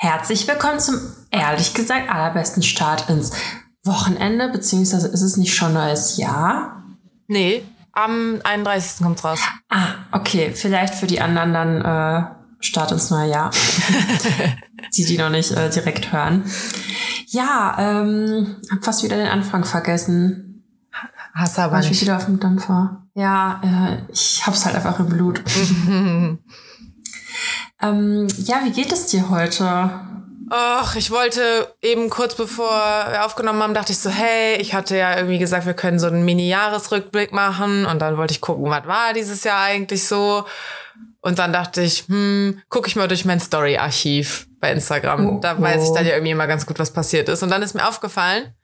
Herzlich 0.00 0.46
willkommen 0.46 0.78
zum 0.78 0.94
ehrlich 1.32 1.74
gesagt 1.74 2.08
allerbesten 2.08 2.62
Start 2.62 3.10
ins 3.10 3.32
Wochenende, 3.82 4.48
beziehungsweise 4.48 5.08
ist 5.08 5.22
es 5.22 5.36
nicht 5.36 5.56
schon 5.56 5.72
neues 5.74 6.18
Jahr? 6.18 6.84
Nee, 7.26 7.64
am 7.94 8.40
31. 8.44 9.02
kommt's 9.02 9.24
raus. 9.24 9.40
Ah, 9.68 9.94
okay, 10.12 10.52
vielleicht 10.54 10.94
für 10.94 11.08
die 11.08 11.20
anderen 11.20 11.52
dann 11.52 11.80
äh, 11.82 12.26
Start 12.60 12.92
ins 12.92 13.10
neue 13.10 13.28
Jahr. 13.28 13.50
die, 14.96 15.04
die 15.04 15.18
noch 15.18 15.30
nicht 15.30 15.50
äh, 15.50 15.68
direkt 15.68 16.12
hören. 16.12 16.44
Ja, 17.26 17.74
ähm, 17.80 18.54
hab 18.70 18.84
fast 18.84 19.02
wieder 19.02 19.16
den 19.16 19.26
Anfang 19.26 19.64
vergessen. 19.64 20.64
Hast 21.34 21.58
du 21.58 21.62
aber 21.62 21.72
War 21.72 21.80
ich 21.80 21.88
nicht. 21.90 22.02
wieder 22.02 22.18
auf 22.18 22.26
dem 22.26 22.38
Dampfer? 22.38 23.02
Ja, 23.14 23.60
äh, 23.64 24.12
ich 24.12 24.46
hab's 24.46 24.64
halt 24.64 24.76
einfach 24.76 25.00
im 25.00 25.08
Blut. 25.08 25.42
ähm, 27.82 28.28
ja, 28.38 28.60
wie 28.64 28.72
geht 28.72 28.92
es 28.92 29.06
dir 29.06 29.30
heute? 29.30 29.90
Och, 30.50 30.96
ich 30.96 31.10
wollte 31.10 31.74
eben 31.82 32.08
kurz 32.08 32.34
bevor 32.34 32.70
wir 32.70 33.26
aufgenommen 33.26 33.62
haben, 33.62 33.74
dachte 33.74 33.92
ich 33.92 33.98
so, 33.98 34.08
hey, 34.08 34.56
ich 34.56 34.72
hatte 34.72 34.96
ja 34.96 35.16
irgendwie 35.16 35.38
gesagt, 35.38 35.66
wir 35.66 35.74
können 35.74 35.98
so 35.98 36.06
einen 36.06 36.24
Mini-Jahresrückblick 36.24 37.32
machen 37.32 37.84
und 37.84 37.98
dann 37.98 38.16
wollte 38.16 38.32
ich 38.32 38.40
gucken, 38.40 38.70
was 38.70 38.86
war 38.86 39.12
dieses 39.12 39.44
Jahr 39.44 39.60
eigentlich 39.60 40.06
so. 40.06 40.44
Und 41.20 41.38
dann 41.38 41.52
dachte 41.52 41.82
ich, 41.82 42.04
hm, 42.08 42.62
gucke 42.70 42.88
ich 42.88 42.96
mal 42.96 43.08
durch 43.08 43.26
mein 43.26 43.40
Story-Archiv 43.40 44.46
bei 44.60 44.72
Instagram. 44.72 45.28
Oh, 45.28 45.40
da 45.40 45.60
weiß 45.60 45.82
ich 45.82 45.94
dann 45.94 46.06
ja 46.06 46.12
irgendwie 46.14 46.32
immer 46.32 46.46
ganz 46.46 46.64
gut, 46.64 46.78
was 46.78 46.92
passiert 46.92 47.28
ist. 47.28 47.42
Und 47.42 47.50
dann 47.50 47.60
ist 47.60 47.74
mir 47.74 47.86
aufgefallen, 47.86 48.54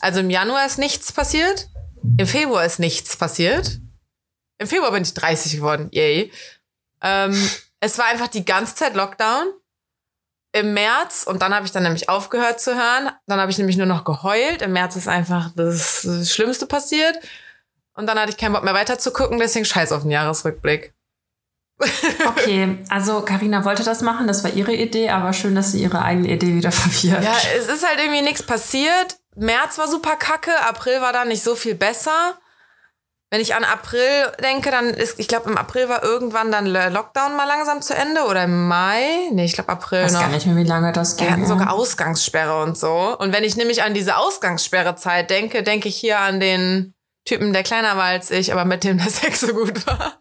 also 0.00 0.20
im 0.20 0.30
Januar 0.30 0.64
ist 0.64 0.78
nichts 0.78 1.12
passiert, 1.12 1.68
im 2.16 2.26
Februar 2.26 2.64
ist 2.64 2.78
nichts 2.78 3.16
passiert. 3.16 3.80
Im 4.58 4.66
Februar 4.66 4.92
bin 4.92 5.02
ich 5.02 5.12
30 5.12 5.56
geworden, 5.56 5.88
yay. 5.90 6.32
Ähm, 7.02 7.36
es 7.84 7.98
war 7.98 8.06
einfach 8.06 8.28
die 8.28 8.44
ganze 8.44 8.74
Zeit 8.74 8.94
Lockdown 8.94 9.52
im 10.52 10.72
März 10.72 11.24
und 11.24 11.42
dann 11.42 11.54
habe 11.54 11.66
ich 11.66 11.72
dann 11.72 11.82
nämlich 11.82 12.08
aufgehört 12.08 12.60
zu 12.60 12.74
hören. 12.74 13.10
Dann 13.26 13.40
habe 13.40 13.50
ich 13.50 13.58
nämlich 13.58 13.76
nur 13.76 13.86
noch 13.86 14.04
geheult. 14.04 14.62
Im 14.62 14.72
März 14.72 14.96
ist 14.96 15.08
einfach 15.08 15.50
das, 15.54 16.02
das 16.02 16.32
Schlimmste 16.32 16.66
passiert. 16.66 17.18
Und 17.94 18.06
dann 18.06 18.18
hatte 18.18 18.30
ich 18.30 18.36
keinen 18.36 18.52
Bock 18.52 18.64
mehr 18.64 18.74
weiter 18.74 18.98
zu 18.98 19.12
gucken, 19.12 19.38
deswegen 19.38 19.64
scheiß 19.64 19.92
auf 19.92 20.02
den 20.02 20.10
Jahresrückblick. 20.10 20.94
Okay, 22.26 22.78
also 22.88 23.20
Karina 23.22 23.64
wollte 23.64 23.84
das 23.84 24.00
machen, 24.00 24.26
das 24.26 24.44
war 24.44 24.52
ihre 24.52 24.74
Idee, 24.74 25.10
aber 25.10 25.32
schön, 25.32 25.54
dass 25.54 25.72
sie 25.72 25.82
ihre 25.82 26.02
eigene 26.02 26.28
Idee 26.28 26.54
wieder 26.54 26.72
verwirrt. 26.72 27.22
Ja, 27.22 27.36
es 27.58 27.68
ist 27.68 27.86
halt 27.86 27.98
irgendwie 28.00 28.22
nichts 28.22 28.42
passiert. 28.42 29.18
März 29.34 29.76
war 29.78 29.88
super 29.88 30.16
kacke, 30.16 30.58
April 30.62 31.00
war 31.00 31.12
dann 31.12 31.28
nicht 31.28 31.42
so 31.42 31.54
viel 31.54 31.74
besser. 31.74 32.38
Wenn 33.34 33.40
ich 33.40 33.56
an 33.56 33.64
April 33.64 34.00
denke, 34.44 34.70
dann 34.70 34.90
ist, 34.90 35.18
ich 35.18 35.26
glaube, 35.26 35.50
im 35.50 35.58
April 35.58 35.88
war 35.88 36.04
irgendwann 36.04 36.52
dann 36.52 36.66
Lockdown 36.66 37.36
mal 37.36 37.48
langsam 37.48 37.82
zu 37.82 37.92
Ende 37.92 38.22
oder 38.30 38.44
im 38.44 38.68
Mai. 38.68 39.00
Nee, 39.32 39.46
ich 39.46 39.54
glaube 39.54 39.72
April 39.72 39.98
Ich 40.02 40.04
weiß 40.04 40.12
noch. 40.12 40.20
gar 40.20 40.28
nicht 40.28 40.46
mehr, 40.46 40.54
wie 40.54 40.62
lange 40.62 40.92
das 40.92 41.18
Wir 41.18 41.24
ging. 41.26 41.32
hatten 41.34 41.46
sogar 41.46 41.72
Ausgangssperre 41.72 42.62
und 42.62 42.78
so. 42.78 43.16
Und 43.18 43.32
wenn 43.32 43.42
ich 43.42 43.56
nämlich 43.56 43.82
an 43.82 43.92
diese 43.92 44.18
Ausgangssperrezeit 44.18 45.30
denke, 45.30 45.64
denke 45.64 45.88
ich 45.88 45.96
hier 45.96 46.20
an 46.20 46.38
den 46.38 46.94
Typen, 47.24 47.52
der 47.52 47.64
kleiner 47.64 47.96
war 47.96 48.04
als 48.04 48.30
ich, 48.30 48.52
aber 48.52 48.64
mit 48.64 48.84
dem 48.84 48.98
der 48.98 49.08
Sex 49.10 49.40
so 49.40 49.48
gut 49.52 49.84
war. 49.84 50.12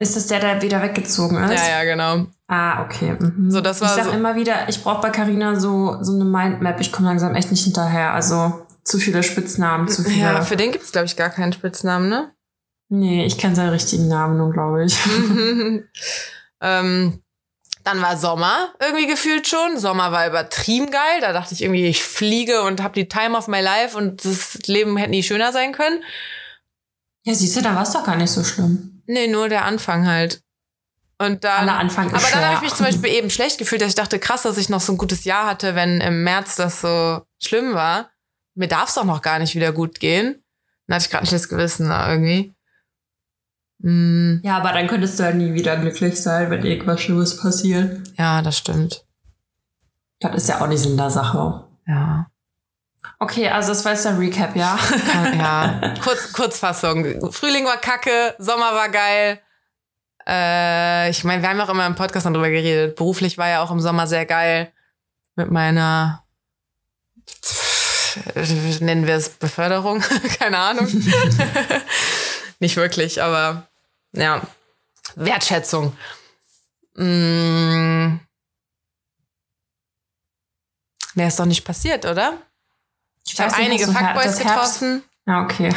Ist 0.00 0.16
das 0.16 0.26
der, 0.26 0.40
der 0.40 0.60
wieder 0.60 0.82
weggezogen 0.82 1.36
ist? 1.44 1.52
Ja, 1.68 1.78
ja, 1.78 1.84
genau. 1.84 2.26
Ah, 2.48 2.82
okay. 2.82 3.14
Mhm. 3.16 3.48
So, 3.52 3.60
das 3.60 3.80
war 3.80 3.90
ich 3.90 3.94
sag 3.94 4.04
so- 4.06 4.10
immer 4.10 4.34
wieder, 4.34 4.68
ich 4.68 4.82
brauche 4.82 5.02
bei 5.02 5.10
Carina 5.10 5.54
so, 5.60 5.98
so 6.02 6.14
eine 6.14 6.24
Mindmap. 6.24 6.80
Ich 6.80 6.90
komme 6.90 7.06
langsam 7.06 7.36
echt 7.36 7.52
nicht 7.52 7.62
hinterher. 7.62 8.12
Also 8.12 8.66
zu 8.88 8.98
viele 8.98 9.22
Spitznamen, 9.22 9.88
zu 9.88 10.02
viele. 10.02 10.18
Ja, 10.18 10.42
für 10.42 10.56
den 10.56 10.72
gibt's 10.72 10.92
glaube 10.92 11.06
ich, 11.06 11.16
gar 11.16 11.30
keinen 11.30 11.52
Spitznamen, 11.52 12.08
ne? 12.08 12.32
nee, 12.88 13.24
ich 13.24 13.38
kenne 13.38 13.54
seinen 13.54 13.70
richtigen 13.70 14.08
Namen 14.08 14.38
nun, 14.38 14.52
glaube 14.52 14.84
ich. 14.84 14.96
ähm, 16.60 17.22
dann 17.84 18.02
war 18.02 18.16
Sommer 18.16 18.74
irgendwie 18.80 19.06
gefühlt 19.06 19.46
schon. 19.46 19.78
Sommer 19.78 20.12
war 20.12 20.26
übertrieben 20.26 20.90
geil. 20.90 21.20
Da 21.20 21.32
dachte 21.32 21.54
ich 21.54 21.62
irgendwie, 21.62 21.86
ich 21.86 22.02
fliege 22.02 22.62
und 22.62 22.82
habe 22.82 22.94
die 22.94 23.08
Time 23.08 23.36
of 23.36 23.48
my 23.48 23.60
life 23.60 23.96
und 23.96 24.24
das 24.24 24.58
Leben 24.66 24.96
hätte 24.96 25.10
nie 25.10 25.22
schöner 25.22 25.52
sein 25.52 25.72
können. 25.72 26.02
Ja, 27.24 27.34
siehst 27.34 27.56
du, 27.56 27.62
da 27.62 27.74
war 27.74 27.82
es 27.82 27.92
doch 27.92 28.04
gar 28.04 28.16
nicht 28.16 28.30
so 28.30 28.44
schlimm. 28.44 29.02
Nee, 29.06 29.26
nur 29.26 29.48
der 29.48 29.64
Anfang 29.64 30.06
halt. 30.06 30.42
Und 31.18 31.44
dann. 31.44 31.68
Aller 31.68 31.78
Anfang 31.78 32.06
ist 32.08 32.14
Aber 32.14 32.32
dann 32.32 32.44
habe 32.44 32.56
ich 32.56 32.62
mich 32.62 32.74
zum 32.74 32.86
Beispiel 32.86 33.10
eben 33.10 33.30
schlecht 33.30 33.58
gefühlt, 33.58 33.80
dass 33.80 33.88
ich 33.88 33.94
dachte, 33.94 34.18
krass, 34.18 34.42
dass 34.42 34.58
ich 34.58 34.68
noch 34.68 34.80
so 34.80 34.92
ein 34.92 34.98
gutes 34.98 35.24
Jahr 35.24 35.46
hatte, 35.46 35.74
wenn 35.74 36.00
im 36.00 36.22
März 36.24 36.56
das 36.56 36.80
so 36.80 37.22
schlimm 37.42 37.74
war. 37.74 38.10
Mir 38.58 38.68
darf 38.68 38.88
es 38.88 38.94
doch 38.96 39.04
noch 39.04 39.22
gar 39.22 39.38
nicht 39.38 39.54
wieder 39.54 39.72
gut 39.72 40.00
gehen. 40.00 40.42
Dann 40.86 40.96
hatte 40.96 41.04
ich 41.04 41.10
gerade 41.10 41.24
ein 41.24 41.26
schlechtes 41.28 41.48
Gewissen 41.48 41.90
irgendwie. 41.90 42.54
Mm, 43.78 44.40
Ja, 44.42 44.56
aber 44.56 44.72
dann 44.72 44.88
könntest 44.88 45.18
du 45.18 45.22
ja 45.22 45.30
nie 45.32 45.54
wieder 45.54 45.76
glücklich 45.76 46.20
sein, 46.20 46.50
wenn 46.50 46.64
irgendwas 46.64 47.00
Schlimmes 47.00 47.36
passiert. 47.40 48.08
ja, 48.18 48.42
das 48.42 48.58
stimmt. 48.58 49.04
Das 50.20 50.34
ist 50.34 50.48
ja 50.48 50.60
auch 50.60 50.66
nicht 50.66 50.80
Sinn 50.82 50.96
der 50.96 51.10
Sache. 51.10 51.64
Ja. 51.86 52.26
Okay, 53.20 53.48
also 53.48 53.68
das 53.68 53.84
war 53.84 53.92
jetzt 53.92 54.04
der 54.04 54.18
Recap, 54.18 54.56
ja? 54.56 54.76
ja. 55.36 55.94
Kurz, 56.02 56.32
Kurzfassung. 56.32 57.30
Frühling 57.32 57.64
war 57.64 57.76
kacke, 57.76 58.34
Sommer 58.38 58.72
war 58.74 58.88
geil. 58.88 59.38
Äh, 60.26 61.10
ich 61.10 61.22
meine, 61.22 61.40
wir 61.42 61.48
haben 61.48 61.60
auch 61.60 61.68
immer 61.68 61.86
im 61.86 61.94
Podcast 61.94 62.26
noch 62.26 62.32
drüber 62.32 62.50
geredet. 62.50 62.96
Beruflich 62.96 63.38
war 63.38 63.48
ja 63.48 63.62
auch 63.62 63.70
im 63.70 63.78
Sommer 63.80 64.08
sehr 64.08 64.26
geil. 64.26 64.72
Mit 65.36 65.52
meiner, 65.52 66.24
nennen 68.80 69.06
wir 69.06 69.14
es 69.14 69.30
Beförderung? 69.30 70.00
Keine 70.38 70.58
Ahnung. 70.58 70.88
Nicht 72.60 72.76
wirklich, 72.76 73.22
aber 73.22 73.68
ja. 74.12 74.42
Wertschätzung. 75.14 75.96
Mm. 76.94 78.18
Mehr 81.14 81.28
ist 81.28 81.38
doch 81.38 81.46
nicht 81.46 81.64
passiert, 81.64 82.04
oder? 82.04 82.38
Ich 83.26 83.40
habe 83.40 83.50
weiß 83.50 83.58
nicht, 83.58 83.66
einige 83.66 83.86
Fuckboys 83.86 84.38
getroffen. 84.38 85.02
Ja, 85.26 85.42
okay. 85.42 85.74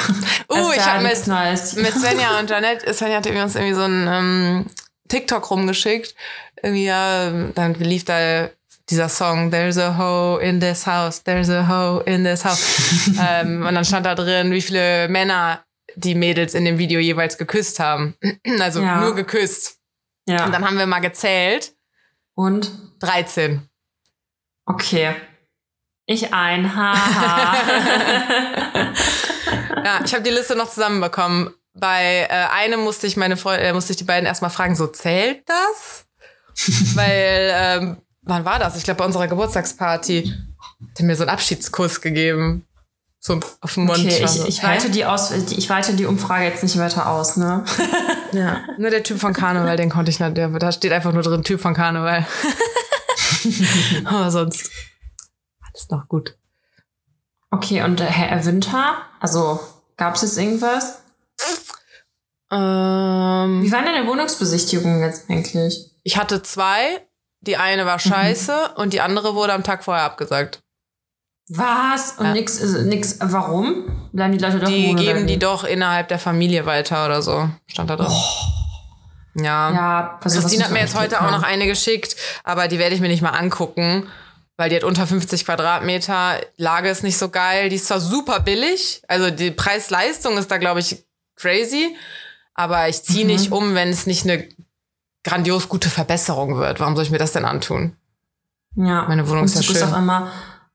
Uh, 0.49 0.71
ich 0.75 0.85
habe 0.85 1.03
mit, 1.03 1.27
Neues. 1.27 1.75
mit 1.75 1.93
Svenja 1.93 2.39
und 2.39 2.49
Janette, 2.49 2.93
Svenja 2.93 3.17
hat 3.17 3.25
uns 3.27 3.55
irgendwie 3.55 3.73
so 3.73 3.81
ein 3.81 4.07
ähm, 4.07 4.65
TikTok 5.09 5.49
rumgeschickt. 5.51 6.15
Irgendwie, 6.61 6.85
ja, 6.85 7.29
dann 7.53 7.73
lief 7.73 8.05
da 8.05 8.49
dieser 8.89 9.09
Song, 9.09 9.51
There's 9.51 9.77
a 9.77 9.97
hoe 9.97 10.41
in 10.41 10.59
this 10.59 10.85
house, 10.85 11.23
there's 11.23 11.49
a 11.49 11.67
hoe 11.67 12.01
in 12.05 12.23
this 12.23 12.43
house. 12.43 13.09
ähm, 13.19 13.65
und 13.65 13.73
dann 13.75 13.85
stand 13.85 14.05
da 14.05 14.15
drin, 14.15 14.51
wie 14.51 14.61
viele 14.61 15.07
Männer 15.09 15.63
die 15.95 16.15
Mädels 16.15 16.53
in 16.53 16.65
dem 16.65 16.77
Video 16.77 16.99
jeweils 16.99 17.37
geküsst 17.37 17.79
haben. 17.79 18.15
Also 18.59 18.81
Ja. 18.81 18.99
nur 19.01 19.15
geküsst. 19.15 19.77
Ja. 20.27 20.45
Und 20.45 20.51
dann 20.53 20.65
haben 20.65 20.77
wir 20.77 20.85
mal 20.87 20.99
gezählt. 20.99 21.73
Und? 22.35 22.71
13. 22.99 23.67
Okay. 24.65 25.15
Ich 26.05 26.33
ein. 26.33 26.75
Haha. 26.75 27.55
Ja, 29.83 29.99
ich 30.05 30.13
habe 30.13 30.23
die 30.23 30.29
Liste 30.29 30.55
noch 30.55 30.69
zusammenbekommen. 30.69 31.53
Bei 31.73 32.27
äh, 32.29 32.47
einem 32.53 32.81
musste 32.81 33.07
ich 33.07 33.17
meine 33.17 33.37
Freunde, 33.37 33.63
äh, 33.65 33.73
musste 33.73 33.93
ich 33.93 33.97
die 33.97 34.03
beiden 34.03 34.25
erstmal 34.27 34.51
fragen, 34.51 34.75
so 34.75 34.87
zählt 34.87 35.41
das? 35.47 36.05
Weil, 36.95 37.51
ähm, 37.53 37.97
wann 38.23 38.45
war 38.45 38.59
das? 38.59 38.77
Ich 38.77 38.83
glaube 38.83 38.99
bei 38.99 39.05
unserer 39.05 39.27
Geburtstagsparty. 39.27 40.33
Hat 40.61 40.99
er 40.99 41.05
mir 41.05 41.15
so 41.15 41.23
einen 41.23 41.29
Abschiedskuss 41.29 42.01
gegeben. 42.01 42.65
So 43.19 43.39
auf 43.61 43.75
den 43.75 43.85
Mund. 43.85 43.99
Okay, 43.99 44.23
ich, 44.23 44.31
so, 44.31 44.47
ich, 44.47 44.63
weite 44.63 44.89
die 44.89 45.05
aus, 45.05 45.31
ich 45.31 45.69
weite 45.69 45.93
die 45.93 46.05
Umfrage 46.05 46.45
jetzt 46.45 46.63
nicht 46.63 46.77
weiter 46.79 47.09
aus, 47.09 47.37
ne? 47.37 47.65
Ja, 48.33 48.61
nur 48.77 48.89
der 48.89 49.03
Typ 49.03 49.19
von 49.19 49.33
Karneval, 49.33 49.75
den 49.75 49.89
konnte 49.89 50.09
ich 50.09 50.21
nicht. 50.21 50.37
Der, 50.37 50.47
da 50.47 50.71
steht 50.71 50.93
einfach 50.93 51.11
nur 51.11 51.21
drin, 51.21 51.43
Typ 51.43 51.59
von 51.59 51.73
Karneval. 51.73 52.25
Aber 54.05 54.31
sonst 54.31 54.71
alles 55.61 55.89
noch 55.89 56.07
gut. 56.07 56.37
Okay, 57.49 57.83
und 57.83 57.99
äh, 57.99 58.05
Herr 58.05 58.45
Winter? 58.45 59.01
Also, 59.19 59.59
gab 59.97 60.15
es 60.15 60.21
jetzt 60.21 60.37
irgendwas? 60.37 61.01
Ähm, 62.51 63.63
Wie 63.63 63.71
war 63.71 63.81
denn 63.81 63.93
deine 63.93 64.07
Wohnungsbesichtigung 64.07 65.01
jetzt 65.01 65.29
eigentlich? 65.29 65.91
ich 66.03 66.17
hatte 66.17 66.41
zwei. 66.41 67.01
Die 67.41 67.57
eine 67.57 67.83
Mhm. 67.83 67.87
war 67.87 67.99
scheiße 67.99 68.73
und 68.75 68.93
die 68.93 69.01
andere 69.01 69.35
wurde 69.35 69.53
am 69.53 69.63
Tag 69.63 69.83
vorher 69.83 70.03
abgesagt. 70.03 70.59
Was? 71.49 72.13
Und 72.17 72.27
Ja. 72.27 72.33
nix, 72.33 72.61
äh, 72.61 72.83
nix, 72.83 73.17
warum? 73.19 74.09
Bleiben 74.13 74.33
die 74.37 74.43
Leute 74.43 74.59
doch 74.59 74.67
Die 74.67 74.95
geben 74.95 75.27
die 75.27 75.39
doch 75.39 75.63
innerhalb 75.63 76.07
der 76.07 76.19
Familie 76.19 76.65
weiter 76.65 77.05
oder 77.05 77.21
so. 77.21 77.49
Stand 77.67 77.89
da 77.89 77.95
drin. 77.97 78.11
Ja. 79.35 79.71
Ja, 79.73 80.19
also 80.23 80.39
Christine 80.39 80.65
hat 80.65 80.71
mir 80.71 80.79
jetzt 80.79 80.95
heute 80.95 81.09
Glück 81.15 81.21
auch 81.21 81.31
noch 81.31 81.43
eine 81.43 81.65
geschickt, 81.65 82.15
aber 82.43 82.67
die 82.67 82.79
werde 82.79 82.95
ich 82.95 83.01
mir 83.01 83.07
nicht 83.07 83.21
mal 83.21 83.29
angucken, 83.31 84.07
weil 84.57 84.69
die 84.69 84.75
hat 84.75 84.83
unter 84.83 85.07
50 85.07 85.45
Quadratmeter. 85.45 86.39
Lage 86.57 86.89
ist 86.89 87.03
nicht 87.03 87.17
so 87.17 87.29
geil. 87.29 87.69
Die 87.69 87.77
ist 87.77 87.87
zwar 87.87 88.01
super 88.01 88.41
billig, 88.41 89.01
also 89.07 89.31
die 89.31 89.51
Preis-Leistung 89.51 90.37
ist 90.37 90.51
da, 90.51 90.57
glaube 90.57 90.81
ich, 90.81 91.03
crazy, 91.37 91.95
aber 92.53 92.87
ich 92.89 93.01
ziehe 93.03 93.23
Mhm. 93.25 93.31
nicht 93.31 93.51
um, 93.51 93.73
wenn 93.73 93.89
es 93.89 94.05
nicht 94.05 94.23
eine 94.25 94.47
grandios 95.23 95.69
gute 95.69 95.89
Verbesserung 95.89 96.57
wird. 96.57 96.79
Warum 96.79 96.95
soll 96.95 97.05
ich 97.05 97.11
mir 97.11 97.17
das 97.17 97.31
denn 97.33 97.45
antun? 97.45 97.95
Ja. 98.75 99.05
Meine 99.07 99.27
Wohnung 99.27 99.45
ist 99.45 99.55
ja 99.55 99.63
schön. 99.63 99.83
auch 99.83 99.97
immer, 99.97 100.31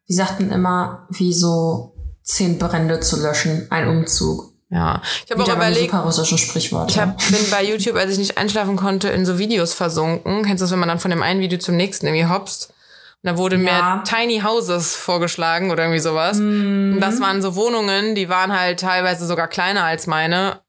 die 0.08 0.14
sagten 0.14 0.50
immer, 0.50 1.06
wie 1.10 1.32
so 1.32 1.94
zehn 2.22 2.58
Brände 2.58 3.00
zu 3.00 3.20
löschen, 3.20 3.66
ein 3.70 3.88
Umzug. 3.88 4.52
Ja, 4.68 5.00
ich 5.24 5.30
habe 5.30 5.44
auch 5.44 5.48
überlegt, 5.56 5.92
super 5.92 6.02
russischen 6.02 6.38
Sprichwort. 6.38 6.90
ich 6.90 6.98
hab, 6.98 7.16
bin 7.18 7.50
bei 7.52 7.62
YouTube, 7.64 7.94
als 7.96 8.10
ich 8.12 8.18
nicht 8.18 8.36
einschlafen 8.36 8.74
konnte, 8.76 9.08
in 9.08 9.24
so 9.24 9.38
Videos 9.38 9.72
versunken. 9.74 10.42
Kennst 10.44 10.60
du 10.60 10.64
das, 10.64 10.72
wenn 10.72 10.80
man 10.80 10.88
dann 10.88 10.98
von 10.98 11.10
dem 11.12 11.22
einen 11.22 11.40
Video 11.40 11.58
zum 11.58 11.76
nächsten 11.76 12.06
irgendwie 12.06 12.26
hopst? 12.26 12.74
Und 13.22 13.30
da 13.30 13.38
wurde 13.38 13.56
Ja. 13.56 13.96
mir 13.96 14.02
Tiny 14.04 14.40
Houses 14.40 14.94
vorgeschlagen 14.96 15.70
oder 15.70 15.84
irgendwie 15.84 16.00
sowas. 16.00 16.38
Mhm. 16.38 16.94
Und 16.94 17.00
das 17.00 17.20
waren 17.20 17.42
so 17.42 17.54
Wohnungen, 17.54 18.16
die 18.16 18.28
waren 18.28 18.58
halt 18.58 18.80
teilweise 18.80 19.24
sogar 19.26 19.46
kleiner 19.46 19.84
als 19.84 20.08
meine. 20.08 20.60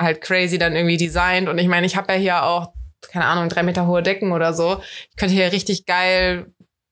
Halt 0.00 0.22
crazy 0.22 0.58
dann 0.58 0.74
irgendwie 0.74 0.96
designt. 0.96 1.48
Und 1.48 1.58
ich 1.58 1.68
meine, 1.68 1.86
ich 1.86 1.96
habe 1.96 2.12
ja 2.14 2.18
hier 2.18 2.42
auch, 2.44 2.72
keine 3.10 3.26
Ahnung, 3.26 3.48
drei 3.48 3.62
Meter 3.62 3.86
hohe 3.86 4.02
Decken 4.02 4.32
oder 4.32 4.52
so. 4.52 4.80
Ich 5.10 5.16
könnte 5.16 5.34
hier 5.34 5.52
richtig 5.52 5.86
geil 5.86 6.46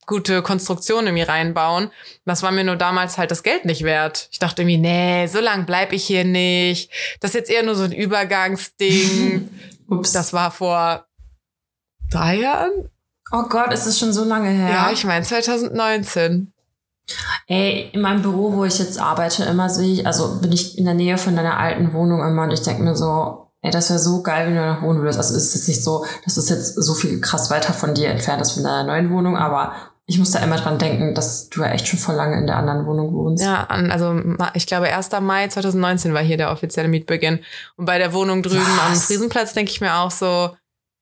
gute 0.07 0.43
Konstruktionen 0.43 1.07
irgendwie 1.09 1.23
reinbauen. 1.23 1.91
Das 2.25 2.43
war 2.43 2.51
mir 2.51 2.65
nur 2.65 2.77
damals 2.77 3.19
halt 3.19 3.31
das 3.31 3.43
Geld 3.43 3.65
nicht 3.65 3.85
wert. 3.85 4.29
Ich 4.33 4.39
dachte 4.39 4.63
irgendwie, 4.63 4.79
nee, 4.79 5.27
so 5.29 5.41
lang 5.41 5.65
bleib 5.65 5.93
ich 5.93 6.05
hier 6.05 6.25
nicht. 6.25 6.91
Das 7.21 7.31
ist 7.31 7.35
jetzt 7.35 7.51
eher 7.51 7.63
nur 7.63 7.77
so 7.77 7.85
ein 7.85 7.93
Übergangsding. 7.93 9.49
Ups. 9.89 10.13
das 10.13 10.33
war 10.33 10.51
vor 10.51 11.07
drei 12.11 12.37
Jahren? 12.37 12.89
oh 13.33 13.45
Gott, 13.49 13.73
ist 13.73 13.87
es 13.87 13.99
schon 13.99 14.13
so 14.13 14.25
lange 14.25 14.51
her? 14.51 14.71
Ja, 14.71 14.91
ich 14.93 15.05
meine 15.05 15.25
2019. 15.25 16.53
Ey, 17.47 17.91
in 17.93 18.01
meinem 18.01 18.23
Büro, 18.23 18.53
wo 18.53 18.65
ich 18.65 18.79
jetzt 18.79 18.99
arbeite, 18.99 19.45
immer 19.45 19.69
sehe 19.69 19.95
ich, 19.95 20.07
also 20.07 20.41
bin 20.41 20.53
ich 20.53 20.79
in 20.79 20.85
der 20.85 20.95
Nähe 20.95 21.19
von 21.19 21.35
deiner 21.35 21.59
alten 21.59 21.93
Wohnung 21.93 22.25
immer 22.25 22.45
und 22.45 22.53
ich 22.53 22.63
denke 22.63 22.83
mir 22.83 22.95
so, 22.95 23.42
ey, 23.63 23.71
das 23.71 23.91
wäre 23.91 23.99
so 23.99 24.23
geil, 24.23 24.47
wenn 24.47 24.57
du 24.57 24.67
noch 24.67 24.83
wohnen 24.83 25.01
würdest. 25.01 25.19
Also 25.19 25.37
ist 25.37 25.55
es 25.55 25.67
nicht 25.69 25.83
so, 25.83 26.05
dass 26.25 26.37
es 26.37 26.49
jetzt 26.49 26.75
so 26.75 26.95
viel 26.95 27.21
krass 27.21 27.51
weiter 27.51 27.73
von 27.73 27.95
dir 27.95 28.11
entfernt 28.11 28.43
ist 28.43 28.53
von 28.53 28.65
deiner 28.65 28.85
neuen 28.85 29.11
Wohnung, 29.11 29.37
aber 29.37 29.73
ich 30.07 30.19
muss 30.19 30.33
da 30.33 30.41
immer 30.41 30.57
dran 30.57 30.79
denken, 30.79 31.15
dass 31.15 31.49
du 31.49 31.61
ja 31.63 31.69
echt 31.71 31.87
schon 31.87 31.99
voll 31.99 32.17
lange 32.17 32.37
in 32.37 32.47
der 32.47 32.57
anderen 32.57 32.85
Wohnung 32.87 33.15
wohnst. 33.15 33.43
Ja, 33.43 33.65
also 33.69 34.21
ich 34.55 34.67
glaube 34.67 34.93
1. 34.93 35.11
Mai 35.21 35.47
2019 35.47 36.13
war 36.13 36.23
hier 36.23 36.37
der 36.37 36.51
offizielle 36.51 36.89
Mietbeginn. 36.89 37.39
Und 37.77 37.85
bei 37.87 37.99
der 37.99 38.13
Wohnung 38.13 38.43
drüben 38.43 38.67
am 38.85 38.93
Was? 38.93 39.07
Friesenplatz 39.07 39.53
denke 39.55 39.71
ich 39.71 39.81
mir 39.81 39.95
auch 39.95 40.11
so, 40.11 40.55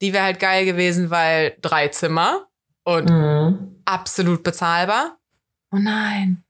die 0.03 0.13
wäre 0.13 0.25
halt 0.25 0.39
geil 0.39 0.67
gewesen, 0.67 1.11
weil 1.11 1.55
drei 1.63 1.89
Zimmer 1.89 2.47
und 2.85 3.09
Mhm. 3.09 3.77
absolut 3.87 4.43
bezahlbar. 4.43 5.17
Oh 5.73 5.79
nein, 5.79 6.43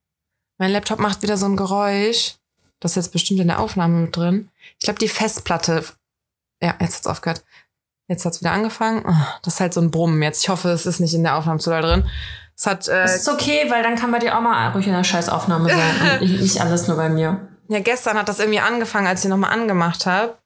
mein 0.59 0.73
Laptop 0.73 0.99
macht 0.99 1.23
wieder 1.23 1.37
so 1.37 1.47
ein 1.47 1.57
Geräusch. 1.57 2.35
Das 2.81 2.93
ist 2.93 2.97
jetzt 2.97 3.13
bestimmt 3.13 3.41
in 3.41 3.49
der 3.49 3.61
Aufnahme 3.61 4.01
mit 4.03 4.17
drin. 4.17 4.49
Ich 4.79 4.85
glaube, 4.85 4.99
die 4.99 5.09
Festplatte. 5.09 5.85
Ja, 6.63 6.75
jetzt 6.81 6.97
hat's 6.97 7.07
aufgehört. 7.07 7.45
Jetzt 8.09 8.25
hat's 8.25 8.41
wieder 8.41 8.53
angefangen. 8.53 9.05
Oh, 9.07 9.27
das 9.43 9.55
ist 9.55 9.61
halt 9.61 9.73
so 9.73 9.81
ein 9.81 9.91
Brummen 9.91 10.21
jetzt. 10.23 10.43
Ich 10.43 10.49
hoffe, 10.49 10.71
es 10.71 10.87
ist 10.87 11.01
nicht 11.01 11.15
in 11.15 11.23
der 11.23 11.37
Aufnahme 11.37 11.61
zu 11.61 11.71
doll 11.71 11.81
drin. 11.81 12.09
Es 12.57 12.67
hat 12.67 12.89
äh, 12.89 13.03
Das 13.03 13.17
ist 13.17 13.29
okay, 13.29 13.71
weil 13.71 13.83
dann 13.83 13.97
kann 13.97 14.11
bei 14.11 14.19
dir 14.19 14.37
auch 14.37 14.43
mal 14.43 14.71
ruhig 14.73 14.87
in 14.87 14.93
der 14.93 15.05
Scheißaufnahme 15.05 15.71
sein. 15.71 16.21
und 16.21 16.41
nicht 16.41 16.61
alles 16.61 16.89
nur 16.89 16.97
bei 16.97 17.09
mir. 17.09 17.49
Ja, 17.69 17.79
gestern 17.79 18.19
hat 18.19 18.29
das 18.29 18.41
irgendwie 18.41 18.61
angefangen, 18.61 19.07
als 19.07 19.25
ich 19.25 19.31
nochmal 19.31 19.53
angemacht 19.53 20.05
habe. 20.07 20.37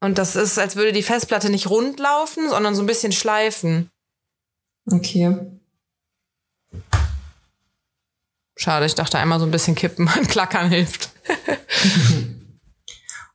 Und 0.00 0.18
das 0.18 0.34
ist, 0.34 0.58
als 0.58 0.74
würde 0.74 0.90
die 0.90 1.04
Festplatte 1.04 1.48
nicht 1.48 1.70
rund 1.70 2.00
laufen, 2.00 2.50
sondern 2.50 2.74
so 2.74 2.82
ein 2.82 2.86
bisschen 2.86 3.12
schleifen. 3.12 3.88
Okay. 4.90 5.38
Schade, 8.56 8.86
ich 8.86 8.96
dachte 8.96 9.18
einmal 9.18 9.38
so 9.38 9.46
ein 9.46 9.52
bisschen 9.52 9.76
kippen 9.76 10.10
und 10.18 10.28
klackern 10.28 10.68
hilft. 10.68 11.10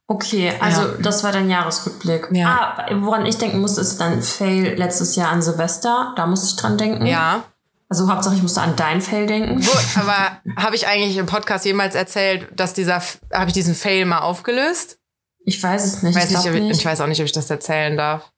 Okay, 0.09 0.53
also 0.61 0.81
Ja. 0.83 0.87
das 1.01 1.23
war 1.23 1.31
dein 1.33 1.49
Jahresrückblick. 1.49 2.29
Ja. 2.31 2.75
Ah, 2.77 2.85
woran 3.01 3.25
ich 3.25 3.37
denken 3.37 3.59
musste, 3.59 3.81
ist 3.81 3.99
dann 3.99 4.21
Fail 4.21 4.75
letztes 4.77 5.15
Jahr 5.17 5.31
an 5.31 5.41
Silvester. 5.41 6.13
Da 6.15 6.25
musste 6.27 6.47
ich 6.47 6.55
dran 6.55 6.77
denken. 6.77 7.05
Ja. 7.05 7.43
Also 7.89 8.09
Hauptsache, 8.09 8.35
ich 8.35 8.41
musste 8.41 8.61
an 8.61 8.75
dein 8.75 9.01
Fail 9.01 9.27
denken. 9.27 9.65
Wo, 9.65 9.99
aber 9.99 10.41
habe 10.57 10.75
ich 10.75 10.87
eigentlich 10.87 11.17
im 11.17 11.25
Podcast 11.25 11.65
jemals 11.65 11.95
erzählt, 11.95 12.47
dass 12.55 12.73
dieser, 12.73 13.01
habe 13.33 13.47
ich 13.47 13.53
diesen 13.53 13.75
Fail 13.75 14.05
mal 14.05 14.19
aufgelöst? 14.19 14.97
Ich 15.45 15.61
weiß 15.61 15.83
es 15.85 16.03
nicht. 16.03 16.15
Weiß 16.15 16.31
ich, 16.31 16.37
nicht, 16.37 16.53
nicht. 16.63 16.79
ich 16.79 16.85
weiß 16.85 16.99
auch 17.01 17.07
nicht, 17.07 17.19
ob 17.19 17.25
ich 17.25 17.31
das 17.31 17.49
erzählen 17.49 17.95
darf. 17.97 18.31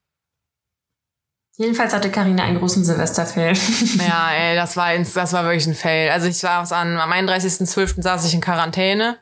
Jedenfalls 1.57 1.93
hatte 1.93 2.09
Karina 2.09 2.43
einen 2.43 2.57
großen 2.59 2.85
Silvester-Fail. 2.85 3.53
Ja, 4.07 4.31
ey, 4.31 4.55
das 4.55 4.77
war, 4.77 4.93
ins, 4.93 5.13
das 5.13 5.33
war 5.33 5.43
wirklich 5.43 5.67
ein 5.67 5.75
Fail. 5.75 6.09
Also 6.11 6.27
ich 6.27 6.37
saß 6.37 6.71
an, 6.71 6.97
am 6.97 7.11
31.12. 7.11 8.01
saß 8.01 8.25
ich 8.25 8.33
in 8.33 8.41
Quarantäne, 8.41 9.17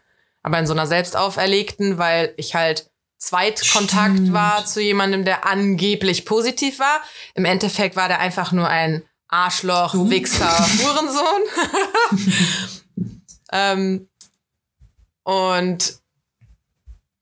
aber 0.47 0.59
in 0.59 0.65
so 0.65 0.71
einer 0.71 0.87
selbst 0.87 1.17
auferlegten, 1.17 1.97
weil 1.97 2.33
ich 2.37 2.55
halt 2.55 2.89
Zweitkontakt 3.17 4.13
Stimmt. 4.13 4.31
war 4.33 4.65
zu 4.65 4.81
jemandem, 4.81 5.25
der 5.25 5.45
angeblich 5.45 6.23
positiv 6.25 6.79
war. 6.79 7.01
Im 7.33 7.43
Endeffekt 7.43 7.97
war 7.97 8.07
der 8.07 8.19
einfach 8.21 8.53
nur 8.53 8.69
ein 8.69 9.03
Arschloch, 9.27 9.91
Dumm. 9.91 10.09
Wichser, 10.09 10.47
Hurensohn. 10.79 11.41
ähm, 13.51 14.09
und 15.23 15.99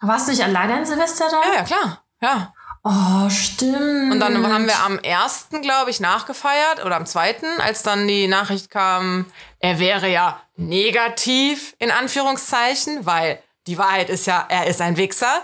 Warst 0.01 0.27
du 0.27 0.31
nicht 0.31 0.43
alleine 0.43 0.75
an 0.75 0.85
Silvester 0.85 1.25
da? 1.31 1.41
ja, 1.47 1.53
ja, 1.55 1.63
klar. 1.63 2.05
Ja. 2.21 2.53
Oh, 2.87 3.27
stimmt. 3.31 4.13
Und 4.13 4.19
dann 4.19 4.45
haben 4.47 4.67
wir 4.67 4.79
am 4.85 4.99
ersten, 4.99 5.63
glaube 5.63 5.89
ich, 5.89 5.99
nachgefeiert 5.99 6.85
oder 6.85 6.97
am 6.97 7.07
zweiten, 7.07 7.47
als 7.57 7.81
dann 7.81 8.07
die 8.07 8.27
Nachricht 8.27 8.69
kam, 8.69 9.25
er 9.57 9.79
wäre 9.79 10.07
ja 10.07 10.39
negativ 10.55 11.75
in 11.79 11.89
Anführungszeichen, 11.89 13.07
weil 13.07 13.39
die 13.65 13.79
Wahrheit 13.79 14.11
ist 14.11 14.27
ja, 14.27 14.45
er 14.49 14.67
ist 14.67 14.81
ein 14.81 14.97
Wichser. 14.97 15.43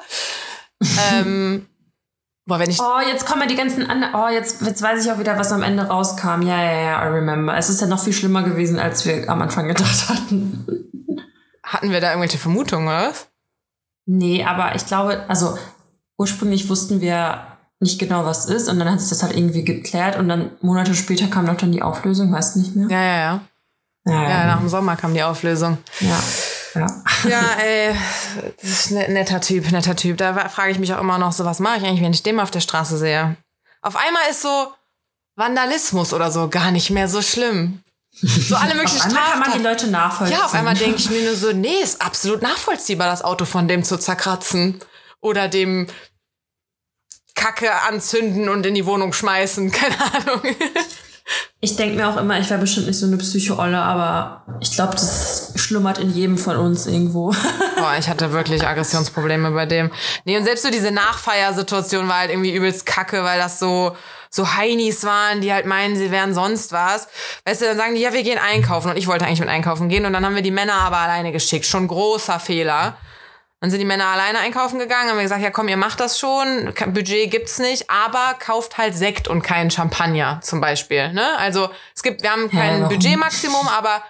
ähm, 1.11 1.65
boah, 2.45 2.59
wenn 2.59 2.69
ich 2.69 2.79
Oh, 2.79 2.99
jetzt 3.07 3.25
kommen 3.25 3.41
ja 3.41 3.47
die 3.47 3.55
ganzen 3.55 3.89
anderen. 3.89 4.13
Oh, 4.13 4.27
jetzt, 4.27 4.61
jetzt 4.61 4.83
weiß 4.83 5.03
ich 5.03 5.11
auch 5.11 5.17
wieder, 5.17 5.39
was 5.39 5.51
am 5.51 5.63
Ende 5.63 5.88
rauskam. 5.88 6.43
Ja, 6.43 6.63
ja, 6.63 6.81
ja, 6.81 7.03
I 7.03 7.07
remember. 7.07 7.57
Es 7.57 7.69
ist 7.69 7.81
ja 7.81 7.88
noch 7.88 8.03
viel 8.03 8.13
schlimmer 8.13 8.43
gewesen, 8.43 8.77
als 8.77 9.03
wir 9.07 9.27
am 9.27 9.41
Anfang 9.41 9.67
gedacht 9.67 10.09
hatten. 10.09 11.17
hatten 11.63 11.89
wir 11.89 12.01
da 12.01 12.09
irgendwelche 12.09 12.38
Vermutungen, 12.38 12.88
oder? 12.88 13.13
Nee, 14.05 14.43
aber 14.43 14.75
ich 14.75 14.85
glaube, 14.85 15.25
also 15.27 15.57
ursprünglich 16.21 16.69
wussten 16.69 17.01
wir 17.01 17.41
nicht 17.79 17.97
genau, 18.00 18.25
was 18.25 18.45
ist. 18.45 18.69
Und 18.69 18.77
dann 18.79 18.89
hat 18.91 19.01
sich 19.01 19.09
das 19.09 19.23
halt 19.23 19.35
irgendwie 19.35 19.63
geklärt. 19.65 20.15
Und 20.18 20.29
dann 20.29 20.51
Monate 20.62 20.94
später 20.94 21.27
kam 21.27 21.47
doch 21.47 21.57
dann 21.57 21.71
die 21.71 21.81
Auflösung, 21.81 22.31
weißt 22.31 22.56
du 22.56 22.59
nicht 22.59 22.75
mehr? 22.75 22.88
Ja, 22.89 23.01
ja, 23.03 23.18
ja. 23.18 23.41
Ja, 24.06 24.29
Ja, 24.29 24.45
nach 24.47 24.59
dem 24.59 24.69
Sommer 24.69 24.95
kam 24.95 25.13
die 25.13 25.23
Auflösung. 25.23 25.77
ja. 26.00 26.19
ja. 26.75 26.88
Ja, 27.27 27.41
ey, 27.62 27.89
ein 28.91 29.13
netter 29.13 29.41
Typ, 29.41 29.71
netter 29.71 29.95
Typ. 29.95 30.18
Da 30.18 30.47
frage 30.50 30.71
ich 30.71 30.79
mich 30.79 30.94
auch 30.94 31.00
immer 31.01 31.18
noch 31.18 31.31
so, 31.33 31.44
was 31.44 31.59
mache 31.59 31.77
ich 31.77 31.83
eigentlich, 31.85 32.01
wenn 32.01 32.13
ich 32.13 32.24
den 32.24 32.35
mal 32.35 32.44
auf 32.44 32.51
der 32.51 32.62
Straße 32.62 32.97
sehe? 32.97 33.35
Auf 33.81 33.95
einmal 33.95 34.24
ist 34.29 34.41
so 34.44 34.67
Vandalismus 35.35 36.13
oder 36.13 36.31
so 36.31 36.50
gar 36.50 36.71
nicht 36.71 36.89
mehr 36.91 37.07
so 37.07 37.21
schlimm. 37.21 37.81
So 38.21 38.56
alle 38.56 38.75
möglichen 38.79 39.01
einmal 39.01 39.24
kann 39.24 39.39
man 39.39 39.51
die 39.53 39.59
Straftaten. 39.59 39.63
Leute 39.63 39.88
nachvollziehen. 39.89 40.38
Ja, 40.38 40.45
auf 40.45 40.53
einmal 40.53 40.75
denke 40.75 40.97
ich 40.97 41.09
mir 41.09 41.24
nur 41.24 41.35
so, 41.35 41.51
nee, 41.51 41.81
ist 41.83 42.01
absolut 42.01 42.41
nachvollziehbar, 42.41 43.07
das 43.07 43.24
Auto 43.24 43.45
von 43.45 43.67
dem 43.67 43.83
zu 43.83 43.97
zerkratzen. 43.97 44.79
Oder 45.19 45.47
dem 45.47 45.88
Kacke 47.41 47.71
anzünden 47.89 48.49
und 48.49 48.65
in 48.65 48.75
die 48.75 48.85
Wohnung 48.85 49.13
schmeißen. 49.13 49.71
Keine 49.71 49.95
Ahnung. 49.99 50.41
Ich 51.59 51.75
denke 51.75 51.95
mir 51.95 52.09
auch 52.09 52.17
immer, 52.17 52.39
ich 52.39 52.49
wäre 52.49 52.59
bestimmt 52.59 52.88
nicht 52.88 52.99
so 52.99 53.05
eine 53.05 53.17
Psycho-Olle, 53.17 53.77
aber 53.77 54.43
ich 54.60 54.71
glaube, 54.71 54.93
das 54.93 55.53
schlummert 55.55 56.00
in 56.00 56.12
jedem 56.12 56.38
von 56.38 56.57
uns 56.57 56.88
irgendwo. 56.88 57.33
Boah, 57.77 57.95
ich 57.98 58.10
hatte 58.10 58.31
wirklich 58.31 58.65
Aggressionsprobleme 58.65 59.51
bei 59.51 59.65
dem. 59.65 59.91
Nee, 60.25 60.38
und 60.38 60.43
selbst 60.43 60.63
so 60.63 60.71
diese 60.71 60.91
Nachfeiersituation 60.91 62.07
war 62.07 62.19
halt 62.19 62.31
irgendwie 62.31 62.53
übelst 62.53 62.86
kacke, 62.86 63.24
weil 63.24 63.39
das 63.39 63.60
so, 63.60 63.95
so 64.29 64.55
Heinis 64.55 65.03
waren, 65.03 65.41
die 65.41 65.53
halt 65.53 65.65
meinen, 65.65 65.95
sie 65.95 66.12
wären 66.12 66.33
sonst 66.33 66.71
was. 66.71 67.07
Weißt 67.45 67.62
du, 67.62 67.65
dann 67.65 67.77
sagen 67.77 67.95
die, 67.95 68.01
ja, 68.01 68.12
wir 68.12 68.24
gehen 68.24 68.39
einkaufen. 68.39 68.89
Und 68.89 68.98
ich 68.98 69.07
wollte 69.07 69.25
eigentlich 69.25 69.39
mit 69.39 69.50
einkaufen 69.50 69.88
gehen. 69.88 70.05
Und 70.05 70.13
dann 70.13 70.25
haben 70.25 70.36
wir 70.36 70.41
die 70.41 70.51
Männer 70.51 70.81
aber 70.81 70.98
alleine 70.98 71.31
geschickt. 71.31 71.65
Schon 71.65 71.88
großer 71.88 72.39
Fehler. 72.39 72.98
Dann 73.62 73.70
sind 73.70 73.80
die 73.80 73.86
Männer 73.86 74.08
alleine 74.08 74.39
einkaufen 74.39 74.80
gegangen, 74.80 75.10
haben 75.12 75.18
wir 75.18 75.24
gesagt, 75.24 75.44
ja 75.44 75.51
komm, 75.51 75.68
ihr 75.68 75.77
macht 75.77 76.00
das 76.00 76.18
schon, 76.18 76.74
Budget 76.88 77.30
gibt's 77.30 77.60
nicht, 77.60 77.91
aber 77.91 78.36
kauft 78.39 78.80
halt 78.80 78.96
Sekt 78.96 79.27
und 79.27 79.44
keinen 79.44 79.70
Champagner 79.70 80.39
zum 80.41 80.60
Beispiel. 80.60 81.13
Ne? 81.13 81.38
Also 81.38 81.70
es 81.96 82.01
gibt, 82.01 82.24
wir 82.24 82.32
haben 82.32 82.50
kein 82.50 82.82
warum? 82.82 82.89
Budgetmaximum, 82.89 83.68
aber 83.68 84.03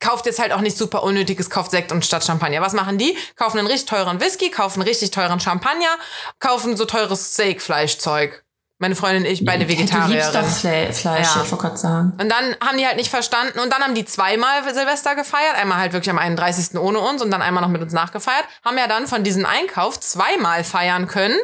kauft 0.00 0.24
jetzt 0.24 0.38
halt 0.38 0.52
auch 0.52 0.62
nicht 0.62 0.76
super 0.76 1.02
unnötiges, 1.02 1.50
kauft 1.50 1.70
Sekt 1.70 1.92
und 1.92 2.04
statt 2.04 2.24
Champagner. 2.24 2.62
Was 2.62 2.72
machen 2.72 2.96
die? 2.96 3.16
Kaufen 3.36 3.58
einen 3.58 3.66
richtig 3.66 3.90
teuren 3.90 4.20
Whisky, 4.20 4.50
kaufen 4.50 4.80
richtig 4.80 5.10
teuren 5.10 5.38
Champagner, 5.38 5.98
kaufen 6.38 6.74
so 6.74 6.86
teures 6.86 7.34
Steakfleischzeug. 7.34 8.43
Meine 8.78 8.96
Freundin 8.96 9.22
und 9.22 9.30
ich, 9.30 9.44
beide 9.44 9.66
Du 9.66 9.72
liebst 9.72 10.34
doch 10.34 10.44
Fle 10.44 10.92
Fleisch, 10.92 11.28
Ja. 11.36 11.42
ich 11.44 11.50
wollte 11.52 11.56
gerade 11.62 11.76
sagen. 11.76 12.12
Und 12.20 12.28
dann 12.28 12.56
haben 12.60 12.76
die 12.76 12.84
halt 12.86 12.96
nicht 12.96 13.08
verstanden 13.08 13.60
und 13.60 13.72
dann 13.72 13.82
haben 13.82 13.94
die 13.94 14.04
zweimal 14.04 14.62
Silvester 14.74 15.14
gefeiert, 15.14 15.54
einmal 15.56 15.78
halt 15.78 15.92
wirklich 15.92 16.10
am 16.10 16.18
31. 16.18 16.76
ohne 16.78 16.98
uns 16.98 17.22
und 17.22 17.30
dann 17.30 17.40
einmal 17.40 17.62
noch 17.62 17.70
mit 17.70 17.82
uns 17.82 17.92
nachgefeiert, 17.92 18.44
haben 18.64 18.76
ja 18.76 18.88
dann 18.88 19.06
von 19.06 19.22
diesem 19.22 19.46
Einkauf 19.46 20.00
zweimal 20.00 20.64
feiern 20.64 21.06
können. 21.06 21.38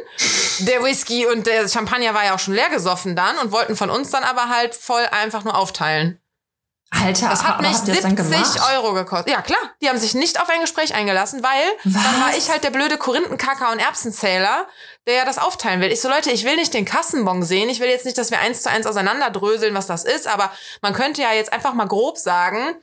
Der 0.60 0.82
Whisky 0.82 1.25
und 1.26 1.46
der 1.46 1.68
Champagner 1.68 2.14
war 2.14 2.25
ja 2.25 2.34
auch 2.34 2.38
schon 2.40 2.54
leer 2.54 2.68
gesoffen 2.68 3.14
dann 3.14 3.38
und 3.38 3.52
wollten 3.52 3.76
von 3.76 3.90
uns 3.90 4.10
dann 4.10 4.25
aber 4.25 4.49
halt 4.49 4.75
voll 4.75 5.06
einfach 5.10 5.44
nur 5.44 5.56
aufteilen. 5.56 6.19
Alter, 6.92 7.28
Das 7.28 7.44
hat 7.44 7.61
mich 7.61 7.70
habt 7.73 7.87
ihr 7.88 7.94
das 7.94 8.02
dann 8.02 8.16
70 8.16 8.32
gemacht? 8.54 8.73
Euro 8.75 8.92
gekostet. 8.94 9.30
Ja, 9.32 9.42
klar. 9.42 9.59
Die 9.80 9.88
haben 9.88 9.99
sich 9.99 10.14
nicht 10.14 10.40
auf 10.40 10.49
ein 10.50 10.61
Gespräch 10.61 10.92
eingelassen, 10.94 11.42
weil 11.42 11.62
dann 11.85 11.94
Was? 11.94 12.20
war 12.20 12.37
ich 12.37 12.50
halt 12.50 12.64
der 12.64 12.70
blöde 12.70 12.99
Korinthenkacker 12.99 13.70
und 13.70 13.78
Erbsenzähler, 13.78 14.66
der 15.06 15.14
ja 15.14 15.25
das 15.25 15.38
aufteilen 15.38 15.80
will. 15.80 15.92
Ich 15.92 16.00
so, 16.00 16.09
Leute, 16.09 16.30
ich 16.32 16.44
will 16.44 16.56
nicht 16.56 16.75
den 16.75 16.85
Kassenbon 16.85 17.42
sehen. 17.44 17.68
Ich 17.68 17.78
will 17.80 17.88
jetzt 17.88 18.04
nicht, 18.06 18.18
dass 18.18 18.30
wir 18.32 18.40
eins 18.40 18.62
zu 18.62 18.70
eins 18.70 18.87
auseinanderdröseln, 18.87 19.75
was 19.75 19.87
das 19.87 20.04
ist, 20.04 20.26
aber 20.26 20.50
man 20.82 20.92
könnte 20.92 21.23
ja 21.23 21.32
jetzt 21.32 21.52
einfach 21.52 21.75
mal 21.75 21.87
grob 21.87 22.18
sagen, 22.18 22.75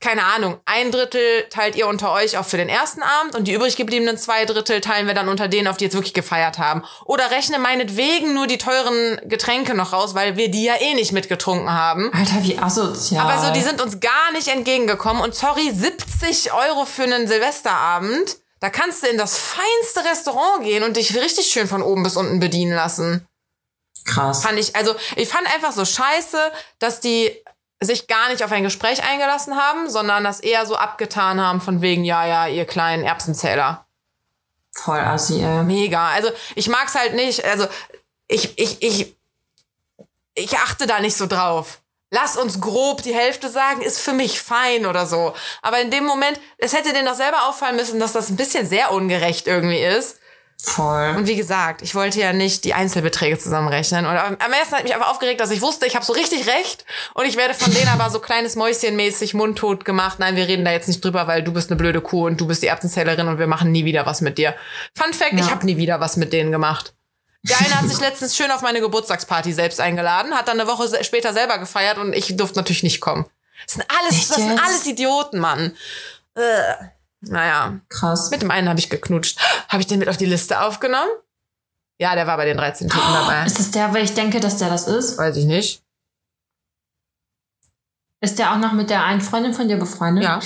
keine 0.00 0.24
Ahnung, 0.24 0.58
ein 0.64 0.90
Drittel 0.90 1.46
teilt 1.50 1.76
ihr 1.76 1.86
unter 1.86 2.10
euch 2.12 2.38
auch 2.38 2.46
für 2.46 2.56
den 2.56 2.70
ersten 2.70 3.02
Abend 3.02 3.34
und 3.34 3.44
die 3.44 3.52
übrig 3.52 3.76
gebliebenen 3.76 4.16
zwei 4.16 4.46
Drittel 4.46 4.80
teilen 4.80 5.06
wir 5.06 5.12
dann 5.12 5.28
unter 5.28 5.46
denen, 5.46 5.68
auf 5.68 5.76
die 5.76 5.84
jetzt 5.84 5.94
wirklich 5.94 6.14
gefeiert 6.14 6.58
haben. 6.58 6.82
Oder 7.04 7.30
rechne 7.30 7.58
meinetwegen 7.58 8.32
nur 8.32 8.46
die 8.46 8.56
teuren 8.56 9.20
Getränke 9.24 9.74
noch 9.74 9.92
raus, 9.92 10.14
weil 10.14 10.38
wir 10.38 10.50
die 10.50 10.64
ja 10.64 10.80
eh 10.80 10.94
nicht 10.94 11.12
mitgetrunken 11.12 11.70
haben. 11.70 12.10
Alter, 12.14 12.42
wie 12.42 12.58
asozial. 12.58 13.26
Aber 13.26 13.46
so, 13.46 13.52
die 13.52 13.60
sind 13.60 13.82
uns 13.82 14.00
gar 14.00 14.32
nicht 14.32 14.48
entgegengekommen. 14.48 15.22
Und 15.22 15.34
sorry, 15.34 15.70
70 15.70 16.50
Euro 16.54 16.86
für 16.86 17.02
einen 17.02 17.28
Silvesterabend. 17.28 18.38
Da 18.60 18.70
kannst 18.70 19.02
du 19.02 19.08
in 19.08 19.18
das 19.18 19.38
feinste 19.38 20.10
Restaurant 20.10 20.64
gehen 20.64 20.82
und 20.82 20.96
dich 20.96 21.14
richtig 21.14 21.48
schön 21.48 21.68
von 21.68 21.82
oben 21.82 22.02
bis 22.02 22.16
unten 22.16 22.40
bedienen 22.40 22.74
lassen. 22.74 23.26
Krass. 24.06 24.42
Fand 24.42 24.58
ich, 24.58 24.74
also 24.76 24.94
ich 25.16 25.28
fand 25.28 25.46
einfach 25.54 25.72
so 25.72 25.84
scheiße, 25.84 26.38
dass 26.78 27.00
die 27.00 27.36
sich 27.80 28.06
gar 28.06 28.28
nicht 28.28 28.44
auf 28.44 28.52
ein 28.52 28.62
Gespräch 28.62 29.02
eingelassen 29.02 29.56
haben, 29.56 29.88
sondern 29.88 30.22
das 30.22 30.40
eher 30.40 30.66
so 30.66 30.76
abgetan 30.76 31.40
haben 31.40 31.60
von 31.60 31.80
wegen, 31.80 32.04
ja, 32.04 32.26
ja, 32.26 32.46
ihr 32.46 32.66
kleinen 32.66 33.04
Erbsenzähler. 33.04 33.86
Voll 34.72 35.00
assi, 35.00 35.42
ey. 35.42 35.64
Mega. 35.64 36.08
Also 36.08 36.30
ich 36.54 36.68
mag's 36.68 36.94
halt 36.94 37.14
nicht, 37.14 37.44
also 37.44 37.66
ich, 38.28 38.58
ich, 38.58 38.82
ich, 38.82 39.16
ich 40.34 40.58
achte 40.58 40.86
da 40.86 41.00
nicht 41.00 41.16
so 41.16 41.26
drauf. 41.26 41.80
Lass 42.12 42.36
uns 42.36 42.60
grob 42.60 43.02
die 43.02 43.14
Hälfte 43.14 43.48
sagen, 43.48 43.82
ist 43.82 44.00
für 44.00 44.12
mich 44.12 44.40
fein 44.40 44.84
oder 44.84 45.06
so. 45.06 45.32
Aber 45.62 45.80
in 45.80 45.90
dem 45.90 46.04
Moment, 46.04 46.40
es 46.58 46.72
hätte 46.72 46.92
denen 46.92 47.06
doch 47.06 47.14
selber 47.14 47.48
auffallen 47.48 47.76
müssen, 47.76 48.00
dass 48.00 48.12
das 48.12 48.30
ein 48.30 48.36
bisschen 48.36 48.66
sehr 48.66 48.92
ungerecht 48.92 49.46
irgendwie 49.46 49.80
ist. 49.80 50.18
Voll. 50.62 51.14
Und 51.16 51.26
wie 51.26 51.36
gesagt, 51.36 51.80
ich 51.82 51.94
wollte 51.94 52.20
ja 52.20 52.32
nicht 52.32 52.64
die 52.64 52.74
Einzelbeträge 52.74 53.38
zusammenrechnen. 53.38 54.04
Und 54.04 54.16
am 54.16 54.52
ersten 54.52 54.76
hat 54.76 54.84
mich 54.84 54.94
einfach 54.94 55.10
aufgeregt, 55.10 55.40
dass 55.40 55.50
ich 55.50 55.62
wusste, 55.62 55.86
ich 55.86 55.94
habe 55.96 56.04
so 56.04 56.12
richtig 56.12 56.46
recht. 56.46 56.84
Und 57.14 57.24
ich 57.24 57.36
werde 57.36 57.54
von 57.54 57.72
denen 57.72 57.88
aber 57.88 58.10
so 58.10 58.20
kleines 58.20 58.56
Mäuschenmäßig 58.56 59.34
mundtot 59.34 59.84
gemacht. 59.84 60.18
Nein, 60.18 60.36
wir 60.36 60.46
reden 60.48 60.64
da 60.64 60.70
jetzt 60.72 60.88
nicht 60.88 61.04
drüber, 61.04 61.26
weil 61.26 61.42
du 61.42 61.52
bist 61.52 61.70
eine 61.70 61.76
blöde 61.78 62.00
Kuh 62.00 62.26
und 62.26 62.40
du 62.40 62.46
bist 62.46 62.62
die 62.62 62.66
Erbsenzählerin 62.66 63.28
und 63.28 63.38
wir 63.38 63.46
machen 63.46 63.72
nie 63.72 63.84
wieder 63.84 64.06
was 64.06 64.20
mit 64.20 64.38
dir. 64.38 64.54
Fun 64.94 65.12
Fact, 65.12 65.32
ich 65.32 65.40
Ja. 65.40 65.50
habe 65.50 65.64
nie 65.64 65.76
wieder 65.76 66.00
was 66.00 66.16
mit 66.16 66.32
denen 66.32 66.52
gemacht. 66.52 66.94
Der 67.42 67.58
eine 67.58 67.80
hat 67.80 67.88
sich 67.88 67.98
letztens 68.00 68.36
schön 68.36 68.50
auf 68.50 68.60
meine 68.60 68.80
Geburtstagsparty 68.80 69.54
selbst 69.54 69.80
eingeladen, 69.80 70.34
hat 70.34 70.46
dann 70.48 70.60
eine 70.60 70.68
Woche 70.68 71.02
später 71.02 71.32
selber 71.32 71.56
gefeiert 71.58 71.96
und 71.96 72.12
ich 72.12 72.36
durfte 72.36 72.58
natürlich 72.58 72.82
nicht 72.82 73.00
kommen. 73.00 73.24
Das 73.64 73.74
sind 73.74 73.86
alles, 73.88 74.28
das 74.28 74.36
sind 74.36 74.62
alles 74.62 74.86
Idioten, 74.86 75.38
Mann. 75.38 75.74
Äh. 76.34 76.74
Naja, 77.22 77.80
Krass. 77.88 78.30
mit 78.30 78.42
dem 78.42 78.50
einen 78.50 78.68
habe 78.68 78.78
ich 78.78 78.88
geknutscht. 78.90 79.38
Habe 79.68 79.80
ich 79.82 79.86
den 79.86 79.98
mit 79.98 80.08
auf 80.08 80.16
die 80.16 80.26
Liste 80.26 80.60
aufgenommen? 80.62 81.10
Ja, 81.98 82.14
der 82.14 82.26
war 82.26 82.36
bei 82.38 82.46
den 82.46 82.56
13 82.56 82.88
Typen 82.88 83.12
dabei. 83.12 83.44
Ist 83.44 83.58
das 83.58 83.70
der, 83.72 83.92
weil 83.92 84.04
ich 84.04 84.14
denke, 84.14 84.40
dass 84.40 84.56
der 84.56 84.70
das 84.70 84.88
ist? 84.88 85.18
Weiß 85.18 85.36
ich 85.36 85.44
nicht. 85.44 85.82
Ist 88.22 88.38
der 88.38 88.52
auch 88.52 88.58
noch 88.58 88.72
mit 88.72 88.90
der 88.90 89.04
einen 89.04 89.20
Freundin 89.20 89.54
von 89.54 89.68
dir 89.68 89.76
befreundet? 89.78 90.24
Ja, 90.24 90.40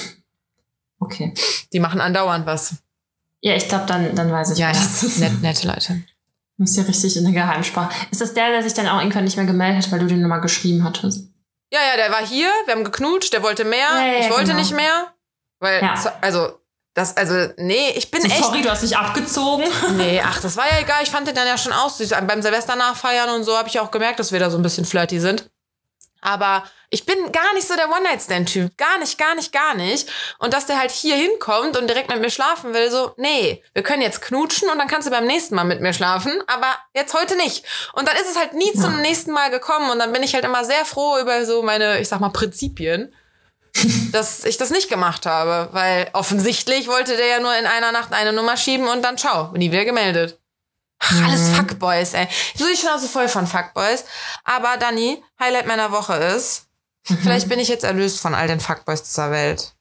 Okay. 1.01 1.35
die 1.73 1.81
machen 1.81 2.01
andauernd 2.01 2.47
was. 2.47 2.77
Ja, 3.41 3.55
ich 3.55 3.69
glaube, 3.69 3.85
dann, 3.87 4.15
dann 4.17 4.33
weiß 4.33 4.53
ich, 4.53 4.59
Ja, 4.59 4.69
das 4.73 5.03
ist 5.03 5.03
ist. 5.03 5.19
nett, 5.19 5.43
nette 5.43 5.67
Leute. 5.69 6.03
Muss 6.57 6.77
ja 6.77 6.85
richtig 6.85 7.17
in 7.17 7.25
der 7.25 7.33
Geheimsprache. 7.33 7.93
Ist 8.11 8.21
das 8.21 8.33
der, 8.33 8.49
der 8.51 8.63
sich 8.63 8.75
dann 8.75 8.89
auch 8.89 9.01
irgendwann 9.01 9.25
nicht 9.25 9.37
mehr 9.37 9.45
gemeldet 9.45 9.85
hat, 9.85 9.93
weil 9.93 9.99
du 9.99 10.07
den 10.07 10.23
nochmal 10.23 10.41
geschrieben 10.41 10.83
hattest? 10.85 11.29
Ja, 11.73 11.81
ja, 11.91 11.97
der 11.97 12.11
war 12.13 12.25
hier, 12.25 12.49
wir 12.67 12.75
haben 12.75 12.85
geknutscht, 12.85 13.33
der 13.33 13.43
wollte 13.43 13.65
mehr, 13.65 13.89
Ja, 13.91 14.07
ja, 14.07 14.21
ich 14.21 14.31
wollte 14.31 14.47
genau. 14.53 14.59
nicht 14.61 14.73
mehr. 14.75 15.13
Weil, 15.59 15.83
Ja. 15.83 15.95
also, 16.21 16.49
das, 16.95 17.17
also, 17.17 17.53
nee, 17.57 17.91
ich 17.97 18.11
bin 18.11 18.23
So, 18.23 18.29
echt. 18.29 18.39
sorry, 18.45 18.63
du 18.63 18.71
hast 18.71 18.83
dich 18.83 18.97
abgezogen. 18.97 19.67
Nee, 19.97 20.23
ach, 20.25 20.41
das 20.41 20.57
war 20.57 20.67
ja 20.71 20.79
egal. 20.81 21.03
Ich 21.03 21.11
fand 21.11 21.27
den 21.27 21.35
dann 21.35 21.47
ja 21.47 21.59
schon 21.59 21.73
aus. 21.73 21.99
süß. 21.99 22.11
Beim 22.27 22.41
Silvester 22.43 22.77
nachfeiern 22.77 23.31
und 23.31 23.45
so 23.45 23.57
habe 23.59 23.69
ich 23.69 23.81
auch 23.81 23.91
gemerkt, 23.91 24.19
dass 24.21 24.33
wir 24.33 24.39
da 24.41 24.49
so 24.51 24.57
ein 24.59 24.63
bisschen 24.63 24.85
flirty 24.85 25.19
sind. 25.21 25.51
Aber 26.21 26.65
ich 26.89 27.05
bin 27.05 27.33
gar 27.33 27.53
nicht 27.55 27.67
so 27.69 27.75
der 27.77 27.91
One-Night-Stand-Typ. 27.91 28.79
Gar 28.79 28.99
nicht, 28.99 29.19
gar 29.19 29.35
nicht, 29.35 29.53
gar 29.53 29.75
nicht. 29.75 30.09
Und 30.39 30.55
dass 30.55 30.65
der 30.67 30.79
halt 30.79 30.91
hier 30.91 31.17
hinkommt 31.17 31.77
und 31.77 31.87
direkt 31.89 32.09
mit 32.09 32.21
mir 32.21 32.31
schlafen 32.31 32.73
will, 32.73 32.91
so, 32.91 33.13
nee, 33.19 33.63
wir 33.75 33.83
können 33.83 34.01
jetzt 34.01 34.23
knutschen 34.23 34.71
und 34.71 34.79
dann 34.79 34.89
kannst 34.89 35.07
du 35.07 35.11
beim 35.11 35.27
nächsten 35.27 35.55
Mal 35.55 35.65
mit 35.65 35.81
mir 35.83 35.93
schlafen, 35.93 36.33
aber 36.47 36.69
jetzt 36.95 37.13
heute 37.13 37.37
nicht. 37.37 37.65
Und 37.93 38.09
dann 38.09 38.17
ist 38.17 38.31
es 38.31 38.39
halt 38.39 38.55
nie 38.55 38.73
zum 38.73 39.01
nächsten 39.03 39.33
Mal 39.33 39.51
gekommen 39.51 39.91
und 39.91 39.99
dann 39.99 40.13
bin 40.13 40.23
ich 40.23 40.35
halt 40.35 40.45
immer 40.45 40.65
sehr 40.65 40.85
froh 40.87 41.19
über 41.19 41.45
so 41.45 41.63
meine, 41.63 42.01
ich 42.01 42.09
sag 42.09 42.21
mal, 42.21 42.31
Prinzipien, 42.31 43.13
dass 44.13 44.45
ich 44.45 44.57
das 44.57 44.71
nicht 44.71 44.89
gemacht 44.89 45.27
habe, 45.27 45.69
weil 45.73 46.09
offensichtlich 46.13 46.87
wollte 46.89 47.17
der 47.17 47.27
ja 47.27 47.41
nur 47.41 47.57
in 47.57 47.67
einer 47.67 47.93
Nacht 47.93 48.13
eine 48.13 48.33
Nummer 48.33 48.57
schieben 48.57 48.89
und 48.89 49.03
dann 49.03 49.19
ciao, 49.19 49.53
nie 49.57 49.71
wieder 49.73 49.85
gemeldet. 49.85 50.39
Ach, 51.01 51.27
alles 51.27 51.49
Fuckboys, 51.51 52.15
ey. 52.15 52.29
So 52.55 52.67
die 52.67 52.77
Schnauze 52.77 53.09
voll 53.09 53.29
von 53.29 53.47
Fuckboys. 53.47 54.05
Aber 54.45 54.77
Dani, 54.79 55.23
Highlight 55.41 55.67
meiner 55.67 55.93
Woche 55.93 56.15
ist, 56.15 56.67
vielleicht 57.03 57.49
bin 57.49 57.59
ich 57.59 57.69
jetzt 57.69 57.85
erlöst 57.85 58.21
von 58.21 58.35
all 58.35 58.49
den 58.49 58.61
Fuckboys 58.61 59.03
dieser 59.03 59.31
Welt. 59.31 59.73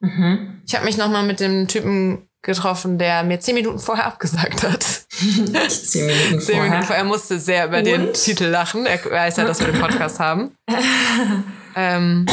Mhm. 0.00 0.62
Ich 0.66 0.74
habe 0.74 0.84
mich 0.84 0.96
noch 0.96 1.08
mal 1.08 1.22
mit 1.22 1.38
dem 1.38 1.68
Typen 1.68 2.28
getroffen, 2.42 2.98
der 2.98 3.22
mir 3.22 3.40
zehn 3.40 3.54
Minuten 3.54 3.78
vorher 3.78 4.06
abgesagt 4.06 4.62
hat. 4.64 4.82
Zehn 5.12 5.44
Minuten 5.52 5.70
Zehn 5.70 6.06
Minuten 6.06 6.40
vorher. 6.40 6.82
vorher. 6.82 6.96
Er 6.96 7.04
musste 7.04 7.38
sehr 7.38 7.66
über 7.66 7.82
den 7.82 8.08
Und? 8.08 8.14
Titel 8.14 8.46
lachen. 8.46 8.84
Er 8.86 9.04
weiß 9.04 9.36
ja, 9.36 9.44
dass 9.44 9.60
wir 9.60 9.68
den 9.68 9.80
Podcast 9.80 10.18
haben. 10.18 10.56
ähm, 11.74 12.26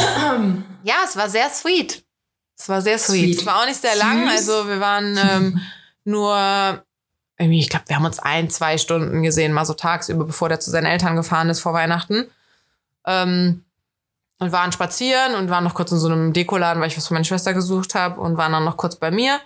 ja, 0.82 0.96
es 1.04 1.16
war 1.16 1.28
sehr 1.28 1.48
sweet. 1.50 2.04
Es 2.58 2.68
war 2.68 2.80
sehr 2.80 2.98
sweet. 2.98 3.34
Sweet. 3.34 3.38
Es 3.40 3.46
war 3.46 3.60
auch 3.60 3.66
nicht 3.66 3.80
sehr 3.80 3.96
lang. 3.96 4.28
Süß. 4.28 4.30
Also 4.30 4.68
wir 4.68 4.80
waren 4.80 5.16
ähm, 5.16 5.60
nur 6.04 6.84
irgendwie, 7.38 7.60
ich 7.60 7.68
glaube, 7.68 7.86
wir 7.88 7.96
haben 7.96 8.04
uns 8.04 8.20
ein, 8.20 8.50
zwei 8.50 8.78
Stunden 8.78 9.22
gesehen, 9.22 9.52
mal 9.52 9.64
so 9.64 9.74
tagsüber, 9.74 10.24
bevor 10.24 10.48
der 10.48 10.60
zu 10.60 10.70
seinen 10.70 10.86
Eltern 10.86 11.16
gefahren 11.16 11.50
ist 11.50 11.60
vor 11.60 11.72
Weihnachten. 11.72 12.30
Ähm, 13.04 13.64
und 14.38 14.50
waren 14.52 14.72
spazieren 14.72 15.34
und 15.36 15.50
waren 15.50 15.62
noch 15.64 15.74
kurz 15.74 15.92
in 15.92 15.98
so 15.98 16.08
einem 16.08 16.32
Dekoladen, 16.32 16.80
weil 16.80 16.88
ich 16.88 16.96
was 16.96 17.06
für 17.06 17.14
meine 17.14 17.24
Schwester 17.24 17.54
gesucht 17.54 17.94
habe 17.94 18.20
und 18.20 18.36
waren 18.36 18.52
dann 18.52 18.64
noch 18.64 18.76
kurz 18.76 18.96
bei 18.96 19.10
mir. 19.10 19.40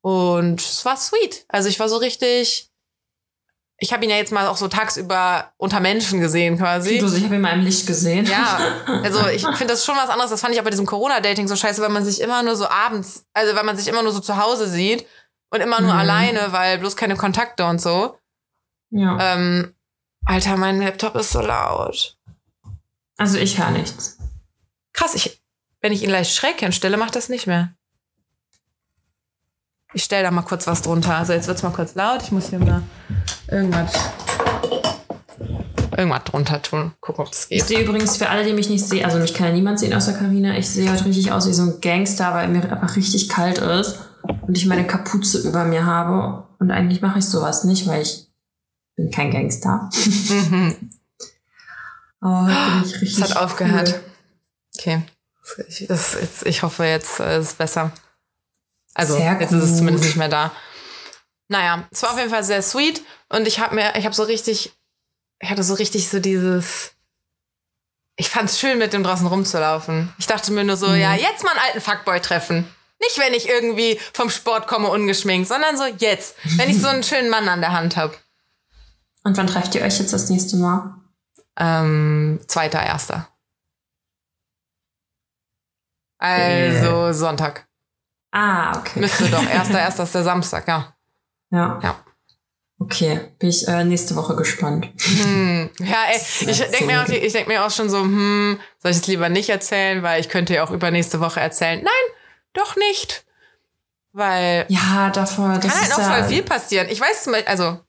Und 0.00 0.60
es 0.60 0.84
war 0.86 0.96
sweet. 0.96 1.44
Also 1.48 1.68
ich 1.68 1.78
war 1.78 1.88
so 1.88 1.98
richtig. 1.98 2.69
Ich 3.82 3.92
habe 3.94 4.04
ihn 4.04 4.10
ja 4.10 4.16
jetzt 4.16 4.30
mal 4.30 4.46
auch 4.46 4.58
so 4.58 4.68
tagsüber 4.68 5.52
unter 5.56 5.80
Menschen 5.80 6.20
gesehen 6.20 6.58
quasi. 6.58 6.98
Du, 6.98 7.06
ich 7.14 7.24
habe 7.24 7.36
ihn 7.36 7.40
mal 7.40 7.54
im 7.54 7.60
Licht 7.62 7.86
gesehen. 7.86 8.26
Ja, 8.26 8.58
also 9.02 9.26
ich 9.28 9.42
finde 9.42 9.68
das 9.68 9.84
schon 9.86 9.96
was 9.96 10.10
anderes. 10.10 10.30
Das 10.30 10.42
fand 10.42 10.52
ich 10.54 10.60
auch 10.60 10.64
bei 10.64 10.70
diesem 10.70 10.84
Corona-Dating 10.86 11.48
so 11.48 11.56
scheiße, 11.56 11.80
weil 11.80 11.88
man 11.88 12.04
sich 12.04 12.20
immer 12.20 12.42
nur 12.42 12.56
so 12.56 12.68
abends, 12.68 13.24
also 13.32 13.56
weil 13.56 13.64
man 13.64 13.76
sich 13.78 13.88
immer 13.88 14.02
nur 14.02 14.12
so 14.12 14.20
zu 14.20 14.36
Hause 14.36 14.68
sieht 14.68 15.06
und 15.50 15.60
immer 15.62 15.80
nur 15.80 15.94
Mhm. 15.94 15.98
alleine, 15.98 16.52
weil 16.52 16.78
bloß 16.78 16.94
keine 16.96 17.16
Kontakte 17.16 17.64
und 17.66 17.80
so. 17.80 18.18
ja. 18.90 19.16
Ähm, 19.34 19.74
Alter, 20.26 20.58
mein 20.58 20.80
Laptop 20.82 21.16
ist 21.16 21.30
so 21.32 21.40
laut. 21.40 22.18
Also 23.16 23.38
ich 23.38 23.58
höre 23.58 23.70
nichts. 23.70 24.18
Krass, 24.92 25.14
ich, 25.14 25.40
wenn 25.80 25.92
ich 25.92 26.02
ihn 26.02 26.10
leicht 26.10 26.34
schräg 26.34 26.60
hinstelle, 26.60 26.98
macht 26.98 27.16
das 27.16 27.30
nicht 27.30 27.46
mehr. 27.46 27.72
Ich 29.92 30.04
stelle 30.04 30.22
da 30.24 30.30
mal 30.30 30.42
kurz 30.42 30.66
was 30.66 30.82
drunter. 30.82 31.16
Also 31.16 31.32
jetzt 31.32 31.48
wird's 31.48 31.62
mal 31.62 31.72
kurz 31.72 31.94
laut. 31.94 32.22
Ich 32.22 32.30
muss 32.30 32.48
hier 32.50 32.60
mal 32.60 32.82
irgendwas, 33.50 33.92
irgendwas 35.96 36.24
drunter 36.24 36.62
tun. 36.62 36.92
Gucken, 37.00 37.24
ob 37.24 37.32
Ich 37.32 37.48
geht. 37.48 37.66
sehe 37.66 37.80
übrigens 37.80 38.16
für 38.16 38.28
alle, 38.28 38.44
die 38.44 38.52
mich 38.52 38.68
nicht 38.68 38.86
sehen, 38.86 39.04
also 39.04 39.18
mich 39.18 39.34
kann 39.34 39.48
ja 39.48 39.52
niemand 39.52 39.80
sehen 39.80 39.92
außer 39.92 40.12
Karina. 40.12 40.56
Ich 40.56 40.68
sehe 40.68 40.90
heute 40.90 41.04
richtig 41.06 41.32
aus 41.32 41.48
wie 41.48 41.52
so 41.52 41.62
ein 41.62 41.80
Gangster, 41.80 42.32
weil 42.34 42.48
mir 42.48 42.62
einfach 42.70 42.94
richtig 42.94 43.28
kalt 43.28 43.58
ist 43.58 43.98
und 44.46 44.56
ich 44.56 44.66
meine 44.66 44.86
Kapuze 44.86 45.40
über 45.48 45.64
mir 45.64 45.84
habe. 45.86 46.46
Und 46.60 46.70
eigentlich 46.70 47.00
mache 47.00 47.18
ich 47.18 47.24
sowas 47.24 47.64
nicht, 47.64 47.88
weil 47.88 48.02
ich 48.02 48.28
bin 48.96 49.10
kein 49.10 49.30
Gangster. 49.30 49.88
Heute 52.22 52.54
bin 52.54 52.84
ich 52.84 53.00
richtig. 53.00 53.18
Es 53.18 53.30
hat 53.30 53.36
aufgehört. 53.38 53.88
cool. 53.88 54.00
Okay. 54.78 55.02
Ich, 55.68 55.86
das, 55.88 56.14
jetzt, 56.20 56.46
ich 56.46 56.62
hoffe, 56.62 56.84
jetzt 56.84 57.18
äh, 57.18 57.40
ist 57.40 57.46
es 57.46 57.54
besser. 57.54 57.92
Also, 59.00 59.18
jetzt 59.18 59.52
ist 59.52 59.62
es 59.64 59.76
zumindest 59.76 60.04
nicht 60.04 60.16
mehr 60.16 60.28
da. 60.28 60.52
Naja, 61.48 61.88
es 61.90 62.02
war 62.02 62.12
auf 62.12 62.18
jeden 62.18 62.30
Fall 62.30 62.44
sehr 62.44 62.62
sweet 62.62 63.02
und 63.28 63.46
ich 63.48 63.58
habe 63.58 63.74
mir, 63.74 63.96
ich 63.96 64.04
habe 64.04 64.14
so 64.14 64.22
richtig, 64.22 64.72
ich 65.40 65.50
hatte 65.50 65.62
so 65.64 65.74
richtig 65.74 66.08
so 66.08 66.20
dieses, 66.20 66.92
ich 68.16 68.28
fand 68.28 68.48
es 68.50 68.60
schön, 68.60 68.78
mit 68.78 68.92
dem 68.92 69.02
draußen 69.02 69.26
rumzulaufen. 69.26 70.12
Ich 70.18 70.26
dachte 70.26 70.52
mir 70.52 70.62
nur 70.64 70.76
so, 70.76 70.86
Mhm. 70.88 71.00
ja, 71.00 71.14
jetzt 71.14 71.42
mal 71.42 71.50
einen 71.50 71.60
alten 71.60 71.80
Fuckboy 71.80 72.20
treffen. 72.20 72.72
Nicht, 73.00 73.18
wenn 73.18 73.32
ich 73.34 73.48
irgendwie 73.48 73.98
vom 74.12 74.28
Sport 74.30 74.66
komme 74.68 74.88
ungeschminkt, 74.88 75.48
sondern 75.48 75.76
so 75.76 75.86
jetzt, 75.86 76.36
wenn 76.56 76.68
ich 76.70 76.80
so 76.80 76.88
einen 76.88 77.02
schönen 77.02 77.30
Mann 77.30 77.48
an 77.48 77.60
der 77.62 77.72
Hand 77.72 77.96
habe. 77.96 78.14
Und 79.24 79.36
wann 79.36 79.46
trefft 79.46 79.74
ihr 79.74 79.82
euch 79.82 79.98
jetzt 79.98 80.12
das 80.12 80.28
nächste 80.28 80.56
Mal? 80.56 80.94
Ähm, 81.58 82.40
zweiter, 82.46 82.82
erster. 82.82 83.26
Also 86.18 87.12
Sonntag. 87.12 87.66
Ah, 88.32 88.78
okay. 88.78 89.00
Müsste 89.00 89.28
doch. 89.28 89.42
Erster, 89.50 89.80
erster 89.80 90.02
ist 90.04 90.14
der 90.14 90.24
Samstag, 90.24 90.68
ja. 90.68 90.96
Ja. 91.50 91.80
Ja. 91.82 92.04
Okay, 92.78 93.32
bin 93.38 93.50
ich 93.50 93.68
äh, 93.68 93.84
nächste 93.84 94.16
Woche 94.16 94.34
gespannt. 94.36 94.88
Hm. 94.98 95.68
Ja, 95.80 96.04
ey, 96.10 96.16
ich 96.50 96.58
denke 96.58 96.86
mir, 96.86 97.02
auch, 97.02 97.06
so- 97.06 97.12
ich 97.12 97.32
denk 97.32 97.46
mir 97.48 97.64
auch 97.64 97.70
schon 97.70 97.90
so, 97.90 98.00
hm, 98.00 98.58
soll 98.78 98.92
ich 98.92 98.96
es 98.98 99.06
lieber 99.06 99.28
nicht 99.28 99.50
erzählen, 99.50 100.02
weil 100.02 100.20
ich 100.20 100.28
könnte 100.30 100.54
ja 100.54 100.64
auch 100.64 100.70
übernächste 100.70 101.20
Woche 101.20 101.40
erzählen. 101.40 101.80
Nein, 101.82 102.14
doch 102.54 102.76
nicht. 102.76 103.26
Weil 104.12 104.64
Ja, 104.68 105.10
davor, 105.10 105.58
das 105.58 105.66
kann 105.72 105.80
halt 105.80 105.90
noch 105.90 105.98
ja, 105.98 106.14
voll 106.14 106.24
viel 106.28 106.42
passieren. 106.42 106.88
Ich 106.88 107.00
weiß 107.00 107.24
zum 107.24 107.32
Beispiel, 107.34 107.48
also 107.50 107.80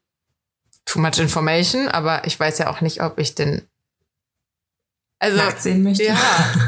too 0.86 1.00
much 1.00 1.20
information, 1.20 1.88
aber 1.88 2.26
ich 2.26 2.38
weiß 2.40 2.58
ja 2.58 2.70
auch 2.70 2.82
nicht, 2.82 3.02
ob 3.02 3.18
ich 3.18 3.34
den 3.34 3.68
Also, 5.20 5.40
sehen 5.58 5.84
möchte. 5.84 6.04
ja, 6.04 6.18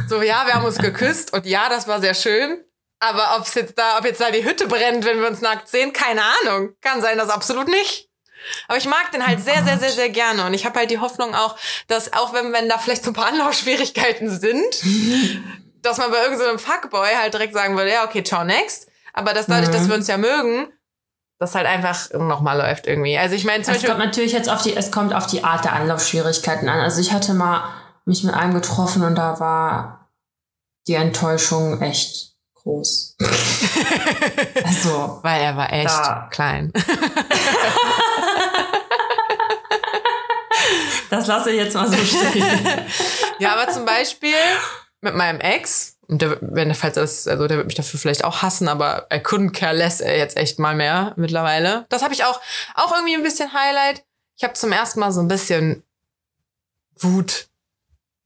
so, 0.07 0.21
ja, 0.21 0.45
wir 0.45 0.53
haben 0.53 0.65
uns 0.65 0.77
geküsst 0.79 1.33
und 1.33 1.45
ja, 1.45 1.67
das 1.69 1.87
war 1.87 1.99
sehr 1.99 2.13
schön. 2.13 2.63
Aber 3.05 3.35
ob's 3.37 3.53
jetzt 3.55 3.77
da, 3.77 3.97
ob 3.97 4.05
jetzt 4.05 4.21
da 4.21 4.31
die 4.31 4.45
Hütte 4.45 4.67
brennt, 4.67 5.03
wenn 5.03 5.19
wir 5.19 5.27
uns 5.27 5.41
nackt 5.41 5.67
sehen, 5.67 5.91
keine 5.91 6.21
Ahnung. 6.23 6.69
Kann 6.81 7.01
sein, 7.01 7.17
dass 7.17 7.29
absolut 7.29 7.67
nicht. 7.67 8.09
Aber 8.67 8.77
ich 8.77 8.85
mag 8.85 9.11
den 9.11 9.25
halt 9.25 9.43
sehr, 9.43 9.63
sehr, 9.63 9.77
sehr, 9.77 9.91
sehr 9.91 10.09
gerne. 10.09 10.45
Und 10.45 10.53
ich 10.53 10.65
habe 10.65 10.79
halt 10.79 10.89
die 10.91 10.99
Hoffnung 10.99 11.35
auch, 11.35 11.57
dass 11.87 12.13
auch 12.13 12.33
wenn, 12.33 12.53
wenn 12.53 12.69
da 12.69 12.77
vielleicht 12.77 13.03
so 13.03 13.11
ein 13.11 13.13
paar 13.13 13.27
Anlaufschwierigkeiten 13.27 14.29
sind, 14.29 14.63
dass 15.81 15.97
man 15.97 16.11
bei 16.11 16.23
irgendeinem 16.23 16.57
so 16.57 16.65
Fuckboy 16.65 17.09
halt 17.15 17.33
direkt 17.33 17.53
sagen 17.53 17.75
würde, 17.77 17.91
ja, 17.91 18.05
okay, 18.05 18.23
ciao, 18.23 18.43
next. 18.43 18.87
Aber 19.13 19.33
dass 19.33 19.47
dadurch, 19.47 19.69
Mhm. 19.69 19.73
dass 19.73 19.87
wir 19.89 19.95
uns 19.95 20.07
ja 20.07 20.17
mögen, 20.17 20.71
das 21.39 21.55
halt 21.55 21.67
einfach 21.67 22.09
nochmal 22.13 22.57
läuft 22.57 22.87
irgendwie. 22.87 23.17
Also 23.17 23.35
ich 23.35 23.43
meine, 23.43 23.63
zum 23.63 23.73
Es 23.73 23.83
kommt 23.83 23.99
natürlich 23.99 24.31
jetzt 24.31 24.49
auf 24.49 24.61
die, 24.61 24.75
es 24.75 24.91
kommt 24.91 25.13
auf 25.13 25.27
die 25.27 25.43
Art 25.43 25.65
der 25.65 25.73
Anlaufschwierigkeiten 25.73 26.69
an. 26.69 26.79
Also 26.79 27.01
ich 27.01 27.11
hatte 27.11 27.33
mal 27.33 27.69
mich 28.05 28.23
mit 28.23 28.33
einem 28.33 28.53
getroffen 28.53 29.03
und 29.03 29.15
da 29.15 29.39
war 29.41 30.09
die 30.87 30.93
Enttäuschung 30.95 31.81
echt 31.81 32.32
groß. 32.63 33.15
also, 34.63 35.19
weil 35.21 35.41
er 35.41 35.55
war 35.55 35.71
echt 35.71 35.89
Da. 35.89 36.27
klein. 36.31 36.71
das 41.09 41.27
lasse 41.27 41.51
ich 41.51 41.57
jetzt 41.57 41.75
mal 41.75 41.87
so 41.87 41.97
stehen. 41.97 42.45
Ja, 43.39 43.55
aber 43.55 43.71
zum 43.71 43.83
Beispiel 43.83 44.35
mit 45.01 45.15
meinem 45.15 45.41
Ex, 45.41 45.97
und 46.07 46.21
der, 46.21 46.37
wenn 46.41 46.73
falls 46.75 46.95
das, 46.95 47.27
also 47.27 47.47
der 47.47 47.57
wird 47.57 47.65
mich 47.67 47.75
dafür 47.75 47.99
vielleicht 47.99 48.23
auch 48.23 48.41
hassen, 48.41 48.67
aber 48.67 49.07
I 49.11 49.17
couldn't 49.17 49.51
care 49.51 49.73
less 49.75 49.99
er 49.99 50.17
jetzt 50.17 50.37
echt 50.37 50.59
mal 50.59 50.75
mehr 50.75 51.13
mittlerweile. 51.17 51.85
Das 51.89 52.03
habe 52.03 52.13
ich 52.13 52.23
auch, 52.23 52.39
auch 52.75 52.93
irgendwie 52.93 53.15
ein 53.15 53.23
bisschen 53.23 53.51
Highlight. 53.51 54.05
Ich 54.37 54.43
habe 54.43 54.53
zum 54.53 54.71
ersten 54.71 54.99
Mal 54.99 55.11
so 55.11 55.19
ein 55.19 55.27
bisschen 55.27 55.83
Wut 56.95 57.47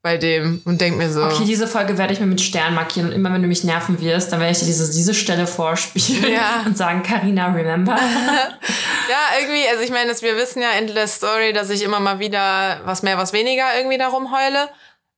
bei 0.01 0.17
dem 0.17 0.61
und 0.65 0.79
denk 0.79 0.97
mir 0.97 1.11
so, 1.11 1.23
Okay, 1.23 1.43
diese 1.45 1.67
Folge 1.67 1.97
werde 1.97 2.13
ich 2.13 2.19
mir 2.19 2.27
mit 2.27 2.39
Stern 2.39 2.75
markieren 2.75 3.09
und 3.09 3.15
immer 3.15 3.33
wenn 3.33 3.41
du 3.41 3.47
mich 3.47 3.63
nerven 3.63 3.99
wirst, 3.99 4.31
dann 4.31 4.39
werde 4.39 4.53
ich 4.53 4.59
dir 4.59 4.65
diese, 4.65 4.91
diese 4.91 5.13
Stelle 5.13 5.47
vorspielen 5.47 6.31
Ja. 6.31 6.63
und 6.65 6.77
sagen, 6.77 7.03
Carina, 7.03 7.47
remember? 7.47 7.95
ja, 7.95 9.39
irgendwie, 9.39 9.67
also 9.69 9.83
ich 9.83 9.91
meine, 9.91 10.13
wir 10.21 10.37
wissen 10.37 10.61
ja 10.61 10.71
Endless 10.71 11.15
Story, 11.15 11.51
dass 11.51 11.69
ich 11.69 11.83
immer 11.83 11.99
mal 11.99 12.19
wieder 12.19 12.81
was 12.85 13.03
mehr, 13.03 13.17
was 13.17 13.33
weniger 13.33 13.75
irgendwie 13.77 13.97
darum 13.97 14.31
heule. 14.31 14.69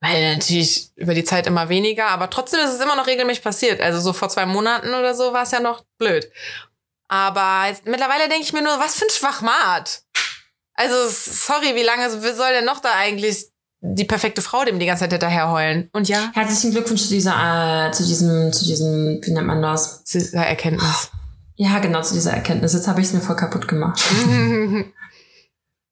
Weil 0.01 0.36
natürlich 0.36 0.91
über 0.95 1.13
die 1.13 1.25
Zeit 1.25 1.45
immer 1.45 1.67
weniger, 1.67 2.07
aber 2.07 2.29
trotzdem 2.29 2.62
ist 2.62 2.74
es 2.74 2.79
immer 2.79 2.95
noch 2.95 3.07
regelmäßig 3.07 3.43
passiert. 3.43 3.81
Also 3.81 4.00
so 4.00 4.13
vor 4.13 4.29
zwei 4.29 4.45
Monaten 4.45 4.93
oder 4.93 5.13
so 5.13 5.33
war 5.33 5.43
es 5.43 5.51
ja 5.51 5.59
noch 5.59 5.83
blöd. 5.98 6.31
Aber 7.09 7.67
jetzt, 7.67 7.86
mittlerweile 7.86 8.29
denke 8.29 8.43
ich 8.43 8.53
mir 8.53 8.62
nur, 8.62 8.79
was 8.79 8.95
für 8.95 9.05
ein 9.05 9.12
Schwachmat. 9.12 10.03
Also 10.74 10.95
sorry, 11.09 11.75
wie 11.75 11.83
lange 11.83 12.09
soll 12.09 12.53
denn 12.53 12.63
noch 12.65 12.79
da 12.79 12.93
eigentlich 12.93 13.51
die 13.81 14.05
perfekte 14.05 14.41
Frau 14.41 14.63
dem 14.65 14.79
die 14.79 14.86
ganze 14.86 15.01
Zeit 15.03 15.12
hinterher 15.12 15.51
heulen? 15.51 15.89
Und 15.93 16.07
ja, 16.09 16.31
Herzlichen 16.33 16.71
Glückwunsch 16.71 17.03
zu 17.03 17.09
dieser, 17.09 17.88
äh, 17.88 17.91
zu 17.91 18.05
diesem, 18.05 18.51
zu 18.51 18.65
diesem, 18.65 19.21
wie 19.24 19.31
nennt 19.31 19.48
man 19.48 19.62
das? 19.62 20.03
diese 20.03 20.38
Erkenntnis. 20.38 21.09
Ja, 21.55 21.79
genau, 21.79 22.01
zu 22.01 22.13
dieser 22.13 22.31
Erkenntnis. 22.31 22.74
Jetzt 22.74 22.88
habe 22.88 23.01
ich 23.01 23.07
es 23.07 23.13
mir 23.13 23.21
voll 23.21 23.36
kaputt 23.36 23.67
gemacht. 23.67 24.01
ähm, 24.29 24.93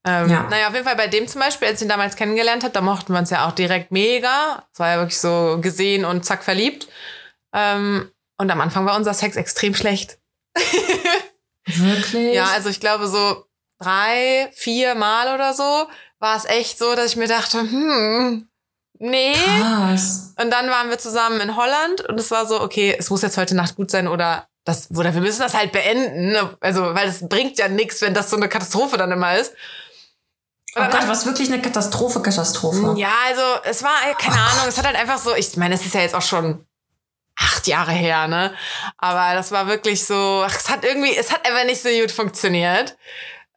Ja. 0.06 0.48
Naja, 0.50 0.68
auf 0.68 0.74
jeden 0.74 0.86
Fall 0.86 0.96
bei 0.96 1.08
dem 1.08 1.28
zum 1.28 1.42
Beispiel, 1.42 1.68
als 1.68 1.82
ich 1.82 1.86
ihn 1.86 1.90
damals 1.90 2.16
kennengelernt 2.16 2.64
habe, 2.64 2.74
da 2.74 2.82
mochten 2.82 3.14
wir 3.14 3.20
uns 3.20 3.30
ja 3.30 3.48
auch 3.48 3.52
direkt 3.52 3.92
mega. 3.92 4.66
Es 4.72 4.80
war 4.80 4.90
ja 4.90 4.98
wirklich 4.98 5.20
so 5.20 5.60
gesehen 5.62 6.06
und 6.06 6.26
zack 6.26 6.44
verliebt. 6.44 6.88
Ähm, 7.54 8.10
und 8.38 8.52
am 8.52 8.62
Anfang 8.62 8.86
war 8.86 8.96
unser 8.96 9.14
Sex 9.14 9.36
extrem 9.36 9.74
schlecht. 9.76 10.20
Wirklich? 11.66 12.34
Ja, 12.36 12.46
also 12.54 12.70
ich 12.70 12.80
glaube 12.80 13.08
so 13.08 13.46
drei, 13.80 14.50
vier 14.54 14.96
Mal 14.96 15.34
oder 15.36 15.54
so 15.54 15.88
war 16.20 16.38
es 16.38 16.46
echt 16.46 16.78
so, 16.78 16.96
dass 16.96 17.12
ich 17.12 17.16
mir 17.16 17.28
dachte, 17.28 17.60
hm, 17.60 18.48
nee. 19.00 19.34
Krass. 19.34 20.34
Und 20.42 20.52
dann 20.52 20.70
waren 20.70 20.90
wir 20.90 20.98
zusammen 20.98 21.40
in 21.42 21.56
Holland 21.56 22.02
und 22.02 22.20
es 22.20 22.32
war 22.32 22.46
so, 22.46 22.62
okay, 22.62 22.96
es 22.98 23.10
muss 23.10 23.22
jetzt 23.22 23.38
heute 23.38 23.56
Nacht 23.56 23.76
gut 23.76 23.92
sein 23.92 24.08
oder 24.08 24.48
das, 24.64 24.90
oder 24.92 25.14
wir 25.14 25.22
müssen 25.22 25.40
das 25.40 25.54
halt 25.54 25.72
beenden. 25.72 26.36
Also, 26.60 26.94
weil 26.94 27.08
es 27.08 27.28
bringt 27.28 27.58
ja 27.58 27.70
nichts, 27.70 28.02
wenn 28.02 28.14
das 28.14 28.30
so 28.30 28.36
eine 28.36 28.50
Katastrophe 28.50 28.98
dann 28.98 29.12
immer 29.12 29.38
ist. 29.38 29.54
Oh 30.76 30.82
Gott, 30.82 31.08
was 31.08 31.26
wirklich 31.26 31.52
eine 31.52 31.62
Katastrophe, 31.62 32.22
Katastrophe. 32.22 32.94
Ja, 32.98 33.12
also 33.28 33.42
es 33.64 33.82
war, 33.82 33.96
äh, 34.10 34.14
keine 34.14 34.36
Ahnung, 34.36 34.66
es 34.68 34.78
hat 34.78 34.86
halt 34.86 34.98
einfach 34.98 35.18
so, 35.18 35.34
ich 35.34 35.56
meine, 35.58 35.74
es 35.76 35.86
ist 35.86 35.96
ja 35.96 36.02
jetzt 36.02 36.14
auch 36.14 36.22
schon 36.22 36.66
acht 37.36 37.66
Jahre 37.66 37.94
her, 37.94 38.28
ne? 38.28 38.54
Aber 38.98 39.34
das 39.34 39.52
war 39.52 39.68
wirklich 39.68 40.06
so, 40.06 40.44
ach, 40.46 40.56
es 40.56 40.70
hat 40.70 40.84
irgendwie, 40.84 41.16
es 41.16 41.32
hat 41.32 41.48
einfach 41.48 41.66
nicht 41.66 41.82
so 41.82 41.90
gut 41.90 42.12
funktioniert. 42.12 42.98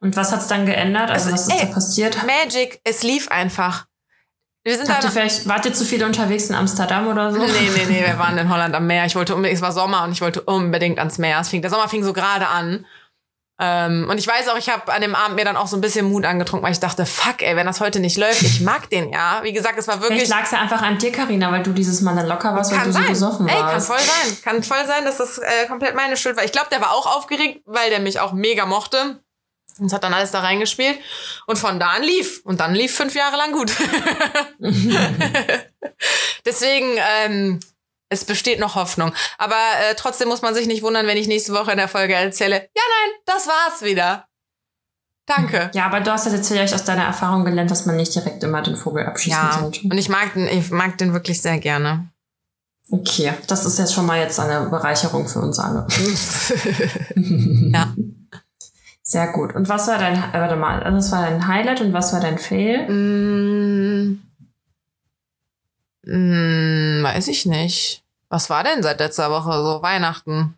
Und 0.01 0.15
was 0.15 0.31
hat's 0.31 0.47
dann 0.47 0.65
geändert? 0.65 1.09
Also, 1.09 1.31
Also, 1.31 1.33
was 1.33 1.47
ist 1.47 1.61
ey, 1.61 1.67
da 1.67 1.73
passiert? 1.73 2.17
Magic, 2.25 2.81
es 2.83 3.03
lief 3.03 3.29
einfach. 3.29 3.85
Wir 4.63 4.77
sind 4.77 4.89
Habt 4.89 5.03
da 5.03 5.07
ihr 5.07 5.11
vielleicht, 5.11 5.47
wart 5.47 5.65
ihr 5.65 5.73
zu 5.73 5.85
viel 5.85 6.03
unterwegs 6.03 6.47
in 6.49 6.55
Amsterdam 6.55 7.07
oder 7.07 7.31
so? 7.31 7.39
Nee, 7.39 7.47
nee, 7.75 7.85
nee, 7.87 8.05
wir 8.05 8.19
waren 8.19 8.37
in 8.37 8.49
Holland 8.53 8.75
am 8.75 8.85
Meer. 8.87 9.05
Ich 9.05 9.15
wollte 9.15 9.35
unbedingt, 9.35 9.57
es 9.57 9.61
war 9.63 9.71
Sommer 9.71 10.03
und 10.03 10.11
ich 10.11 10.21
wollte 10.21 10.41
unbedingt 10.41 10.99
ans 10.99 11.17
Meer. 11.17 11.39
Es 11.39 11.49
fing, 11.49 11.61
der 11.61 11.71
Sommer 11.71 11.87
fing 11.87 12.03
so 12.03 12.13
gerade 12.13 12.47
an. 12.47 12.85
Ähm, 13.59 14.07
und 14.09 14.17
ich 14.17 14.27
weiß 14.27 14.47
auch, 14.49 14.57
ich 14.57 14.69
habe 14.69 14.91
an 14.91 15.01
dem 15.01 15.13
Abend 15.13 15.35
mir 15.35 15.45
dann 15.45 15.55
auch 15.55 15.67
so 15.67 15.77
ein 15.77 15.81
bisschen 15.81 16.11
Mut 16.11 16.25
angetrunken, 16.25 16.65
weil 16.65 16.73
ich 16.73 16.79
dachte, 16.79 17.05
fuck, 17.05 17.43
ey, 17.43 17.55
wenn 17.55 17.67
das 17.67 17.79
heute 17.79 17.99
nicht 17.99 18.17
läuft, 18.17 18.41
ich 18.41 18.61
mag 18.61 18.89
den 18.89 19.11
ja. 19.11 19.41
Wie 19.43 19.53
gesagt, 19.53 19.77
es 19.77 19.87
war 19.87 20.01
wirklich. 20.01 20.21
Vielleicht 20.21 20.31
lag 20.31 20.43
es 20.45 20.51
ja 20.51 20.59
einfach 20.61 20.81
an 20.81 20.97
dir, 20.97 21.11
Karina, 21.11 21.51
weil 21.51 21.61
du 21.61 21.71
dieses 21.71 22.01
Mal 22.01 22.15
dann 22.15 22.25
locker 22.27 22.55
warst, 22.55 22.71
weil 22.71 22.79
Kann 22.79 22.87
du 22.87 22.93
so 22.93 22.99
sein. 22.99 23.07
besoffen 23.09 23.47
Ey, 23.47 23.55
kann 23.59 23.65
warst. 23.73 23.87
voll 23.87 23.99
sein. 23.99 24.37
Kann 24.43 24.63
voll 24.63 24.85
sein, 24.87 25.05
dass 25.05 25.17
das 25.17 25.37
äh, 25.37 25.67
komplett 25.67 25.95
meine 25.95 26.17
Schuld 26.17 26.37
war. 26.37 26.43
Ich 26.43 26.51
glaube, 26.51 26.69
der 26.71 26.81
war 26.81 26.91
auch 26.91 27.17
aufgeregt, 27.17 27.61
weil 27.65 27.89
der 27.91 27.99
mich 27.99 28.19
auch 28.19 28.33
mega 28.33 28.65
mochte. 28.65 29.19
Und 29.79 29.87
es 29.87 29.93
hat 29.93 30.03
dann 30.03 30.13
alles 30.13 30.31
da 30.31 30.39
reingespielt. 30.41 30.99
Und 31.47 31.57
von 31.57 31.79
da 31.79 31.91
an 31.91 32.03
lief. 32.03 32.41
Und 32.43 32.59
dann 32.59 32.73
lief 32.75 32.95
fünf 32.95 33.15
Jahre 33.15 33.37
lang 33.37 33.51
gut. 33.51 33.71
Deswegen, 36.45 36.97
ähm, 37.23 37.59
es 38.09 38.25
besteht 38.25 38.59
noch 38.59 38.75
Hoffnung. 38.75 39.13
Aber 39.37 39.55
äh, 39.55 39.95
trotzdem 39.95 40.27
muss 40.27 40.41
man 40.41 40.53
sich 40.53 40.67
nicht 40.67 40.83
wundern, 40.83 41.07
wenn 41.07 41.17
ich 41.17 41.27
nächste 41.27 41.53
Woche 41.53 41.71
in 41.71 41.77
der 41.77 41.87
Folge 41.87 42.13
erzähle, 42.13 42.55
ja, 42.55 42.61
nein, 42.61 43.11
das 43.25 43.47
war's 43.47 43.81
wieder. 43.81 44.27
Danke. 45.25 45.71
Ja, 45.73 45.85
aber 45.85 46.01
du 46.01 46.11
hast 46.11 46.25
ja 46.25 46.33
jetzt 46.33 46.47
vielleicht 46.49 46.73
aus 46.73 46.83
deiner 46.83 47.03
Erfahrung 47.05 47.45
gelernt, 47.45 47.71
dass 47.71 47.85
man 47.85 47.95
nicht 47.95 48.13
direkt 48.13 48.43
immer 48.43 48.61
den 48.61 48.75
Vogel 48.75 49.05
abschießen 49.05 49.39
Ja, 49.39 49.59
sollte. 49.61 49.81
und 49.83 49.97
ich 49.97 50.09
mag 50.09 50.33
den, 50.33 50.47
ich 50.47 50.71
mag 50.71 50.97
den 50.97 51.13
wirklich 51.13 51.41
sehr 51.41 51.57
gerne. 51.59 52.09
Okay, 52.89 53.31
das 53.47 53.65
ist 53.65 53.79
jetzt 53.79 53.93
schon 53.93 54.05
mal 54.05 54.19
jetzt 54.19 54.37
eine 54.39 54.69
Bereicherung 54.69 55.27
für 55.29 55.39
uns 55.39 55.57
alle. 55.59 55.87
ja. 57.15 57.93
Sehr 59.11 59.33
gut. 59.33 59.53
Und 59.55 59.67
was 59.67 59.89
war 59.89 59.97
dein, 59.97 60.15
äh, 60.15 60.39
warte 60.39 60.55
mal, 60.55 60.81
also 60.83 60.95
das 60.95 61.11
war 61.11 61.23
dein 61.23 61.45
Highlight 61.45 61.81
und 61.81 61.91
was 61.91 62.13
war 62.13 62.21
dein 62.21 62.37
Fail? 62.37 62.87
Mm, 62.89 64.21
mm, 66.03 67.03
weiß 67.03 67.27
ich 67.27 67.45
nicht. 67.45 68.05
Was 68.29 68.49
war 68.49 68.63
denn 68.63 68.81
seit 68.81 69.01
letzter 69.01 69.29
Woche 69.29 69.51
so 69.51 69.81
Weihnachten? 69.81 70.57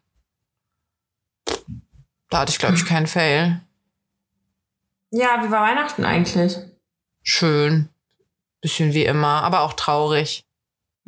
Da 2.30 2.42
hatte 2.42 2.52
ich, 2.52 2.60
glaube 2.60 2.76
ich, 2.76 2.86
keinen 2.86 3.08
Fail. 3.08 3.60
Ja, 5.10 5.44
wie 5.44 5.50
war 5.50 5.64
Weihnachten 5.64 6.06
eigentlich? 6.06 6.56
Schön. 7.24 7.90
Bisschen 8.62 8.94
wie 8.94 9.06
immer, 9.06 9.42
aber 9.42 9.62
auch 9.62 9.74
traurig. 9.74 10.46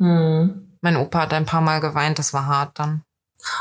Hm. 0.00 0.76
Mein 0.80 0.96
Opa 0.96 1.20
hat 1.20 1.32
ein 1.32 1.46
paar 1.46 1.60
Mal 1.60 1.78
geweint, 1.78 2.18
das 2.18 2.34
war 2.34 2.46
hart 2.46 2.76
dann. 2.80 3.04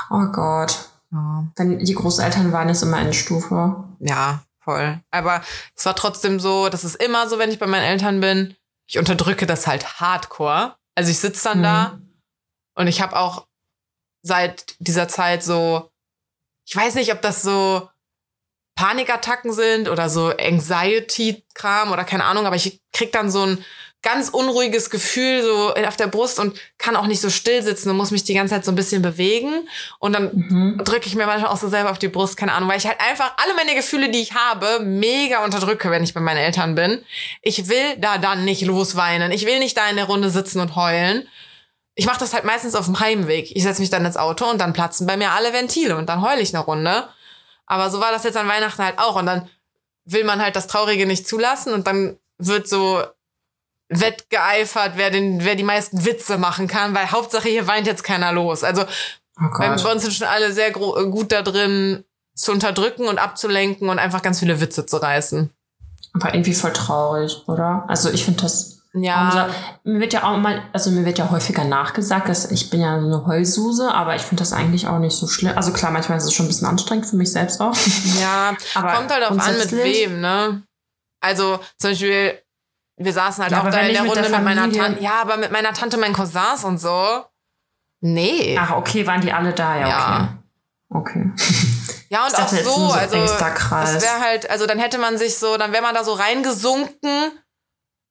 Oh 0.10 0.26
Gott. 0.32 0.90
Ja, 1.16 1.48
Wenn 1.56 1.80
die 1.80 1.94
Großeltern 1.96 2.52
waren, 2.52 2.68
ist 2.70 2.82
immer 2.84 3.00
Endstufe. 3.00 3.84
ja 4.00 4.44
voll. 4.60 5.00
Aber 5.12 5.42
es 5.76 5.86
war 5.86 5.96
trotzdem 5.96 6.40
so, 6.40 6.70
das 6.70 6.84
ist 6.84 6.96
immer 6.96 7.30
so, 7.30 7.38
wenn 7.40 7.52
ich 7.52 7.60
bei 7.60 7.68
meinen 7.68 7.86
Eltern 7.86 8.20
bin. 8.20 8.56
Ich 8.88 8.98
unterdrücke 8.98 9.46
das 9.46 9.68
halt 9.68 10.00
hardcore. 10.00 10.76
Also 10.96 11.12
ich 11.12 11.20
sitze 11.20 11.44
dann 11.46 11.60
Mhm. 11.60 11.64
da 11.64 12.00
Und 12.78 12.88
ich 12.88 13.00
habe 13.02 13.16
auch 13.18 13.48
seit 14.24 14.76
dieser 14.80 15.08
Zeit 15.08 15.44
so, 15.44 15.90
ich 16.68 16.76
weiß 16.76 16.96
nicht, 16.96 17.14
ob 17.14 17.22
das 17.22 17.42
so 17.44 17.88
Panikattacken 18.76 19.54
sind 19.54 19.88
oder 19.88 20.10
so 20.10 20.30
Anxiety-Kram 20.36 21.92
oder 21.92 22.04
keine 22.04 22.26
Ahnung, 22.26 22.46
aber 22.46 22.56
ich 22.58 22.82
krieg 22.92 23.12
dann 23.12 23.30
so 23.32 23.44
ein 23.44 23.64
ganz 24.06 24.30
unruhiges 24.30 24.90
Gefühl 24.92 25.42
so 25.44 25.74
auf 25.74 25.98
der 25.98 26.08
Brust 26.08 26.40
und 26.40 26.58
kann 26.78 26.96
auch 26.96 27.08
nicht 27.08 27.20
so 27.20 27.30
still 27.32 27.62
sitzen 27.64 27.90
und 27.90 27.98
muss 27.98 28.12
mich 28.12 28.24
die 28.24 28.36
ganze 28.36 28.54
Zeit 28.54 28.64
so 28.64 28.72
ein 28.72 28.76
bisschen 28.76 29.02
bewegen. 29.02 29.68
Und 30.00 30.14
dann 30.14 30.30
Mhm. 30.34 30.82
drücke 30.86 31.08
ich 31.08 31.16
mir 31.16 31.26
manchmal 31.26 31.52
auch 31.52 31.58
so 31.58 31.68
selber 31.68 31.90
auf 31.92 31.98
die 32.00 32.08
Brust, 32.08 32.38
keine 32.38 32.54
Ahnung, 32.54 32.70
weil 32.70 32.78
ich 32.78 32.86
halt 32.86 33.02
einfach 33.02 33.34
alle 33.44 33.56
meine 33.56 33.74
Gefühle, 33.76 34.10
die 34.10 34.22
ich 34.22 34.34
habe, 34.34 34.80
mega 34.82 35.44
unterdrücke, 35.44 35.90
wenn 35.90 36.04
ich 36.04 36.14
bei 36.14 36.22
meinen 36.22 36.38
Eltern 36.38 36.76
bin. 36.76 37.04
Ich 37.42 37.68
will 37.68 37.98
da 37.98 38.18
dann 38.20 38.46
nicht 38.46 38.62
losweinen. 38.62 39.32
Ich 39.32 39.46
will 39.46 39.60
nicht 39.60 39.76
da 39.76 39.90
in 39.90 39.96
der 39.98 40.06
Runde 40.06 40.30
sitzen 40.30 40.60
und 40.62 40.76
heulen. 40.76 41.28
Ich 41.96 42.06
mache 42.06 42.20
das 42.20 42.34
halt 42.34 42.44
meistens 42.46 42.76
auf 42.76 42.86
dem 42.86 43.00
Heimweg. 43.00 43.56
Ich 43.56 43.64
setze 43.64 43.82
mich 43.82 43.90
dann 43.90 44.06
ins 44.06 44.18
Auto 44.18 44.46
und 44.46 44.62
dann 44.62 44.74
platzen 44.74 45.08
bei 45.08 45.18
mir 45.18 45.32
alle 45.32 45.52
Ventile 45.52 45.98
und 45.98 46.08
dann 46.10 46.22
heule 46.22 46.42
ich 46.42 46.54
eine 46.54 46.64
Runde. 46.64 47.08
Aber 47.66 47.90
so 47.90 48.00
war 48.00 48.12
das 48.12 48.24
jetzt 48.24 48.38
an 48.38 48.48
Weihnachten 48.48 48.84
halt 48.84 49.00
auch. 49.00 49.16
Und 49.16 49.26
dann 49.26 49.50
will 50.06 50.24
man 50.24 50.42
halt 50.42 50.56
das 50.56 50.68
Traurige 50.68 51.08
nicht 51.08 51.28
zulassen 51.28 51.74
und 51.74 51.88
dann 51.88 52.20
wird 52.38 52.68
so 52.68 53.02
wettgeeifert, 54.00 54.94
wer, 54.96 55.10
den, 55.10 55.44
wer 55.44 55.56
die 55.56 55.64
meisten 55.64 56.06
Witze 56.06 56.38
machen 56.38 56.68
kann, 56.68 56.94
weil 56.96 57.12
Hauptsache 57.12 57.50
hier 57.50 57.68
weint 57.68 57.88
jetzt 57.88 58.04
keiner 58.04 58.32
los. 58.32 58.64
Also 58.64 58.86
Oh 59.38 59.58
bei 59.58 59.92
uns 59.92 60.02
sind 60.02 60.14
schon 60.14 60.28
alle 60.28 60.52
sehr 60.54 60.70
äh, 60.70 60.72
gut 60.72 61.32
da 61.32 61.42
drin, 61.42 62.06
zu 62.36 62.52
unterdrücken 62.52 63.08
und 63.08 63.18
abzulenken 63.18 63.90
und 63.90 64.00
einfach 64.00 64.22
ganz 64.22 64.40
viele 64.40 64.62
Witze 64.62 64.86
zu 64.86 64.98
reißen. 64.98 65.50
Aber 66.14 66.34
irgendwie 66.34 66.54
voll 66.54 66.74
traurig, 66.74 67.44
oder? 67.48 67.84
Also 67.88 68.10
ich 68.10 68.24
finde 68.24 68.44
das. 68.44 68.80
Ja. 68.94 69.30
Also, 69.30 69.54
mir 69.84 70.00
wird 70.00 70.14
ja 70.14 70.24
auch 70.24 70.38
mal, 70.38 70.62
also 70.72 70.90
mir 70.90 71.04
wird 71.04 71.18
ja 71.18 71.30
häufiger 71.30 71.66
nachgesagt, 71.66 72.30
dass 72.30 72.50
ich 72.50 72.70
bin 72.70 72.80
ja 72.80 72.98
so 73.02 73.08
eine 73.08 73.26
Heulsuse, 73.26 73.94
aber 73.94 74.16
ich 74.16 74.22
finde 74.22 74.42
das 74.42 74.54
eigentlich 74.54 74.88
auch 74.88 75.00
nicht 75.00 75.18
so 75.18 75.28
schlimm. 75.28 75.52
Also 75.58 75.74
klar, 75.74 75.92
manchmal 75.92 76.18
ist 76.18 76.24
es 76.24 76.34
schon 76.34 76.46
ein 76.46 76.48
bisschen 76.48 76.68
anstrengend 76.68 77.06
für 77.06 77.18
mich 77.18 77.30
selbst 77.30 77.60
auch. 77.60 77.76
Ja, 78.22 78.56
Aber 78.76 78.94
kommt 78.94 79.12
halt 79.12 79.26
auf 79.26 79.38
an, 79.38 79.58
mit 79.58 79.72
wem, 79.74 80.22
ne? 80.22 80.64
Also 81.20 81.60
zum 81.78 81.90
Beispiel, 81.90 82.40
wir 82.98 83.14
saßen 83.14 83.44
halt 83.44 83.52
Ja, 83.52 83.62
auch 83.62 83.70
da 83.70 83.80
in 83.80 83.94
der 83.94 84.02
mit 84.04 84.12
Runde 84.12 84.30
der 84.30 84.40
mit 84.40 84.44
meiner 84.44 84.72
Tante. 84.72 85.02
Ja, 85.04 85.22
aber 85.22 85.38
mit 85.38 85.52
meiner 85.52 85.74
Tante, 85.74 85.98
meinen 85.98 86.14
Cousins 86.16 86.64
und 86.64 86.78
so. 86.80 87.26
Nee. 88.02 88.58
Ach, 88.60 88.72
okay, 88.72 89.06
waren 89.08 89.22
die 89.22 89.32
alle 89.34 89.54
da? 89.54 89.76
Ja, 89.78 89.88
Ja. 89.88 90.38
okay. 90.90 91.32
Okay. 91.32 91.32
Ja, 92.10 92.22
und 92.22 92.28
Ich 92.28 92.34
dachte 92.38 92.56
auch 92.56 92.76
so, 92.76 92.94
also 92.94 93.16
das 93.18 94.02
wäre 94.04 94.20
halt, 94.22 94.50
also 94.52 94.68
dann 94.68 94.78
hätte 94.78 95.00
man 95.00 95.18
sich 95.18 95.38
so, 95.38 95.58
dann 95.58 95.74
wäre 95.74 95.82
man 95.82 95.96
da 95.96 96.04
so 96.04 96.14
reingesunken 96.14 97.32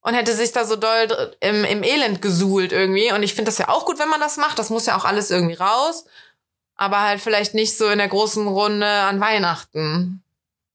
und 0.01 0.14
hätte 0.14 0.35
sich 0.35 0.51
da 0.51 0.64
so 0.64 0.75
doll 0.75 1.33
im, 1.40 1.64
im 1.64 1.83
Elend 1.85 2.20
gesuhlt 2.20 2.73
irgendwie. 2.73 3.12
Und 3.12 3.23
ich 3.23 3.35
finde 3.35 3.51
das 3.51 3.59
ja 3.59 3.68
auch 3.68 3.87
gut, 3.87 4.01
wenn 4.01 4.09
man 4.09 4.20
das 4.20 4.37
macht. 4.37 4.59
Das 4.59 4.68
muss 4.68 4.87
ja 4.87 4.97
auch 4.97 5.05
alles 5.05 5.31
irgendwie 5.31 5.55
raus. 5.55 6.05
Aber 6.77 7.01
halt 7.03 7.20
vielleicht 7.20 7.55
nicht 7.55 7.79
so 7.79 7.87
in 7.88 7.99
der 7.99 8.09
großen 8.09 8.47
Runde 8.49 8.87
an 8.87 9.20
Weihnachten. 9.20 10.24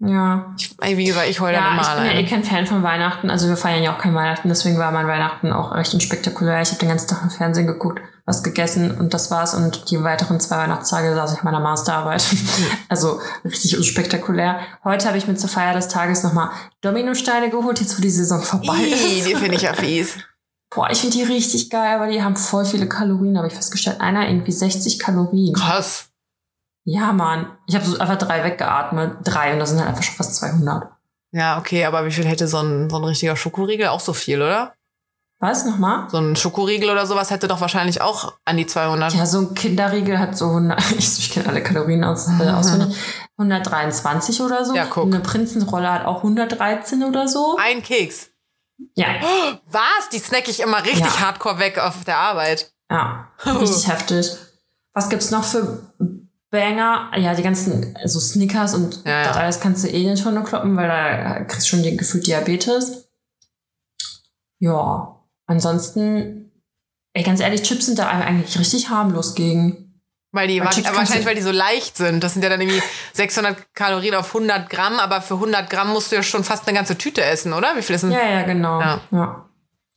Ja. 0.02 0.56
Ich, 0.58 0.98
wie 0.98 1.06
gesagt, 1.06 1.28
ich 1.30 1.42
heule 1.42 1.58
dann 1.58 1.64
Ja, 1.64 1.72
immer 1.74 1.82
ich 1.82 1.96
bin 1.96 2.06
ja 2.06 2.22
eh 2.22 2.26
kein 2.26 2.44
Fan 2.44 2.66
von 2.66 2.84
Weihnachten. 2.84 3.30
Also 3.30 3.50
wir 3.50 3.58
feiern 3.58 3.84
ja 3.84 3.94
auch 3.94 3.98
kein 3.98 4.16
Weihnachten, 4.16 4.48
deswegen 4.48 4.78
war 4.78 4.92
mein 4.92 5.08
Weihnachten 5.08 5.52
auch 5.52 5.76
recht 5.76 5.94
unspektakulär. 5.94 6.62
Ich 6.62 6.70
habe 6.70 6.80
den 6.80 6.90
ganzen 6.90 7.10
Tag 7.10 7.22
im 7.24 7.30
Fernsehen 7.30 7.68
geguckt, 7.68 8.00
was 8.26 8.42
gegessen 8.42 8.98
und 8.98 9.14
das 9.14 9.30
war's. 9.30 9.54
Und 9.54 9.92
die 9.92 10.02
weiteren 10.02 10.40
zwei 10.40 10.58
Weihnachtstage 10.58 11.14
saß 11.14 11.34
ich 11.34 11.40
in 11.40 11.44
meiner 11.44 11.60
Masterarbeit. 11.60 12.24
also 12.90 13.20
richtig 13.44 13.78
unspektakulär. 13.78 14.62
Heute 14.86 15.08
habe 15.08 15.18
ich 15.18 15.28
mir 15.28 15.36
zur 15.36 15.50
Feier 15.50 15.74
des 15.74 15.90
Tages 15.90 16.24
nochmal 16.24 16.50
Dominosteine 16.80 17.50
geholt, 17.50 17.82
jetzt 17.82 17.98
wo 17.98 18.02
die 18.02 18.10
Saison 18.10 18.42
vorbei 18.42 18.78
Ih, 18.78 19.20
ist. 19.20 19.28
die 19.28 19.36
finde 19.36 19.56
ich 19.56 19.64
ja 19.64 19.74
fies. 19.74 20.16
Boah, 20.74 20.90
ich 20.92 21.00
finde 21.00 21.18
die 21.18 21.24
richtig 21.24 21.72
geil, 21.72 21.96
aber 21.96 22.08
die 22.08 22.22
haben 22.24 22.36
voll 22.36 22.64
viele 22.64 22.88
Kalorien, 22.88 23.38
habe 23.38 23.48
ich 23.48 23.54
festgestellt. 23.54 24.00
Einer 24.00 24.30
irgendwie 24.30 24.52
60 24.52 25.00
Kalorien. 25.00 25.56
Krass. 25.56 26.09
Ja, 26.86 27.12
Mann. 27.14 27.58
Ich 27.68 27.76
habe 27.76 27.86
so 27.86 27.98
einfach 28.00 28.18
drei 28.18 28.44
weggeatmet. 28.44 29.18
Drei 29.24 29.54
und 29.54 29.60
das 29.60 29.70
sind 29.70 29.80
halt 29.80 29.90
einfach 29.90 30.04
schon 30.04 30.16
fast 30.16 30.36
200. 30.36 30.86
Ja, 31.32 31.58
okay, 31.60 31.86
aber 31.86 32.06
wie 32.06 32.12
viel 32.12 32.26
hätte 32.26 32.48
so 32.48 32.58
ein, 32.58 32.90
so 32.90 32.98
ein 32.98 33.04
richtiger 33.04 33.36
Schokoriegel? 33.36 33.88
Auch 33.90 34.00
so 34.00 34.14
viel, 34.14 34.42
oder? 34.42 34.74
Was, 35.42 35.64
nochmal? 35.66 36.10
So 36.10 36.18
ein 36.18 36.36
Schokoriegel 36.36 36.90
oder 36.90 37.06
sowas 37.06 37.30
hätte 37.32 37.48
doch 37.48 37.62
wahrscheinlich 37.62 38.02
auch 38.02 38.34
an 38.46 38.58
die 38.58 38.66
200. 38.68 39.14
Ja, 39.14 39.26
so 39.26 39.40
ein 39.40 39.54
Kinderriegel 39.54 40.20
hat 40.20 40.36
so 40.36 40.48
100, 40.48 40.92
ich, 40.98 41.20
ich 41.20 41.32
kenne 41.32 41.48
alle 41.48 41.64
Kalorien 41.64 42.04
aus, 42.04 42.28
äh, 42.28 42.50
auswendig, 42.50 42.98
123 43.38 44.42
oder 44.42 44.66
so. 44.66 44.76
Ja, 44.76 44.86
guck. 44.90 45.06
Eine 45.06 45.20
Prinzenrolle 45.22 45.90
hat 45.92 46.06
auch 46.06 46.18
113 46.18 47.04
oder 47.04 47.28
so. 47.28 47.58
Ein 47.58 47.82
Keks. 47.84 48.32
Ja, 48.96 49.08
Was? 49.72 50.10
Die 50.12 50.20
snack 50.20 50.48
ich 50.50 50.60
immer 50.62 50.84
richtig 50.84 51.06
Ja. 51.06 51.20
hardcore 51.22 51.60
weg 51.60 51.78
auf 51.78 52.04
der 52.04 52.18
Arbeit. 52.18 52.74
ja, 52.92 53.28
richtig 53.46 53.88
heftig. 53.88 54.32
Was 54.94 55.10
gibt's 55.10 55.32
noch 55.32 55.44
für 55.44 55.94
Banger? 56.52 57.12
Ja, 57.18 57.34
die 57.36 57.44
ganzen, 57.44 57.96
so 58.06 58.20
Snickers 58.20 58.74
und 58.74 59.04
Ja, 59.06 59.12
ja. 59.22 59.28
das 59.28 59.38
alles 59.38 59.60
kannst 59.60 59.84
du 59.84 59.88
eh 59.90 60.04
in 60.08 60.16
die 60.16 60.22
Tonne 60.22 60.44
kloppen, 60.44 60.76
weil 60.76 60.88
da 60.88 61.44
kriegst 61.44 61.68
du 61.68 61.70
schon 61.76 61.84
den 61.84 61.98
gefühlt 61.98 62.26
Diabetes. 62.28 63.06
Ja, 64.60 65.20
ansonsten, 65.46 66.52
ey, 67.14 67.24
ganz 67.24 67.40
ehrlich, 67.40 67.64
Chips 67.64 67.86
sind 67.86 68.00
da 68.00 68.08
eigentlich 68.10 68.58
richtig 68.60 68.90
harmlos 68.90 69.36
gegen. 69.36 69.86
Weil 70.32 70.48
die, 70.48 70.60
Weil 70.60 70.68
wa- 70.68 70.96
wahrscheinlich, 70.98 71.26
weil 71.26 71.36
die 71.36 71.42
so 71.42 71.52
leicht 71.52 71.98
sind. 71.98 72.24
Das 72.24 72.34
sind 72.34 72.44
ja 72.44 72.50
dann 72.50 72.62
irgendwie 72.62 72.82
600 73.14 73.74
Kalorien 73.74 74.14
auf 74.16 74.28
100 74.28 74.70
Gramm, 74.70 75.00
aber 75.00 75.22
für 75.22 75.36
100 75.36 75.70
Gramm 75.70 75.90
musst 75.90 76.12
du 76.12 76.18
ja 76.18 76.24
schon 76.24 76.44
fast 76.44 76.68
eine 76.68 76.76
ganze 76.78 76.98
Tüte 76.98 77.24
essen, 77.24 77.54
oder? 77.54 77.76
Wie 77.76 77.82
viel 77.82 77.96
ist 77.96 78.02
denn? 78.04 78.12
Ja, 78.12 78.28
ja, 78.30 78.42
genau. 78.44 78.80
Ja. 78.80 79.02
ja. 79.12 79.46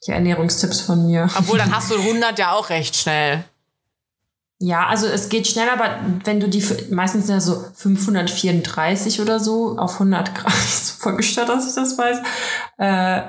Die 0.07 0.11
Ernährungstipps 0.12 0.81
von 0.81 1.07
mir. 1.07 1.29
Obwohl, 1.38 1.59
dann 1.59 1.73
hast 1.77 1.91
du 1.91 1.97
100 1.97 2.38
ja 2.38 2.53
auch 2.53 2.71
recht 2.71 2.97
schnell. 2.97 3.45
Ja, 4.64 4.87
also 4.87 5.07
es 5.09 5.29
geht 5.29 5.48
schnell, 5.48 5.68
aber 5.68 5.96
wenn 6.25 6.38
du 6.38 6.48
die, 6.48 6.61
für- 6.61 6.94
meistens 6.94 7.27
sind 7.27 7.35
ja 7.35 7.40
so 7.40 7.64
534 7.75 9.20
oder 9.20 9.40
so 9.40 9.77
auf 9.77 9.94
100 9.94 10.35
Gramm, 10.35 10.53
ist 10.53 10.87
so 10.87 10.94
voll 11.03 11.16
gestört, 11.16 11.48
dass 11.48 11.68
ich 11.68 11.75
das 11.75 11.98
weiß. 11.98 12.18
Äh, 12.79 13.22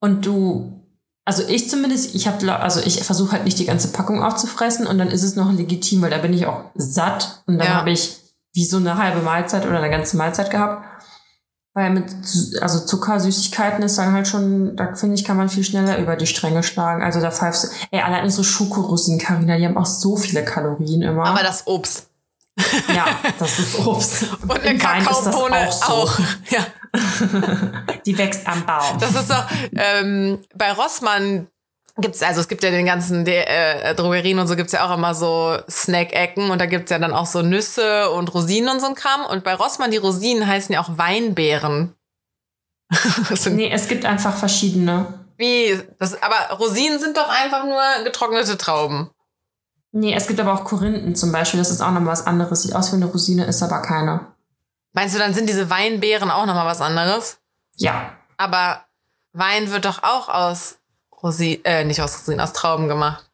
und 0.00 0.24
du, 0.24 0.80
also 1.26 1.42
ich 1.46 1.68
zumindest, 1.68 2.14
ich 2.14 2.26
habe, 2.26 2.58
also 2.58 2.80
ich 2.80 3.02
versuche 3.04 3.32
halt 3.32 3.44
nicht 3.44 3.58
die 3.58 3.66
ganze 3.66 3.88
Packung 3.88 4.22
aufzufressen 4.22 4.86
und 4.86 4.98
dann 4.98 5.08
ist 5.08 5.22
es 5.22 5.36
noch 5.36 5.52
legitim, 5.52 6.00
weil 6.02 6.10
da 6.10 6.18
bin 6.18 6.32
ich 6.32 6.46
auch 6.46 6.64
satt 6.74 7.42
und 7.46 7.58
dann 7.58 7.68
Ja. 7.68 7.74
habe 7.74 7.90
ich 7.90 8.16
wie 8.54 8.64
so 8.64 8.78
eine 8.78 8.96
halbe 8.98 9.20
Mahlzeit 9.20 9.66
oder 9.66 9.78
eine 9.78 9.90
ganze 9.90 10.16
Mahlzeit 10.16 10.50
gehabt. 10.50 10.84
Weil 11.74 11.90
mit, 11.90 12.04
also 12.60 12.80
Zucker, 12.80 13.18
Süßigkeiten 13.18 13.82
ist 13.82 13.96
dann 13.96 14.12
halt 14.12 14.28
schon, 14.28 14.76
da 14.76 14.94
finde 14.94 15.14
ich, 15.14 15.24
kann 15.24 15.38
man 15.38 15.48
viel 15.48 15.64
schneller 15.64 15.98
über 15.98 16.16
die 16.16 16.26
Stränge 16.26 16.62
schlagen. 16.62 17.02
Also 17.02 17.20
da 17.20 17.30
pfeifst 17.30 17.64
du, 17.64 17.68
ey, 17.90 18.02
allein 18.02 18.28
so 18.28 18.42
Schokorosinen, 18.42 19.18
Carina, 19.18 19.56
die 19.56 19.64
haben 19.64 19.78
auch 19.78 19.86
so 19.86 20.16
viele 20.16 20.44
Kalorien 20.44 21.00
immer. 21.00 21.24
Aber 21.24 21.42
das 21.42 21.66
Obst. 21.66 22.08
ja, 22.94 23.06
das 23.38 23.58
ist 23.58 23.78
Obst. 23.86 24.26
Und 24.42 24.60
eine 24.60 24.76
Kakaobohne 24.76 25.68
auch 25.68 25.72
so. 25.72 25.92
auch. 25.92 26.18
Ja. 26.50 26.66
Die 28.04 28.18
wächst 28.18 28.46
am 28.46 28.66
Baum. 28.66 28.98
Das 29.00 29.14
ist 29.14 29.30
doch, 29.30 29.46
ähm, 29.74 30.40
bei 30.54 30.72
Rossmann 30.72 31.46
gibt's, 31.96 32.22
also 32.22 32.40
es 32.40 32.48
gibt 32.48 32.62
ja 32.62 32.70
den 32.70 32.86
ganzen 32.86 33.24
De 33.24 33.44
äh, 33.44 33.94
Drogerien 33.94 34.38
und 34.38 34.46
so 34.48 34.56
gibt's 34.56 34.72
ja 34.72 34.86
auch 34.86 34.96
immer 34.96 35.14
so 35.14 35.58
Snack-Ecken 35.68 36.50
und 36.50 36.60
da 36.60 36.66
gibt's 36.66 36.90
ja 36.90 36.98
dann 36.98 37.12
auch 37.12 37.26
so 37.26 37.42
Nüsse 37.42 38.10
und 38.10 38.32
Rosinen 38.32 38.70
und 38.70 38.80
so 38.80 38.86
ein 38.86 38.94
Kram. 38.94 39.26
Und 39.26 39.44
bei 39.44 39.54
Rossmann, 39.54 39.90
die 39.90 39.98
Rosinen 39.98 40.46
heißen 40.46 40.72
ja 40.72 40.80
auch 40.80 40.98
Weinbeeren. 40.98 41.94
nee, 43.50 43.70
es 43.70 43.88
gibt 43.88 44.04
einfach 44.04 44.36
verschiedene. 44.36 45.20
wie, 45.36 45.80
das, 45.98 46.22
aber 46.22 46.56
Rosinen 46.56 46.98
sind 46.98 47.16
doch 47.16 47.28
einfach 47.28 47.64
nur 47.64 47.80
getrocknete 48.04 48.58
Trauben. 48.58 49.10
Nee, 49.92 50.14
es 50.14 50.26
gibt 50.26 50.40
aber 50.40 50.54
auch 50.54 50.64
Korinthen 50.64 51.14
zum 51.14 51.32
Beispiel. 51.32 51.58
Das 51.58 51.70
ist 51.70 51.82
auch 51.82 51.90
noch 51.90 52.04
was 52.06 52.26
anderes. 52.26 52.62
Sieht 52.62 52.74
aus 52.74 52.92
wie 52.92 52.96
eine 52.96 53.06
Rosine, 53.06 53.44
ist 53.44 53.62
aber 53.62 53.82
keine. 53.82 54.32
Meinst 54.94 55.14
du, 55.14 55.18
dann 55.18 55.34
sind 55.34 55.48
diese 55.48 55.68
Weinbeeren 55.68 56.30
auch 56.30 56.46
nochmal 56.46 56.66
was 56.66 56.80
anderes? 56.80 57.38
Ja. 57.76 58.16
Aber 58.38 58.84
Wein 59.32 59.70
wird 59.70 59.84
doch 59.84 60.02
auch 60.02 60.28
aus 60.28 60.78
Rosinen, 61.22 61.64
äh, 61.64 61.84
nicht 61.84 62.00
aus 62.02 62.18
Rosinen, 62.18 62.40
aus 62.40 62.52
Trauben 62.52 62.88
gemacht. 62.88 63.30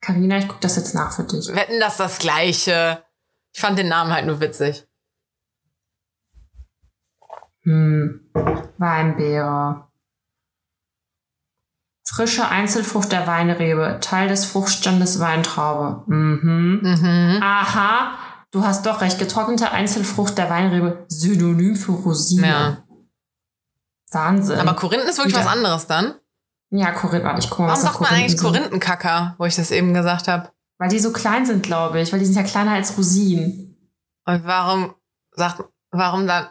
Carina, 0.00 0.38
ich 0.38 0.48
guck 0.48 0.60
das 0.60 0.76
jetzt 0.76 0.94
nach 0.94 1.12
für 1.14 1.24
dich. 1.24 1.48
Wetten, 1.54 1.78
das 1.80 1.96
das 1.96 2.18
Gleiche. 2.18 3.04
Ich 3.54 3.60
fand 3.60 3.78
den 3.78 3.88
Namen 3.88 4.12
halt 4.12 4.26
nur 4.26 4.40
witzig. 4.40 4.86
Hm. 7.62 8.28
Weinbeere. 8.78 9.88
Frische 12.04 12.48
Einzelfrucht 12.48 13.12
der 13.12 13.26
Weinrebe, 13.26 13.98
Teil 14.02 14.28
des 14.28 14.44
Fruchtstandes 14.44 15.20
Weintraube. 15.20 16.02
Mhm. 16.12 16.80
Mhm. 16.82 17.40
Aha, 17.42 18.18
du 18.50 18.64
hast 18.64 18.84
doch 18.84 19.00
recht. 19.00 19.18
Getrocknete 19.18 19.70
Einzelfrucht 19.70 20.36
der 20.36 20.50
Weinrebe, 20.50 21.06
Synonym 21.08 21.76
für 21.76 21.92
Rosine. 21.92 22.46
Ja. 22.48 22.84
Wahnsinn. 24.10 24.58
Aber 24.58 24.74
Korinthen 24.74 25.08
ist 25.08 25.18
wirklich 25.18 25.34
Ja. 25.34 25.40
was 25.40 25.46
anderes 25.46 25.86
dann. 25.86 26.14
Ja, 26.72 26.90
Korinthen, 26.92 27.24
warte, 27.24 27.40
ich 27.40 27.50
mal, 27.50 27.68
Warum 27.68 27.80
sagt 27.82 28.00
man 28.00 28.10
eigentlich. 28.10 28.40
Korinthenkacker, 28.40 29.34
wo 29.38 29.44
ich 29.44 29.54
das 29.56 29.70
eben 29.70 29.92
gesagt 29.94 30.26
habe? 30.28 30.50
Weil 30.78 30.88
die 30.88 30.98
so 30.98 31.12
klein 31.12 31.46
sind, 31.46 31.62
glaube 31.62 32.00
ich. 32.00 32.12
Weil 32.12 32.18
die 32.18 32.24
sind 32.26 32.34
ja 32.34 32.42
kleiner 32.42 32.72
als 32.72 32.96
Rosinen. 32.98 33.76
Und 34.24 34.44
warum 34.46 34.94
sagt, 35.32 35.62
warum 35.90 36.26
dann, 36.26 36.48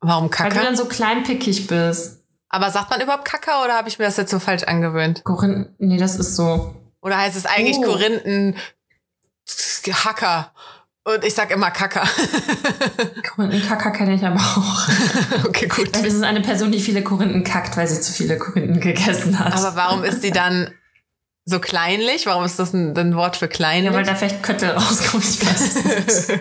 warum 0.00 0.24
Weil 0.24 0.48
du 0.50 0.54
Kacker? 0.54 0.62
dann 0.62 0.76
so 0.76 0.84
kleinpickig 0.84 1.66
bist. 1.66 2.22
Aber 2.48 2.70
sagt 2.70 2.90
man 2.90 3.00
überhaupt 3.00 3.24
Kacker 3.24 3.64
oder 3.64 3.74
habe 3.76 3.88
ich 3.88 3.98
mir 3.98 4.04
das 4.04 4.16
jetzt 4.18 4.30
so 4.30 4.38
falsch 4.38 4.62
angewöhnt? 4.64 5.24
Korinthen, 5.24 5.74
nee, 5.78 5.96
das 5.96 6.16
ist 6.16 6.36
so. 6.36 6.74
Oder 7.00 7.18
heißt 7.18 7.36
es 7.36 7.46
eigentlich 7.46 7.78
Oh. 7.78 7.82
Korinthen 7.84 8.56
Hacker? 9.88 10.52
Und 11.06 11.24
ich 11.24 11.34
sag 11.34 11.52
immer 11.52 11.70
Kacker. 11.70 12.02
Korinthenkacker 13.34 13.90
kenne 13.92 14.14
ich 14.16 14.24
aber 14.24 14.40
auch. 14.40 14.88
okay, 15.46 15.68
gut. 15.68 15.88
Vielleicht 15.92 16.06
ist 16.06 16.22
eine 16.24 16.40
Person, 16.40 16.72
die 16.72 16.80
viele 16.80 17.02
Korinthen 17.02 17.44
kackt, 17.44 17.76
weil 17.76 17.86
sie 17.86 18.00
zu 18.00 18.12
viele 18.12 18.38
Korinthen 18.38 18.80
gegessen 18.80 19.38
hat. 19.38 19.54
Aber 19.54 19.76
warum 19.76 20.02
ist 20.02 20.24
die 20.24 20.32
dann 20.32 20.72
so 21.44 21.60
kleinlich? 21.60 22.26
Warum 22.26 22.44
ist 22.44 22.58
das 22.58 22.72
ein, 22.72 22.96
ein 22.98 23.14
Wort 23.14 23.36
für 23.36 23.46
kleinlich? 23.46 23.92
ja, 23.92 23.96
weil 23.96 24.04
da 24.04 24.16
vielleicht 24.16 24.42
Köttel 24.42 24.70
rauskommt, 24.70 25.22
ich 25.24 25.46
weiß 25.46 25.60
es 25.60 26.28
nicht. 26.28 26.40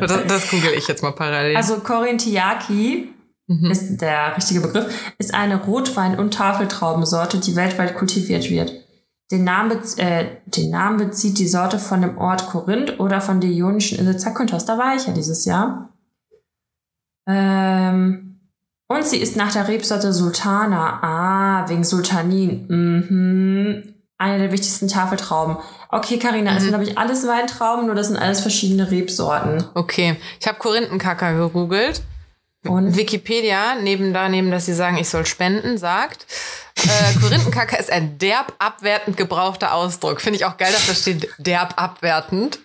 das, 0.00 0.26
das 0.28 0.48
google 0.50 0.70
ich 0.76 0.86
jetzt 0.86 1.02
mal 1.02 1.12
parallel. 1.12 1.56
Also 1.56 1.78
Korinthiaki 1.78 3.08
Mhm. 3.50 3.68
ist 3.68 3.96
der 4.00 4.36
richtige 4.36 4.60
Begriff, 4.60 4.94
ist 5.18 5.34
eine 5.34 5.56
Rotwein- 5.56 6.16
und 6.20 6.32
Tafeltraubensorte, 6.34 7.38
die 7.38 7.56
weltweit 7.56 7.96
kultiviert 7.96 8.48
wird. 8.48 8.72
Den 9.30 9.44
Namen, 9.44 9.78
äh, 9.98 10.26
den 10.46 10.70
Namen 10.70 10.96
bezieht 10.98 11.38
die 11.38 11.46
Sorte 11.48 11.78
von 11.78 12.02
dem 12.02 12.18
Ort 12.18 12.46
Korinth 12.48 12.98
oder 12.98 13.20
von 13.20 13.40
der 13.40 13.50
ionischen 13.50 13.98
Insel 13.98 14.18
Zakynthos. 14.18 14.64
Da 14.64 14.76
war 14.76 14.96
ich 14.96 15.06
ja 15.06 15.12
dieses 15.12 15.44
Jahr. 15.44 15.90
Ähm, 17.28 18.40
und 18.88 19.04
sie 19.04 19.18
ist 19.18 19.36
nach 19.36 19.52
der 19.52 19.68
Rebsorte 19.68 20.12
Sultana. 20.12 20.98
Ah, 21.02 21.68
wegen 21.68 21.84
Sultanin. 21.84 22.66
Mhm. 22.68 23.94
Eine 24.18 24.38
der 24.38 24.52
wichtigsten 24.52 24.88
Tafeltrauben. 24.88 25.56
Okay, 25.90 26.18
Karina, 26.18 26.50
es 26.50 26.56
Mhm. 26.56 26.60
sind, 26.62 26.68
glaube 26.70 26.84
ich, 26.84 26.98
alles 26.98 27.26
Weintrauben, 27.26 27.86
nur 27.86 27.94
das 27.94 28.08
sind 28.08 28.16
alles 28.16 28.40
verschiedene 28.40 28.90
Rebsorten. 28.90 29.64
okay, 29.74 30.16
ich 30.40 30.46
habe 30.46 30.58
Korinthenkacker 30.58 31.34
gegoogelt. 31.34 32.02
Und 32.66 32.94
Wikipedia, 32.96 33.76
neben 33.82 34.12
da, 34.12 34.28
neben, 34.28 34.50
dass 34.50 34.66
sie 34.66 34.74
sagen, 34.74 34.98
ich 34.98 35.08
soll 35.08 35.24
spenden, 35.24 35.78
sagt, 35.78 36.26
Äh, 36.84 37.18
Korinthenkacke 37.20 37.76
ist 37.76 37.90
ein 37.90 38.18
derb 38.18 38.54
abwertend 38.58 39.16
gebrauchter 39.16 39.74
Ausdruck. 39.74 40.20
Finde 40.20 40.38
ich 40.38 40.44
auch 40.44 40.56
geil, 40.56 40.72
dass 40.72 40.86
da 40.86 40.94
steht 40.94 41.28
derb 41.38 41.74
abwertend. 41.80 42.58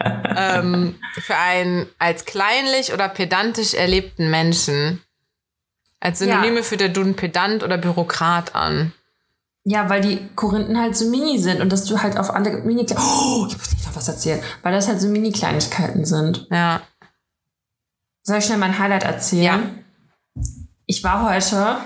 ähm, 0.00 0.98
für 1.22 1.36
einen 1.36 1.86
als 1.98 2.24
kleinlich 2.24 2.92
oder 2.92 3.08
pedantisch 3.08 3.74
erlebten 3.74 4.30
Menschen. 4.30 5.02
Als 6.00 6.18
Synonyme 6.18 6.56
Ja. 6.58 6.62
für 6.62 6.76
der 6.76 6.88
Duden 6.88 7.14
Pedant 7.16 7.62
oder 7.62 7.78
Bürokrat 7.78 8.54
an. 8.54 8.92
Ja, 9.64 9.88
weil 9.90 10.00
die 10.00 10.18
Korinthen 10.34 10.80
halt 10.80 10.96
so 10.96 11.08
mini 11.10 11.38
sind 11.38 11.60
und 11.60 11.70
dass 11.70 11.84
du 11.84 12.00
halt 12.00 12.16
auf 12.18 12.30
alle 12.30 12.50
mini 12.62 12.86
Oh, 12.96 13.46
ich 13.48 13.56
muss 13.58 13.72
nicht 13.72 13.86
noch 13.86 13.94
was 13.96 14.08
erzählen. 14.08 14.42
Weil 14.62 14.72
das 14.72 14.88
halt 14.88 15.00
so 15.00 15.08
Mini-Kleinigkeiten 15.08 16.04
sind. 16.06 16.46
Ja. 16.50 16.80
Soll 18.22 18.38
ich 18.38 18.44
schnell 18.46 18.58
mein 18.58 18.78
Highlight 18.78 19.04
erzählen? 19.04 19.84
Ich 20.86 21.04
war 21.04 21.28
heute 21.28 21.76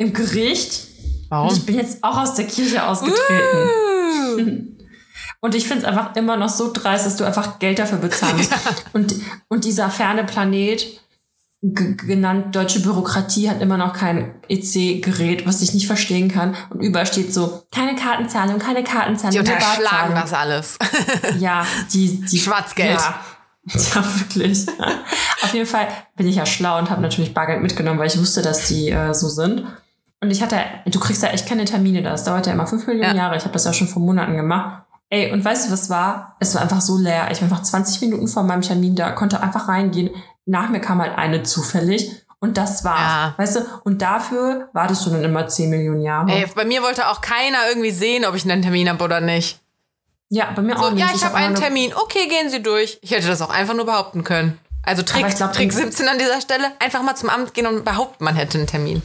im 0.00 0.12
Gericht. 0.14 0.88
Und 1.24 1.30
Warum? 1.30 1.54
ich 1.54 1.64
bin 1.66 1.76
jetzt 1.76 2.02
auch 2.02 2.16
aus 2.16 2.34
der 2.34 2.46
Kirche 2.46 2.86
ausgetreten. 2.86 4.78
Und 5.40 5.54
ich 5.54 5.66
finde 5.68 5.82
es 5.82 5.88
einfach 5.88 6.16
immer 6.16 6.36
noch 6.36 6.48
so 6.48 6.72
dreist, 6.72 7.06
dass 7.06 7.16
du 7.16 7.24
einfach 7.24 7.58
Geld 7.58 7.78
dafür 7.78 7.98
bezahlen 7.98 8.36
musst. 8.36 8.52
Und, 8.92 9.14
und 9.48 9.64
dieser 9.64 9.88
ferne 9.88 10.24
Planet, 10.24 10.86
genannt 11.62 12.54
deutsche 12.54 12.80
Bürokratie, 12.80 13.48
hat 13.48 13.60
immer 13.60 13.76
noch 13.76 13.92
kein 13.92 14.34
EC-Gerät, 14.48 15.46
was 15.46 15.62
ich 15.62 15.74
nicht 15.74 15.86
verstehen 15.86 16.30
kann. 16.30 16.56
Und 16.70 16.80
überall 16.80 17.06
steht 17.06 17.32
so, 17.32 17.62
keine 17.70 17.94
Kartenzahlung, 17.94 18.58
keine 18.58 18.82
Kartenzahlung. 18.82 19.32
Die 19.32 19.38
unterschlagen 19.38 20.14
das 20.14 20.32
alles. 20.32 20.78
Ja, 21.38 21.66
die, 21.92 22.20
die 22.20 22.38
Schwarzgeld. 22.38 22.98
Ja. 22.98 23.20
ja, 23.66 24.04
wirklich. 24.18 24.66
Auf 25.42 25.54
jeden 25.54 25.66
Fall 25.66 25.88
bin 26.16 26.26
ich 26.26 26.36
ja 26.36 26.46
schlau 26.46 26.78
und 26.78 26.90
habe 26.90 27.02
natürlich 27.02 27.34
Bargeld 27.34 27.62
mitgenommen, 27.62 27.98
weil 27.98 28.08
ich 28.08 28.18
wusste, 28.18 28.42
dass 28.42 28.68
die 28.68 28.90
äh, 28.90 29.12
so 29.12 29.28
sind. 29.28 29.66
Und 30.22 30.30
ich 30.30 30.42
hatte, 30.42 30.56
du 30.86 31.00
kriegst 31.00 31.22
ja 31.22 31.30
echt 31.30 31.48
keine 31.48 31.64
Termine 31.64 32.02
da. 32.02 32.10
Das 32.10 32.24
dauert 32.24 32.46
ja 32.46 32.52
immer 32.52 32.66
fünf 32.66 32.86
Millionen 32.86 33.16
Ja. 33.16 33.22
Jahre. 33.24 33.36
Ich 33.36 33.42
habe 33.44 33.52
das 33.52 33.64
ja 33.64 33.72
schon 33.72 33.88
vor 33.88 34.02
Monaten 34.02 34.36
gemacht. 34.36 34.82
Ey, 35.08 35.32
und 35.32 35.44
weißt 35.44 35.68
du, 35.68 35.72
was 35.72 35.88
war? 35.90 36.36
Es 36.40 36.54
war 36.54 36.62
einfach 36.62 36.80
so 36.80 36.98
leer. 36.98 37.28
Ich 37.32 37.40
war 37.40 37.48
einfach 37.48 37.62
20 37.62 38.00
Minuten 38.02 38.28
vor 38.28 38.42
meinem 38.42 38.62
Termin 38.62 38.94
da, 38.94 39.10
konnte 39.12 39.42
einfach 39.42 39.66
reingehen. 39.68 40.10
Nach 40.46 40.68
mir 40.68 40.80
kam 40.80 41.00
halt 41.00 41.16
eine 41.16 41.42
zufällig. 41.42 42.10
Und 42.38 42.56
das 42.56 42.84
war's. 42.84 43.00
Ja. 43.00 43.34
Weißt 43.36 43.56
du? 43.56 43.60
Und 43.84 44.00
dafür 44.02 44.68
wartest 44.72 45.04
du 45.04 45.10
dann 45.10 45.24
immer 45.24 45.46
10 45.48 45.68
Millionen 45.68 46.02
Jahre. 46.02 46.30
Ey, 46.30 46.46
bei 46.54 46.64
mir 46.64 46.82
wollte 46.82 47.08
auch 47.08 47.20
keiner 47.20 47.58
irgendwie 47.68 47.90
sehen, 47.90 48.24
ob 48.24 48.34
ich 48.34 48.48
einen 48.50 48.62
Termin 48.62 48.88
habe 48.88 49.02
oder 49.04 49.20
nicht. 49.20 49.58
ja, 50.28 50.50
bei 50.54 50.62
mir 50.62 50.76
So, 50.76 50.84
auch 50.84 50.90
nicht. 50.92 51.00
ja, 51.00 51.10
ich 51.14 51.24
habe 51.24 51.34
einen 51.34 51.48
einfach 51.48 51.60
nur- 51.60 51.68
Termin. 51.68 51.92
Okay, 51.94 52.28
gehen 52.28 52.48
Sie 52.48 52.62
durch. 52.62 52.98
Ich 53.02 53.10
hätte 53.10 53.26
das 53.26 53.42
auch 53.42 53.50
einfach 53.50 53.74
nur 53.74 53.84
behaupten 53.86 54.22
können. 54.24 54.58
Also 54.82 55.02
Trick, 55.02 55.26
ich 55.28 55.34
glaub, 55.34 55.52
Trick 55.52 55.70
dann- 55.70 55.78
17 55.80 56.08
an 56.08 56.18
dieser 56.18 56.40
Stelle. 56.40 56.64
Einfach 56.78 57.02
mal 57.02 57.14
zum 57.16 57.28
Amt 57.30 57.52
gehen 57.52 57.66
und 57.66 57.84
behaupten, 57.84 58.22
man 58.24 58.36
hätte 58.36 58.56
einen 58.58 58.66
Termin. 58.68 59.02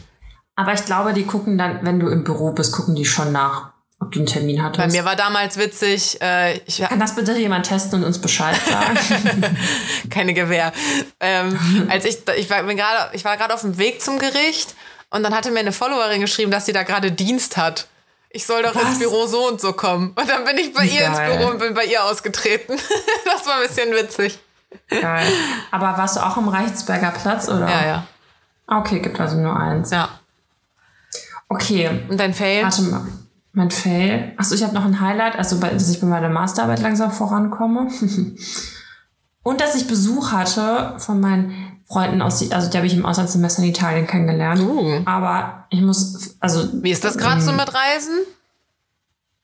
Aber 0.55 0.73
ich 0.73 0.85
glaube, 0.85 1.13
die 1.13 1.25
gucken 1.25 1.57
dann, 1.57 1.79
wenn 1.83 1.99
du 1.99 2.07
im 2.07 2.23
Büro 2.23 2.51
bist, 2.51 2.71
gucken 2.73 2.95
die 2.95 3.05
schon 3.05 3.31
nach, 3.31 3.71
ob 3.99 4.11
du 4.11 4.19
einen 4.19 4.27
Termin 4.27 4.63
hattest. 4.63 4.79
Bei 4.79 4.91
mir 4.91 5.03
war 5.03 5.15
damals 5.15 5.57
witzig, 5.57 6.21
äh, 6.21 6.57
ich 6.65 6.79
Kann 6.79 6.99
das 6.99 7.15
bitte 7.15 7.37
jemand 7.37 7.65
testen 7.67 7.99
und 7.99 8.05
uns 8.05 8.19
Bescheid 8.19 8.55
sagen? 8.69 8.97
keine 10.09 10.33
Gewehr. 10.33 10.71
Ähm, 11.19 11.87
als 11.89 12.05
ich, 12.05 12.19
ich 12.37 12.49
war 12.49 12.63
gerade, 12.63 13.09
ich 13.13 13.25
war 13.25 13.35
gerade 13.37 13.53
auf 13.53 13.61
dem 13.61 13.77
Weg 13.77 14.01
zum 14.01 14.17
Gericht 14.17 14.75
und 15.09 15.23
dann 15.23 15.35
hatte 15.35 15.51
mir 15.51 15.59
eine 15.59 15.71
Followerin 15.71 16.21
geschrieben, 16.21 16.51
dass 16.51 16.65
sie 16.65 16.73
da 16.73 16.83
gerade 16.83 17.11
Dienst 17.11 17.57
hat. 17.57 17.87
Ich 18.29 18.45
soll 18.45 18.63
doch 18.63 18.75
Was? 18.75 18.83
ins 18.83 18.99
Büro 18.99 19.27
so 19.27 19.47
und 19.47 19.61
so 19.61 19.71
kommen. 19.73 20.09
Und 20.15 20.29
dann 20.29 20.43
bin 20.43 20.57
ich 20.57 20.73
bei 20.73 20.85
ihr 20.85 21.05
ins 21.05 21.17
Geil. 21.17 21.37
Büro 21.37 21.51
und 21.51 21.59
bin 21.59 21.73
bei 21.73 21.85
ihr 21.85 22.03
ausgetreten. 22.03 22.75
das 23.25 23.47
war 23.47 23.61
ein 23.61 23.67
bisschen 23.67 23.91
witzig. 23.93 24.39
Geil. 24.89 25.25
Aber 25.71 25.97
warst 25.97 26.17
du 26.17 26.19
auch 26.19 26.35
am 26.35 26.49
Reichsberger 26.49 27.11
Platz, 27.11 27.47
oder? 27.47 27.69
Ja, 27.69 27.85
ja. 27.85 28.07
Ah, 28.67 28.79
Okay, 28.79 28.99
gibt 28.99 29.19
also 29.21 29.37
nur 29.37 29.57
eins. 29.57 29.91
Ja. 29.91 30.09
Okay, 31.49 32.01
Und 32.10 32.19
dein 32.19 32.34
Fail? 32.34 32.63
warte 32.63 32.81
mal. 32.84 33.01
Mein 33.53 33.71
Fail. 33.71 34.34
Achso, 34.38 34.53
ich 34.55 34.63
habe 34.63 34.73
noch 34.73 34.84
ein 34.84 34.99
Highlight, 34.99 35.38
also 35.38 35.60
bei, 35.60 35.69
dass 35.69 35.89
ich 35.89 36.01
bei 36.01 36.08
meiner 36.08 36.29
Masterarbeit 36.29 36.81
langsam 36.81 37.12
vorankomme. 37.12 37.88
Und 39.43 39.62
dass 39.62 39.75
ich 39.75 39.88
Besuch 39.88 40.31
hatte 40.31 40.95
von 40.97 41.19
meinen 41.21 41.81
Freunden 41.88 42.21
aus, 42.21 42.39
die- 42.39 42.51
also 42.51 42.69
die 42.69 42.77
habe 42.77 42.88
ich 42.88 42.95
im 42.95 43.05
Auslandssemester 43.05 43.62
in 43.62 43.69
Italien 43.69 44.08
kennengelernt. 44.08 44.60
Uh. 44.60 45.01
Aber 45.05 45.67
ich 45.69 45.81
muss, 45.81 46.36
also, 46.39 46.67
Wie 46.81 46.89
ist 46.91 47.03
das 47.03 47.17
gerade 47.17 47.41
so 47.41 47.51
mit 47.51 47.67
Reisen? 47.73 48.15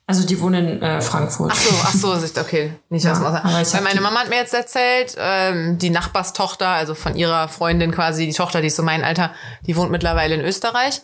also 0.08 0.28
die 0.28 0.42
wohnen 0.42 0.68
in 0.68 0.82
äh, 0.82 1.00
Frankfurt. 1.00 1.54
Ach 1.54 1.58
so, 1.94 2.12
ach 2.14 2.20
so, 2.26 2.42
okay. 2.42 2.74
Nicht 2.90 3.06
Ja, 3.06 3.14
aus 3.14 3.20
dem 3.20 3.28
Ausland. 3.28 3.74
Weil 3.74 3.82
meine 3.82 4.02
Mama 4.02 4.20
hat 4.20 4.30
mir 4.30 4.36
jetzt 4.36 4.54
erzählt, 4.54 5.16
ähm, 5.18 5.78
die 5.78 5.90
Nachbarstochter, 5.90 6.68
also 6.68 6.96
von 6.96 7.16
ihrer 7.16 7.48
Freundin 7.48 7.92
quasi, 7.94 8.26
die 8.26 8.34
Tochter, 8.34 8.60
die 8.60 8.68
ist 8.68 8.76
so 8.76 8.84
mein 8.84 9.06
Alter, 9.06 9.32
die 9.68 9.78
wohnt 9.78 9.90
mittlerweile 9.90 10.36
in 10.36 10.42
Österreich. 10.42 11.02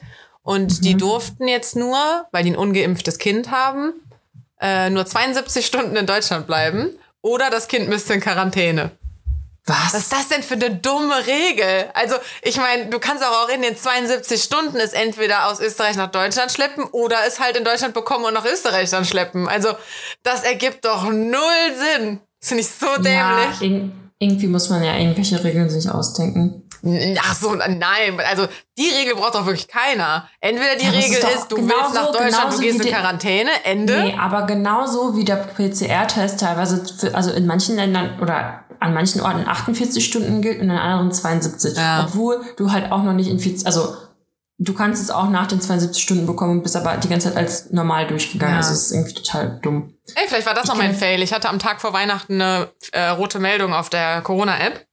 Und 0.47 0.85
die 0.85 0.93
Mhm. 0.93 0.99
durften 0.99 1.47
jetzt 1.49 1.75
nur, 1.75 1.97
weil 2.31 2.45
die 2.45 2.51
ein 2.51 2.55
ungeimpftes 2.55 3.17
Kind 3.17 3.51
haben, 3.51 3.91
äh, 4.61 4.89
nur 4.89 5.05
72 5.05 5.65
Stunden 5.65 5.97
in 5.97 6.05
Deutschland 6.05 6.47
bleiben. 6.47 6.91
Oder 7.21 7.49
das 7.49 7.67
Kind 7.67 7.89
müsste 7.89 8.13
in 8.13 8.21
Quarantäne. 8.21 8.91
Was? 9.65 9.93
Was 9.93 9.93
ist 9.95 10.13
das 10.13 10.29
denn 10.29 10.43
für 10.43 10.53
eine 10.53 10.73
dumme 10.73 11.27
Regel? 11.27 11.89
Also, 11.93 12.15
ich 12.41 12.55
meine, 12.55 12.85
du 12.85 12.97
kannst 12.97 13.25
auch, 13.25 13.43
auch 13.43 13.49
in 13.49 13.61
den 13.61 13.75
72 13.75 14.41
Stunden 14.41 14.77
es 14.77 14.93
entweder 14.93 15.47
aus 15.47 15.59
Österreich 15.59 15.97
nach 15.97 16.11
Deutschland 16.11 16.49
schleppen 16.53 16.85
oder 16.85 17.17
es 17.27 17.41
halt 17.41 17.57
in 17.57 17.65
Deutschland 17.65 17.93
bekommen 17.93 18.23
und 18.23 18.33
nach 18.33 18.45
Österreich 18.45 18.89
dann 18.89 19.03
schleppen. 19.03 19.49
Also, 19.49 19.73
das 20.23 20.43
ergibt 20.43 20.85
doch 20.85 21.03
null 21.11 21.75
Sinn. 21.75 22.21
Das 22.39 22.47
finde 22.47 22.61
ich 22.61 22.69
so 22.69 22.85
ja, 23.03 23.47
dämlich. 23.49 23.61
irg 23.61 23.91
irgendwie 24.19 24.47
muss 24.47 24.69
man 24.69 24.83
ja 24.83 24.95
irgendwelche 24.97 25.43
Regeln 25.43 25.69
sich 25.69 25.89
ausdenken. 25.89 26.63
Ach 27.19 27.35
so, 27.35 27.55
nein. 27.55 28.19
Also, 28.29 28.47
die 28.77 28.89
Regel 28.89 29.15
braucht 29.15 29.35
doch 29.35 29.45
wirklich 29.45 29.67
keiner. 29.67 30.27
Entweder 30.41 30.75
die 30.75 30.85
Ja, 30.85 30.91
ist 30.91 31.05
Regel 31.07 31.19
doch 31.21 31.29
ist, 31.35 31.51
du 31.51 31.57
willst 31.57 31.93
nach 31.93 32.11
Deutschland, 32.11 32.53
du 32.53 32.59
gehst 32.59 32.79
in 32.79 32.85
die- 32.85 32.89
Quarantäne, 32.91 33.49
Ende. 33.63 33.99
Nee, 34.03 34.15
aber 34.19 34.43
genauso 34.45 35.15
wie 35.15 35.25
der 35.25 35.37
PCR-Test 35.37 36.39
teilweise, 36.39 36.83
für, 36.99 37.15
also 37.15 37.31
in 37.31 37.45
manchen 37.47 37.75
Ländern 37.75 38.19
oder 38.21 38.61
an 38.79 38.93
manchen 38.93 39.21
Orten 39.21 39.47
48 39.47 40.05
Stunden 40.05 40.41
gilt 40.43 40.61
und 40.61 40.69
an 40.69 40.77
anderen 40.77 41.11
72. 41.11 41.75
Ja. 41.75 42.05
Obwohl 42.07 42.41
du 42.57 42.71
halt 42.71 42.91
auch 42.91 43.01
noch 43.03 43.13
nicht 43.13 43.29
infiziert, 43.29 43.65
also 43.65 43.95
du 44.59 44.73
kannst 44.73 45.01
es 45.01 45.09
auch 45.11 45.29
nach 45.29 45.47
den 45.47 45.61
72 45.61 46.01
Stunden 46.01 46.25
bekommen 46.25 46.53
und 46.57 46.63
bist 46.63 46.75
aber 46.75 46.97
die 46.97 47.09
ganze 47.09 47.29
Zeit 47.29 47.37
als 47.37 47.71
normal 47.71 48.07
durchgegangen. 48.07 48.55
Ja. 48.55 48.57
Also 48.61 48.73
es 48.73 48.87
ist 48.87 48.91
irgendwie 48.91 49.13
total 49.13 49.59
dumm. 49.61 49.93
Ey, 50.15 50.23
vielleicht 50.27 50.47
war 50.47 50.53
das 50.53 50.67
noch 50.67 50.75
mein 50.77 50.95
Fail. 50.95 51.21
Ich 51.21 51.33
hatte 51.33 51.49
am 51.49 51.59
Tag 51.59 51.79
vor 51.81 51.93
Weihnachten 51.93 52.41
eine 52.41 52.69
äh, 52.91 53.07
rote 53.09 53.39
Meldung 53.39 53.73
auf 53.73 53.89
der 53.89 54.21
Corona-App. 54.21 54.85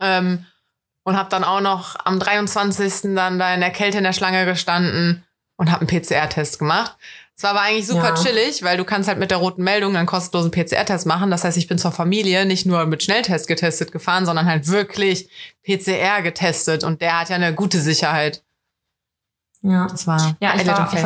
Ähm, 0.00 0.46
und 1.06 1.16
habe 1.18 1.28
dann 1.28 1.44
auch 1.44 1.60
noch 1.60 1.96
am 2.04 2.18
23. 2.18 3.14
dann 3.14 3.38
da 3.38 3.52
in 3.54 3.60
der 3.60 3.70
Kälte 3.70 3.98
in 3.98 4.04
der 4.04 4.14
Schlange 4.14 4.46
gestanden 4.46 5.22
und 5.56 5.70
habe 5.70 5.86
einen 5.86 6.00
PCR-Test 6.00 6.58
gemacht. 6.58 6.96
Es 7.36 7.42
war 7.42 7.50
aber 7.50 7.60
eigentlich 7.62 7.86
super 7.86 8.14
Ja. 8.14 8.22
chillig, 8.22 8.62
weil 8.62 8.76
du 8.78 8.84
kannst 8.84 9.08
halt 9.08 9.18
mit 9.18 9.30
der 9.30 9.38
roten 9.38 9.62
Meldung 9.62 9.96
einen 9.96 10.06
kostenlosen 10.06 10.50
PCR-Test 10.52 11.04
machen. 11.04 11.30
Das 11.30 11.44
heißt, 11.44 11.58
ich 11.58 11.66
bin 11.66 11.78
zur 11.78 11.92
Familie 11.92 12.46
nicht 12.46 12.64
nur 12.64 12.86
mit 12.86 13.02
Schnelltest 13.02 13.48
getestet 13.48 13.92
gefahren, 13.92 14.24
sondern 14.24 14.46
halt 14.46 14.68
wirklich 14.68 15.28
PCR 15.64 16.22
getestet. 16.22 16.84
Und 16.84 17.02
der 17.02 17.20
hat 17.20 17.28
ja 17.28 17.36
eine 17.36 17.52
gute 17.54 17.80
Sicherheit. 17.80 18.42
Ja. 19.64 19.88
Das 19.90 20.06
war 20.06 20.36
Ja, 20.40 20.54
ich, 20.54 20.66
war, 20.66 20.92
ich 20.94 21.02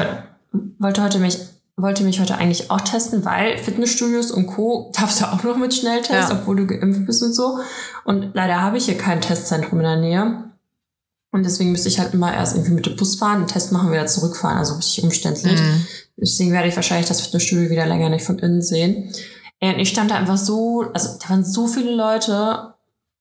wollte 0.79 1.03
heute 1.03 1.19
mich 1.19 1.39
wollte 1.81 2.03
mich 2.03 2.19
heute 2.21 2.35
eigentlich 2.37 2.73
auch 2.73 2.81
testen, 2.81 3.25
weil 3.25 3.57
Fitnessstudios 3.57 4.33
und 4.33 4.49
Co. 4.49 4.91
darfst 4.99 5.21
du 5.21 5.27
auch 5.27 5.43
noch 5.45 5.57
mit 5.57 5.73
Schnelltest, 5.73 6.11
Ja. 6.11 6.33
obwohl 6.33 6.57
du 6.57 6.67
geimpft 6.67 7.07
bist 7.07 7.23
und 7.23 7.33
so. 7.33 7.59
Und 8.05 8.33
leider 8.35 8.61
habe 8.61 8.79
ich 8.79 8.87
hier 8.87 8.99
kein 8.99 9.21
Testzentrum 9.21 9.79
in 9.79 9.85
der 9.85 9.97
Nähe. 9.97 10.45
Und 11.31 11.45
deswegen 11.45 11.71
müsste 11.71 11.89
ich 11.89 12.01
halt 12.01 12.15
immer 12.15 12.35
erst 12.35 12.57
irgendwie 12.57 12.75
mit 12.75 12.87
dem 12.87 12.97
Bus 12.97 13.15
fahren, 13.17 13.37
einen 13.37 13.47
Test 13.47 13.71
machen, 13.71 13.93
wieder 13.93 14.07
zurückfahren. 14.07 14.59
Also 14.59 14.75
richtig 14.75 15.05
umständlich. 15.05 15.61
Mhm. 15.61 15.87
Deswegen 16.17 16.51
werde 16.53 16.67
ich 16.69 16.75
wahrscheinlich 16.75 17.07
das 17.07 17.21
Fitnessstudio 17.21 17.71
wieder 17.71 17.87
länger 17.87 18.09
nicht 18.09 18.25
von 18.25 18.41
innen 18.41 18.61
sehen. 18.63 19.13
Und 19.61 19.79
ich 19.79 19.91
stand 19.91 20.11
da 20.11 20.17
einfach 20.17 20.39
so, 20.39 20.85
also 20.93 21.17
da 21.23 21.31
waren 21.31 21.45
so 21.45 21.69
viele 21.69 21.95
Leute 21.95 22.75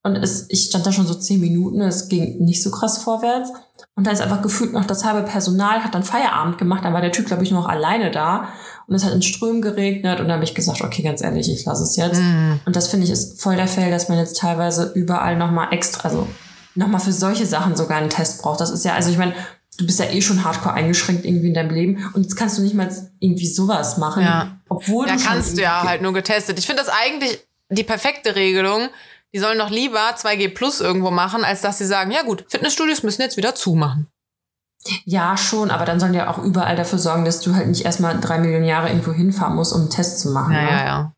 und 0.03 0.15
es, 0.15 0.45
ich 0.49 0.65
stand 0.65 0.85
da 0.85 0.91
schon 0.91 1.05
so 1.05 1.13
zehn 1.13 1.41
Minuten, 1.41 1.81
es 1.81 2.07
ging 2.09 2.43
nicht 2.43 2.63
so 2.63 2.71
krass 2.71 2.99
vorwärts. 2.99 3.51
Und 3.95 4.05
da 4.05 4.11
ist 4.11 4.21
einfach 4.21 4.41
gefühlt 4.41 4.73
noch 4.73 4.85
das 4.85 5.03
halbe 5.03 5.27
Personal, 5.27 5.83
hat 5.83 5.95
dann 5.95 6.03
Feierabend 6.03 6.57
gemacht, 6.57 6.85
dann 6.85 6.93
war 6.93 7.01
der 7.01 7.11
Typ, 7.11 7.27
glaube 7.27 7.43
ich, 7.43 7.51
noch 7.51 7.67
alleine 7.67 8.11
da. 8.11 8.49
Und 8.87 8.95
es 8.95 9.03
hat 9.03 9.13
in 9.13 9.21
Strömen 9.21 9.61
geregnet 9.61 10.19
und 10.19 10.27
dann 10.27 10.35
habe 10.35 10.43
ich 10.43 10.55
gesagt, 10.55 10.81
okay, 10.81 11.01
ganz 11.01 11.21
ehrlich, 11.21 11.51
ich 11.51 11.65
lasse 11.65 11.83
es 11.83 11.95
jetzt. 11.95 12.21
Mhm. 12.21 12.59
Und 12.65 12.75
das 12.75 12.87
finde 12.87 13.05
ich 13.05 13.11
ist 13.11 13.41
voll 13.41 13.55
der 13.55 13.67
Fail, 13.67 13.91
dass 13.91 14.07
man 14.07 14.17
jetzt 14.17 14.37
teilweise 14.37 14.91
überall 14.95 15.35
nochmal 15.35 15.73
extra, 15.73 16.07
also 16.07 16.27
nochmal 16.75 17.01
für 17.01 17.11
solche 17.11 17.45
Sachen 17.45 17.75
sogar 17.75 17.97
einen 17.97 18.09
Test 18.09 18.41
braucht. 18.41 18.61
Das 18.61 18.69
ist 18.69 18.85
ja, 18.85 18.93
also 18.93 19.09
ich 19.09 19.17
meine, 19.17 19.33
du 19.77 19.85
bist 19.85 19.99
ja 19.99 20.05
eh 20.05 20.21
schon 20.21 20.43
hardcore 20.43 20.73
eingeschränkt 20.73 21.25
irgendwie 21.25 21.47
in 21.47 21.53
deinem 21.53 21.71
Leben 21.71 22.09
und 22.13 22.23
jetzt 22.23 22.35
kannst 22.35 22.57
du 22.57 22.61
nicht 22.61 22.75
mal 22.75 22.89
irgendwie 23.19 23.47
sowas 23.47 23.97
machen. 23.97 24.23
Ja. 24.23 24.57
Obwohl 24.69 25.07
Ja, 25.07 25.15
du 25.15 25.23
kannst 25.23 25.57
du 25.57 25.61
ja 25.61 25.83
halt 25.83 26.01
nur 26.01 26.13
getestet. 26.13 26.57
Ich 26.59 26.65
finde 26.65 26.83
das 26.83 26.91
eigentlich 26.91 27.39
die 27.69 27.83
perfekte 27.83 28.35
Regelung. 28.35 28.89
Die 29.33 29.39
sollen 29.39 29.59
doch 29.59 29.69
lieber 29.69 29.99
2G 30.15 30.53
Plus 30.53 30.79
irgendwo 30.81 31.11
machen, 31.11 31.43
als 31.43 31.61
dass 31.61 31.77
sie 31.77 31.85
sagen, 31.85 32.11
ja 32.11 32.23
gut, 32.23 32.45
Fitnessstudios 32.49 33.03
müssen 33.03 33.21
jetzt 33.21 33.37
wieder 33.37 33.55
zumachen. 33.55 34.07
Ja, 35.05 35.35
schon, 35.35 35.69
aber 35.69 35.85
dann 35.85 35.99
sollen 35.99 36.13
die 36.13 36.19
ja 36.19 36.29
auch 36.29 36.37
überall 36.37 36.75
dafür 36.75 36.99
sorgen, 36.99 37.25
dass 37.25 37.41
du 37.41 37.53
halt 37.55 37.67
nicht 37.67 37.83
erstmal 37.83 38.19
drei 38.19 38.37
Millionen 38.39 38.63
Jahre 38.65 38.87
irgendwo 38.87 39.11
hinfahren 39.11 39.55
musst, 39.55 39.73
um 39.73 39.81
einen 39.81 39.89
Test 39.89 40.19
zu 40.21 40.29
machen. 40.31 40.53
Ja, 40.53 40.61
ne? 40.61 40.69
ja, 40.71 40.85
ja. 40.85 41.11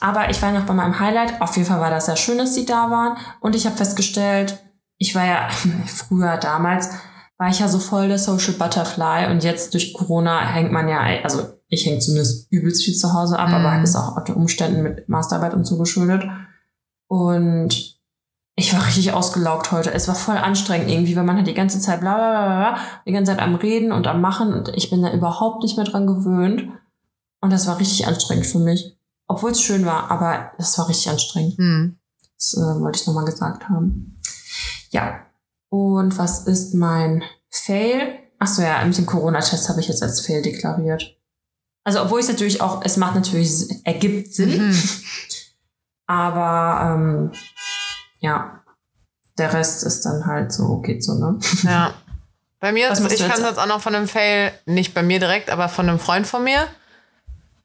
Aber 0.00 0.30
ich 0.30 0.40
war 0.42 0.52
noch 0.52 0.64
bei 0.66 0.74
meinem 0.74 0.98
Highlight. 0.98 1.40
Auf 1.40 1.56
jeden 1.56 1.68
Fall 1.68 1.80
war 1.80 1.90
das 1.90 2.06
sehr 2.06 2.16
schön, 2.16 2.38
dass 2.38 2.54
die 2.54 2.66
da 2.66 2.90
waren. 2.90 3.16
Und 3.40 3.54
ich 3.56 3.66
habe 3.66 3.76
festgestellt, 3.76 4.58
ich 4.98 5.14
war 5.14 5.24
ja 5.26 5.48
früher 5.86 6.36
damals, 6.36 6.90
war 7.38 7.48
ich 7.48 7.58
ja 7.58 7.68
so 7.68 7.78
voll 7.80 8.08
der 8.08 8.18
Social 8.18 8.54
Butterfly 8.54 9.30
und 9.30 9.42
jetzt 9.42 9.74
durch 9.74 9.92
Corona 9.94 10.40
hängt 10.46 10.70
man 10.70 10.88
ja, 10.88 11.00
also 11.24 11.48
ich 11.68 11.86
hänge 11.86 11.98
zumindest 11.98 12.46
übelst 12.52 12.84
viel 12.84 12.94
zu 12.94 13.12
Hause 13.12 13.38
ab, 13.38 13.48
Mhm. 13.48 13.54
aber 13.54 13.82
ist 13.82 13.96
auch 13.96 14.16
unter 14.16 14.36
Umständen 14.36 14.82
mit 14.82 15.08
Masterarbeit 15.08 15.54
und 15.54 15.64
so 15.64 15.78
geschuldet. 15.78 16.22
Und 17.12 18.00
ich 18.56 18.72
war 18.72 18.86
richtig 18.86 19.12
ausgelaugt 19.12 19.70
heute. 19.70 19.92
Es 19.92 20.08
war 20.08 20.14
voll 20.14 20.38
anstrengend 20.38 20.90
irgendwie, 20.90 21.14
weil 21.14 21.24
man 21.24 21.36
hat 21.36 21.46
die 21.46 21.52
ganze 21.52 21.78
Zeit 21.78 22.00
bla 22.00 22.14
bla 22.14 22.30
bla, 22.30 22.56
bla 22.56 22.78
die 23.06 23.12
ganze 23.12 23.32
Zeit 23.32 23.42
am 23.42 23.54
Reden 23.54 23.92
und 23.92 24.06
am 24.06 24.22
Machen 24.22 24.54
und 24.54 24.70
ich 24.74 24.88
bin 24.88 25.02
da 25.02 25.12
überhaupt 25.12 25.62
nicht 25.62 25.76
mehr 25.76 25.84
dran 25.84 26.06
gewöhnt. 26.06 26.70
Und 27.42 27.52
das 27.52 27.66
war 27.66 27.78
richtig 27.78 28.06
anstrengend 28.06 28.46
für 28.46 28.60
mich. 28.60 28.96
Obwohl 29.26 29.50
es 29.50 29.60
schön 29.60 29.84
war, 29.84 30.10
aber 30.10 30.52
das 30.56 30.78
war 30.78 30.88
richtig 30.88 31.10
anstrengend. 31.10 31.58
Hm. 31.58 31.98
Das 32.38 32.54
äh, 32.54 32.80
wollte 32.80 32.98
ich 32.98 33.06
nochmal 33.06 33.26
gesagt 33.26 33.68
haben. 33.68 34.18
Ja. 34.88 35.26
Und 35.68 36.16
was 36.16 36.46
ist 36.46 36.72
mein 36.72 37.22
Fail? 37.50 38.20
Ach 38.38 38.48
so, 38.48 38.62
ja, 38.62 38.82
mit 38.86 38.96
dem 38.96 39.04
Corona-Test 39.04 39.68
habe 39.68 39.80
ich 39.80 39.88
jetzt 39.88 40.02
als 40.02 40.22
Fail 40.22 40.40
deklariert. 40.40 41.14
Also, 41.84 42.00
obwohl 42.00 42.20
es 42.20 42.28
natürlich 42.28 42.62
auch, 42.62 42.80
es 42.82 42.96
macht 42.96 43.16
natürlich, 43.16 43.66
ergibt 43.84 44.32
Sinn. 44.32 44.68
Mhm. 44.68 44.82
Aber 46.06 46.94
ähm, 46.94 47.32
ja, 48.20 48.60
der 49.38 49.52
Rest 49.52 49.84
ist 49.84 50.04
dann 50.04 50.26
halt 50.26 50.52
so, 50.52 50.78
geht 50.78 51.02
so, 51.04 51.14
ne? 51.14 51.38
Ja. 51.62 51.92
Bei 52.60 52.70
mir, 52.70 52.90
Was 52.90 53.00
ich 53.00 53.18
kann 53.18 53.30
jetzt- 53.30 53.40
jetzt 53.40 53.58
auch 53.58 53.66
noch 53.66 53.80
von 53.80 53.94
einem 53.94 54.06
Fail, 54.06 54.52
nicht 54.66 54.94
bei 54.94 55.02
mir 55.02 55.18
direkt, 55.18 55.50
aber 55.50 55.68
von 55.68 55.88
einem 55.88 55.98
Freund 55.98 56.26
von 56.26 56.44
mir 56.44 56.66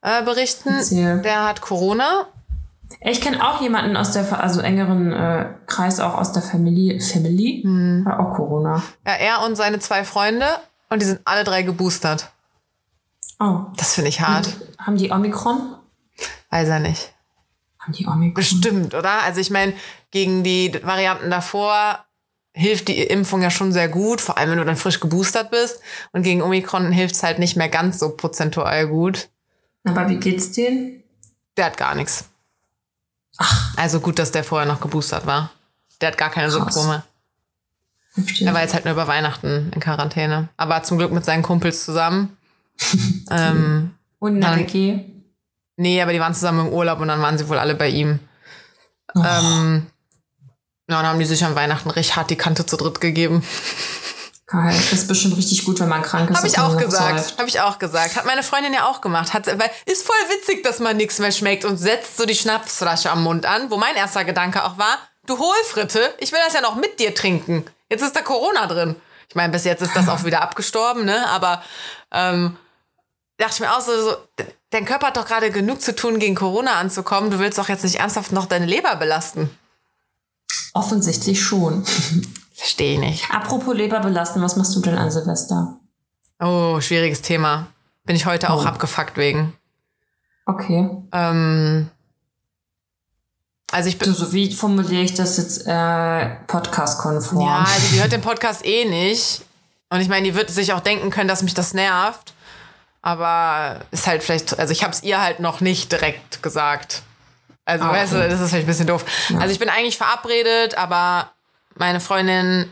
äh, 0.02 0.22
berichten. 0.24 0.70
Erzähl. 0.70 1.22
Der 1.22 1.44
hat 1.46 1.60
Corona. 1.60 2.26
Ich 3.02 3.20
kenne 3.20 3.46
auch 3.46 3.60
jemanden 3.60 3.96
aus 3.96 4.12
der, 4.12 4.42
also 4.42 4.60
engeren 4.60 5.12
äh, 5.12 5.50
Kreis, 5.66 6.00
auch 6.00 6.14
aus 6.14 6.32
der 6.32 6.42
Family, 6.42 6.98
Family, 7.00 7.62
hat 8.06 8.18
auch 8.18 8.34
Corona. 8.34 8.82
Ja, 9.06 9.12
er 9.14 9.42
und 9.46 9.56
seine 9.56 9.78
zwei 9.78 10.04
Freunde 10.04 10.46
und 10.88 11.02
die 11.02 11.06
sind 11.06 11.20
alle 11.26 11.44
drei 11.44 11.62
geboostert. 11.62 12.30
Oh. 13.38 13.66
Das 13.76 13.94
finde 13.94 14.08
ich 14.08 14.20
hart. 14.22 14.48
Haben 14.78 14.96
die 14.96 15.10
Omikron? 15.12 15.76
Weiß 16.50 16.68
er 16.68 16.80
nicht. 16.80 17.12
Haben 17.88 17.96
die 17.96 18.06
Omikron? 18.06 18.34
Bestimmt, 18.34 18.94
oder? 18.94 19.22
Also 19.22 19.40
ich 19.40 19.50
meine, 19.50 19.72
gegen 20.10 20.44
die 20.44 20.78
Varianten 20.82 21.30
davor 21.30 22.04
hilft 22.52 22.88
die 22.88 23.02
Impfung 23.02 23.42
ja 23.42 23.50
schon 23.50 23.72
sehr 23.72 23.88
gut, 23.88 24.20
vor 24.20 24.36
allem 24.36 24.50
wenn 24.50 24.58
du 24.58 24.64
dann 24.64 24.76
frisch 24.76 25.00
geboostert 25.00 25.50
bist. 25.50 25.80
Und 26.12 26.22
gegen 26.22 26.42
Omikron 26.42 26.92
hilft 26.92 27.14
es 27.14 27.22
halt 27.22 27.38
nicht 27.38 27.56
mehr 27.56 27.68
ganz 27.68 27.98
so 27.98 28.10
prozentual 28.10 28.88
gut. 28.88 29.28
Aber 29.84 30.08
wie 30.08 30.16
geht's 30.16 30.52
denen? 30.52 31.02
Der 31.56 31.66
hat 31.66 31.76
gar 31.76 31.94
nichts. 31.94 32.28
Ach. 33.38 33.74
Also 33.76 34.00
gut, 34.00 34.18
dass 34.18 34.32
der 34.32 34.44
vorher 34.44 34.68
noch 34.68 34.80
geboostert 34.80 35.24
war. 35.26 35.50
Der 36.00 36.08
hat 36.08 36.18
gar 36.18 36.30
keine. 36.30 36.50
Symptome. 36.50 37.04
Er 38.40 38.52
war 38.52 38.62
jetzt 38.62 38.74
halt 38.74 38.84
nur 38.84 38.94
über 38.94 39.06
Weihnachten 39.06 39.70
in 39.72 39.80
Quarantäne. 39.80 40.48
Aber 40.56 40.82
zum 40.82 40.98
Glück 40.98 41.12
mit 41.12 41.24
seinen 41.24 41.42
Kumpels 41.42 41.84
zusammen. 41.84 42.36
ähm, 43.30 43.94
Und 44.18 44.34
in 44.34 44.40
der 44.40 44.56
WG? 44.56 45.04
Nee, 45.78 46.02
aber 46.02 46.12
die 46.12 46.20
waren 46.20 46.34
zusammen 46.34 46.66
im 46.66 46.72
Urlaub 46.72 47.00
und 47.00 47.08
dann 47.08 47.22
waren 47.22 47.38
sie 47.38 47.48
wohl 47.48 47.58
alle 47.58 47.74
bei 47.74 47.88
ihm. 47.88 48.20
Oh. 49.14 49.20
Ähm, 49.20 49.86
ja, 50.88 50.96
und 50.96 51.02
dann 51.02 51.06
haben 51.06 51.18
die 51.18 51.24
sich 51.24 51.44
an 51.44 51.54
Weihnachten 51.54 51.90
recht 51.90 52.16
hart 52.16 52.30
die 52.30 52.36
Kante 52.36 52.66
zu 52.66 52.76
dritt 52.76 53.00
gegeben. 53.00 53.42
Geil. 54.46 54.74
Das 54.74 54.92
ist 54.92 55.08
bestimmt 55.08 55.36
richtig 55.36 55.66
gut, 55.66 55.78
wenn 55.78 55.90
man 55.90 56.00
krank 56.00 56.30
ist. 56.30 56.38
Habe 56.38 56.46
ich 56.46 56.58
auch 56.58 56.76
gesagt. 56.78 57.34
Habe 57.38 57.48
ich 57.48 57.60
auch 57.60 57.78
gesagt. 57.78 58.16
Hat 58.16 58.24
meine 58.24 58.42
Freundin 58.42 58.72
ja 58.72 58.86
auch 58.86 59.02
gemacht. 59.02 59.34
Hat, 59.34 59.46
weil 59.46 59.70
ist 59.84 60.06
voll 60.06 60.16
witzig, 60.30 60.62
dass 60.64 60.78
man 60.78 60.96
nichts 60.96 61.18
mehr 61.18 61.32
schmeckt 61.32 61.66
und 61.66 61.76
setzt 61.76 62.16
so 62.16 62.24
die 62.24 62.34
Schnapsflasche 62.34 63.10
am 63.10 63.22
Mund 63.22 63.44
an, 63.44 63.70
wo 63.70 63.76
mein 63.76 63.94
erster 63.94 64.24
Gedanke 64.24 64.64
auch 64.64 64.78
war, 64.78 64.96
du 65.26 65.38
Hohlfritte, 65.38 66.14
ich 66.18 66.32
will 66.32 66.40
das 66.42 66.54
ja 66.54 66.62
noch 66.62 66.76
mit 66.76 66.98
dir 66.98 67.14
trinken. 67.14 67.66
Jetzt 67.90 68.02
ist 68.02 68.16
da 68.16 68.22
Corona 68.22 68.66
drin. 68.66 68.96
Ich 69.28 69.34
meine, 69.34 69.52
bis 69.52 69.64
jetzt 69.64 69.82
ist 69.82 69.94
das 69.94 70.08
auch 70.08 70.24
wieder 70.24 70.40
abgestorben, 70.40 71.04
ne? 71.04 71.28
Aber 71.28 71.62
ähm, 72.10 72.56
dachte 73.38 73.54
ich 73.54 73.60
mir 73.60 73.74
auch 73.74 73.80
so, 73.80 73.92
so, 74.10 74.16
dein 74.70 74.84
Körper 74.84 75.08
hat 75.08 75.16
doch 75.16 75.26
gerade 75.26 75.50
genug 75.50 75.80
zu 75.80 75.94
tun, 75.94 76.18
gegen 76.18 76.34
Corona 76.34 76.74
anzukommen. 76.74 77.30
Du 77.30 77.38
willst 77.38 77.58
doch 77.58 77.68
jetzt 77.68 77.84
nicht 77.84 77.96
ernsthaft 77.96 78.32
noch 78.32 78.46
deine 78.46 78.66
Leber 78.66 78.96
belasten. 78.96 79.50
Offensichtlich 80.74 81.42
schon. 81.42 81.84
Verstehe 82.54 82.94
ich 82.94 82.98
nicht. 83.00 83.30
Apropos 83.30 83.74
Leber 83.74 84.00
belasten, 84.00 84.42
was 84.42 84.56
machst 84.56 84.74
du 84.74 84.80
denn 84.80 84.96
an 84.98 85.10
Silvester? 85.10 85.78
Oh, 86.40 86.80
schwieriges 86.80 87.22
Thema. 87.22 87.66
Bin 88.04 88.16
ich 88.16 88.26
heute 88.26 88.50
auch 88.50 88.64
Oh. 88.64 88.68
abgefuckt 88.68 89.16
wegen. 89.16 89.54
Okay. 90.46 90.88
Ähm, 91.12 91.90
also 93.70 93.88
ich 93.88 93.98
bin. 93.98 94.12
So, 94.12 94.24
so 94.26 94.32
wie 94.32 94.52
formuliere 94.52 95.02
ich 95.02 95.14
das 95.14 95.36
jetzt 95.36 95.66
äh, 95.66 96.26
podcast-konform? 96.46 97.46
Ja, 97.46 97.64
also 97.68 97.88
die 97.92 98.00
hört 98.00 98.12
den 98.12 98.22
Podcast 98.22 98.64
eh 98.64 98.84
nicht. 98.86 99.42
Und 99.90 100.00
ich 100.00 100.08
meine, 100.08 100.26
die 100.26 100.34
wird 100.34 100.50
sich 100.50 100.72
auch 100.72 100.80
denken 100.80 101.10
können, 101.10 101.28
dass 101.28 101.42
mich 101.42 101.54
das 101.54 101.74
nervt. 101.74 102.34
Aber 103.08 103.80
ist 103.90 104.06
halt 104.06 104.22
vielleicht, 104.22 104.58
also 104.58 104.70
ich 104.70 104.82
habe 104.82 104.92
es 104.92 105.02
ihr 105.02 105.18
halt 105.18 105.40
noch 105.40 105.62
nicht 105.62 105.90
direkt 105.90 106.42
gesagt. 106.42 107.00
Also, 107.64 107.86
Ah, 107.86 107.92
weißt 107.92 108.12
du, 108.12 108.28
das 108.28 108.38
ist 108.38 108.50
vielleicht 108.50 108.64
ein 108.64 108.66
bisschen 108.66 108.86
doof. 108.86 109.02
Ja. 109.30 109.38
Also 109.38 109.50
ich 109.50 109.58
bin 109.58 109.70
eigentlich 109.70 109.96
verabredet, 109.96 110.76
aber 110.76 111.32
meine 111.74 112.00
Freundin 112.00 112.70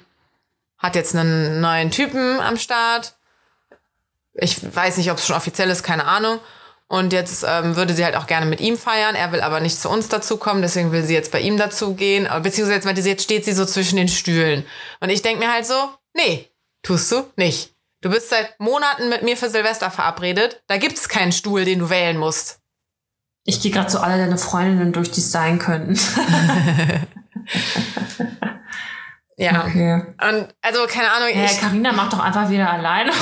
hat 0.77 0.95
jetzt 0.95 1.17
einen 1.17 1.63
neuen 1.63 1.91
Typen 1.91 2.39
am 2.41 2.59
Start. 2.59 3.15
Ich 4.35 4.59
weiß 4.75 4.99
nicht, 4.99 5.11
ob 5.11 5.17
es 5.17 5.27
schon 5.27 5.37
offiziell 5.37 5.71
ist, 5.71 5.83
keine 5.83 6.05
Ahnung. 6.05 6.39
Und 6.87 7.15
jetzt 7.15 7.43
ähm, 7.49 7.75
würde 7.75 7.95
sie 7.95 8.05
halt 8.05 8.15
auch 8.15 8.27
gerne 8.27 8.45
mit 8.45 8.61
ihm 8.61 8.77
feiern. 8.77 9.15
Er 9.15 9.33
will 9.33 9.41
aber 9.41 9.61
nicht 9.61 9.81
zu 9.81 9.89
uns 9.89 10.09
dazukommen, 10.09 10.61
deswegen 10.61 10.93
will 10.93 11.03
sie 11.03 11.15
jetzt 11.15 11.33
bei 11.33 11.41
ihm 11.41 11.57
dazugehen. 11.57 12.27
Aber 12.27 12.41
Beziehungsweise 12.41 12.77
jetzt 12.77 12.85
meinte 12.85 13.01
sie, 13.01 13.09
jetzt 13.09 13.25
steht 13.25 13.47
sie 13.47 13.55
so 13.55 13.65
zwischen 13.65 13.97
den 13.97 14.09
Stühlen. 14.09 14.67
Und 15.01 15.09
ich 15.09 15.23
denke 15.23 15.39
mir 15.43 15.51
halt 15.51 15.67
so, 15.67 15.89
nee, 16.15 16.51
tust 16.83 17.11
du 17.11 17.25
nicht. 17.37 17.73
Du 18.03 18.11
bist 18.11 18.29
seit 18.31 18.59
Monaten 18.61 19.09
mit 19.09 19.23
mir 19.23 19.37
für 19.37 19.49
Silvester 19.49 19.91
verabredet. 19.91 20.63
Da 20.67 20.77
gibt 20.77 20.97
es 20.97 21.09
keinen 21.09 21.33
Stuhl, 21.33 21.65
den 21.65 21.81
du 21.81 21.91
wählen 21.91 22.17
musst. 22.19 22.61
Ich 23.45 23.61
gehe 23.61 23.71
gerade 23.71 23.91
so 23.91 23.99
alle 23.99 24.19
deine 24.19 24.39
Freundinnen 24.39 24.93
durch, 24.93 25.11
die 25.11 25.21
es 25.21 25.33
sein 25.33 25.59
könnten. 25.59 25.99
Ja. 29.39 29.67
Okay. 29.67 30.03
Und 30.23 30.55
also, 30.63 30.87
keine 30.87 31.13
Ahnung, 31.13 31.29
Ja, 31.35 31.45
ich, 31.45 31.61
Carina 31.61 31.93
macht 31.93 32.13
doch 32.15 32.21
einfach 32.21 32.49
wieder 32.49 32.71
alleine. 32.71 33.13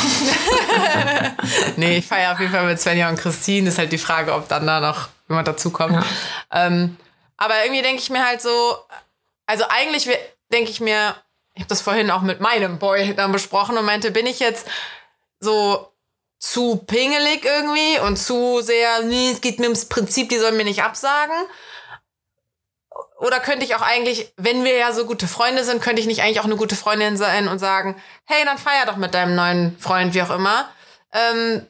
nee, 1.77 1.99
ich 1.99 2.07
feiere 2.07 2.33
auf 2.33 2.41
jeden 2.41 2.53
Fall 2.53 2.67
mit 2.67 2.81
Svenja 2.81 3.09
und 3.09 3.19
Christine. 3.19 3.69
Ist 3.69 3.79
halt 3.79 3.91
die 3.91 3.99
Frage, 3.99 4.33
ob 4.33 4.49
dann 4.49 4.67
da 4.67 4.79
noch 4.79 5.09
jemand 5.29 5.49
dazukommt. 5.49 5.95
Ja. 5.95 6.05
Ähm, 6.53 6.97
aber 7.37 7.55
irgendwie 7.65 7.83
denke 7.83 8.01
ich 8.01 8.11
mir 8.11 8.25
halt 8.25 8.41
so, 8.41 8.77
also 9.47 9.65
eigentlich 9.69 10.09
denke 10.53 10.71
ich 10.71 10.81
mir, 10.81 11.17
ich 11.55 11.61
habe 11.61 11.69
das 11.69 11.81
vorhin 11.81 12.11
auch 12.11 12.23
mit 12.23 12.41
meinem 12.41 12.79
Boy 12.79 13.15
dann 13.15 13.33
besprochen 13.33 13.79
und 13.79 13.85
meinte, 13.85 14.11
bin 14.11 14.27
ich 14.27 14.41
jetzt 14.41 14.67
so 15.41 15.93
zu 16.39 16.77
pingelig 16.77 17.45
irgendwie 17.45 18.01
und 18.01 18.17
zu 18.17 18.61
sehr, 18.61 19.03
nee, 19.03 19.31
es 19.31 19.41
geht 19.41 19.61
mir 19.61 19.67
ums 19.67 19.87
Prinzip, 19.87 20.29
die 20.29 20.39
sollen 20.39 20.57
mir 20.57 20.65
nicht 20.65 20.83
absagen. 20.83 21.37
Oder 23.19 23.41
könnte 23.41 23.65
ich 23.65 23.77
auch 23.77 23.81
eigentlich, 23.81 24.33
wenn 24.37 24.65
wir 24.65 24.77
ja 24.77 24.93
so 24.93 25.07
gute 25.07 25.29
Freunde 25.29 25.65
sind, 25.65 25.81
könnte 25.81 26.01
ich 26.01 26.07
nicht 26.07 26.23
eigentlich 26.23 26.41
auch 26.41 26.45
eine 26.45 26.57
gute 26.57 26.77
Freundin 26.77 27.17
sein 27.17 27.49
und 27.49 27.61
sagen, 27.61 28.01
hey, 28.25 28.45
dann 28.45 28.59
feier 28.59 28.87
doch 28.87 28.97
mit 28.97 29.15
deinem 29.15 29.37
neuen 29.37 29.79
Freund, 29.79 30.13
wie 30.13 30.23
auch 30.23 30.31
immer. 30.31 30.69
Ähm, 31.13 31.67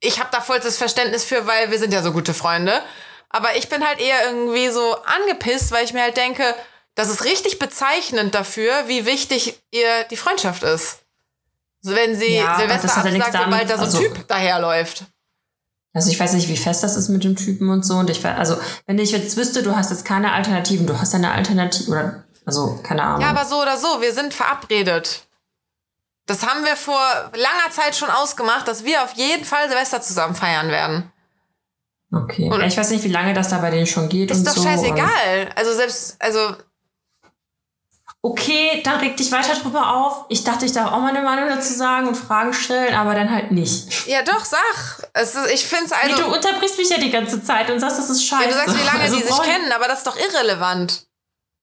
ich 0.00 0.20
habe 0.20 0.30
da 0.30 0.40
vollstes 0.40 0.78
Verständnis 0.78 1.24
für, 1.24 1.46
weil 1.46 1.70
wir 1.70 1.78
sind 1.78 1.92
ja 1.92 2.02
so 2.02 2.12
gute 2.12 2.34
Freunde. 2.34 2.82
Aber 3.28 3.56
ich 3.56 3.68
bin 3.68 3.86
halt 3.86 4.00
eher 4.00 4.26
irgendwie 4.26 4.68
so 4.68 4.96
angepisst, 5.02 5.72
weil 5.72 5.84
ich 5.84 5.92
mir 5.92 6.02
halt 6.02 6.16
denke, 6.16 6.54
das 6.94 7.08
ist 7.08 7.24
richtig 7.24 7.58
bezeichnend 7.58 8.34
dafür, 8.34 8.86
wie 8.86 9.06
wichtig 9.06 9.60
ihr 9.70 10.04
die 10.10 10.16
Freundschaft 10.16 10.62
ist. 10.62 11.00
So 11.80 11.94
wenn 11.94 12.14
sie 12.16 12.36
Ja, 12.36 12.56
Silvester 12.58 12.96
absagt, 12.96 13.32
sobald 13.32 13.68
da 13.70 13.74
so 13.76 13.82
ein 13.82 13.86
also- 13.86 13.98
Typ 13.98 14.26
daherläuft. 14.28 15.04
Also 15.96 16.10
ich 16.10 16.18
weiß 16.18 16.32
nicht, 16.32 16.48
wie 16.48 16.56
fest 16.56 16.82
das 16.82 16.96
ist 16.96 17.08
mit 17.08 17.22
dem 17.22 17.36
Typen 17.36 17.68
und 17.68 17.84
so. 17.86 17.94
Und 17.94 18.10
ich 18.10 18.22
weiß, 18.24 18.36
also 18.36 18.56
wenn 18.86 18.98
ich 18.98 19.12
jetzt 19.12 19.36
wüsste, 19.36 19.62
du 19.62 19.76
hast 19.76 19.90
jetzt 19.90 20.04
keine 20.04 20.32
Alternativen, 20.32 20.86
du 20.88 20.98
hast 20.98 21.14
eine 21.14 21.30
Alternative 21.30 21.88
oder 21.90 22.24
also 22.44 22.80
keine 22.82 23.02
Ahnung. 23.04 23.20
Ja, 23.20 23.28
aber 23.30 23.44
so 23.44 23.62
oder 23.62 23.76
so, 23.76 24.00
wir 24.00 24.12
sind 24.12 24.34
verabredet. 24.34 25.22
Das 26.26 26.44
haben 26.46 26.64
wir 26.64 26.74
vor 26.74 26.98
langer 27.34 27.70
Zeit 27.70 27.94
schon 27.94 28.10
ausgemacht, 28.10 28.66
dass 28.66 28.84
wir 28.84 29.04
auf 29.04 29.12
jeden 29.12 29.44
Fall 29.44 29.68
Silvester 29.68 30.00
zusammen 30.00 30.34
feiern 30.34 30.68
werden. 30.68 31.12
okay. 32.12 32.48
Und- 32.50 32.62
ich 32.62 32.76
weiß 32.76 32.90
nicht, 32.90 33.04
wie 33.04 33.08
lange 33.12 33.34
das 33.34 33.48
da 33.50 33.58
bei 33.58 33.70
denen 33.70 33.86
schon 33.86 34.08
geht 34.08 34.30
Ist 34.30 34.38
und 34.38 34.46
doch 34.48 34.54
so. 34.54 34.62
scheißegal. 34.64 35.50
Also 35.54 35.74
selbst, 35.74 36.16
also 36.20 36.56
Okay, 38.26 38.80
dann 38.82 39.00
reg 39.00 39.18
dich 39.18 39.30
weiter 39.32 39.54
drüber 39.54 39.94
auf. 39.94 40.24
Ich 40.30 40.44
dachte, 40.44 40.64
ich 40.64 40.72
darf 40.72 40.90
auch 40.90 41.00
meine 41.00 41.20
Meinung 41.20 41.46
dazu 41.46 41.74
sagen 41.74 42.08
und 42.08 42.14
Fragen 42.14 42.54
stellen, 42.54 42.94
aber 42.94 43.14
dann 43.14 43.30
halt 43.30 43.52
nicht. 43.52 44.06
Ja, 44.06 44.22
doch, 44.22 44.42
sag. 44.46 45.10
Es 45.12 45.34
ist, 45.34 45.52
ich 45.52 45.66
finde 45.66 45.84
es 45.84 45.90
Nee, 45.90 46.12
also. 46.14 46.22
du 46.22 46.34
unterbrichst 46.34 46.78
mich 46.78 46.88
ja 46.88 46.96
die 46.96 47.10
ganze 47.10 47.44
Zeit 47.44 47.70
und 47.70 47.80
sagst, 47.80 47.98
das 47.98 48.08
ist 48.08 48.24
scheiße. 48.24 48.44
ja, 48.44 48.48
du 48.48 48.54
sagst, 48.54 48.78
wie 48.80 48.86
lange 48.86 49.00
Also 49.02 49.16
die 49.16 49.22
sich 49.24 49.42
kennen, 49.42 49.70
aber 49.76 49.88
das 49.88 49.98
ist 49.98 50.06
doch 50.06 50.16
irrelevant. 50.16 51.04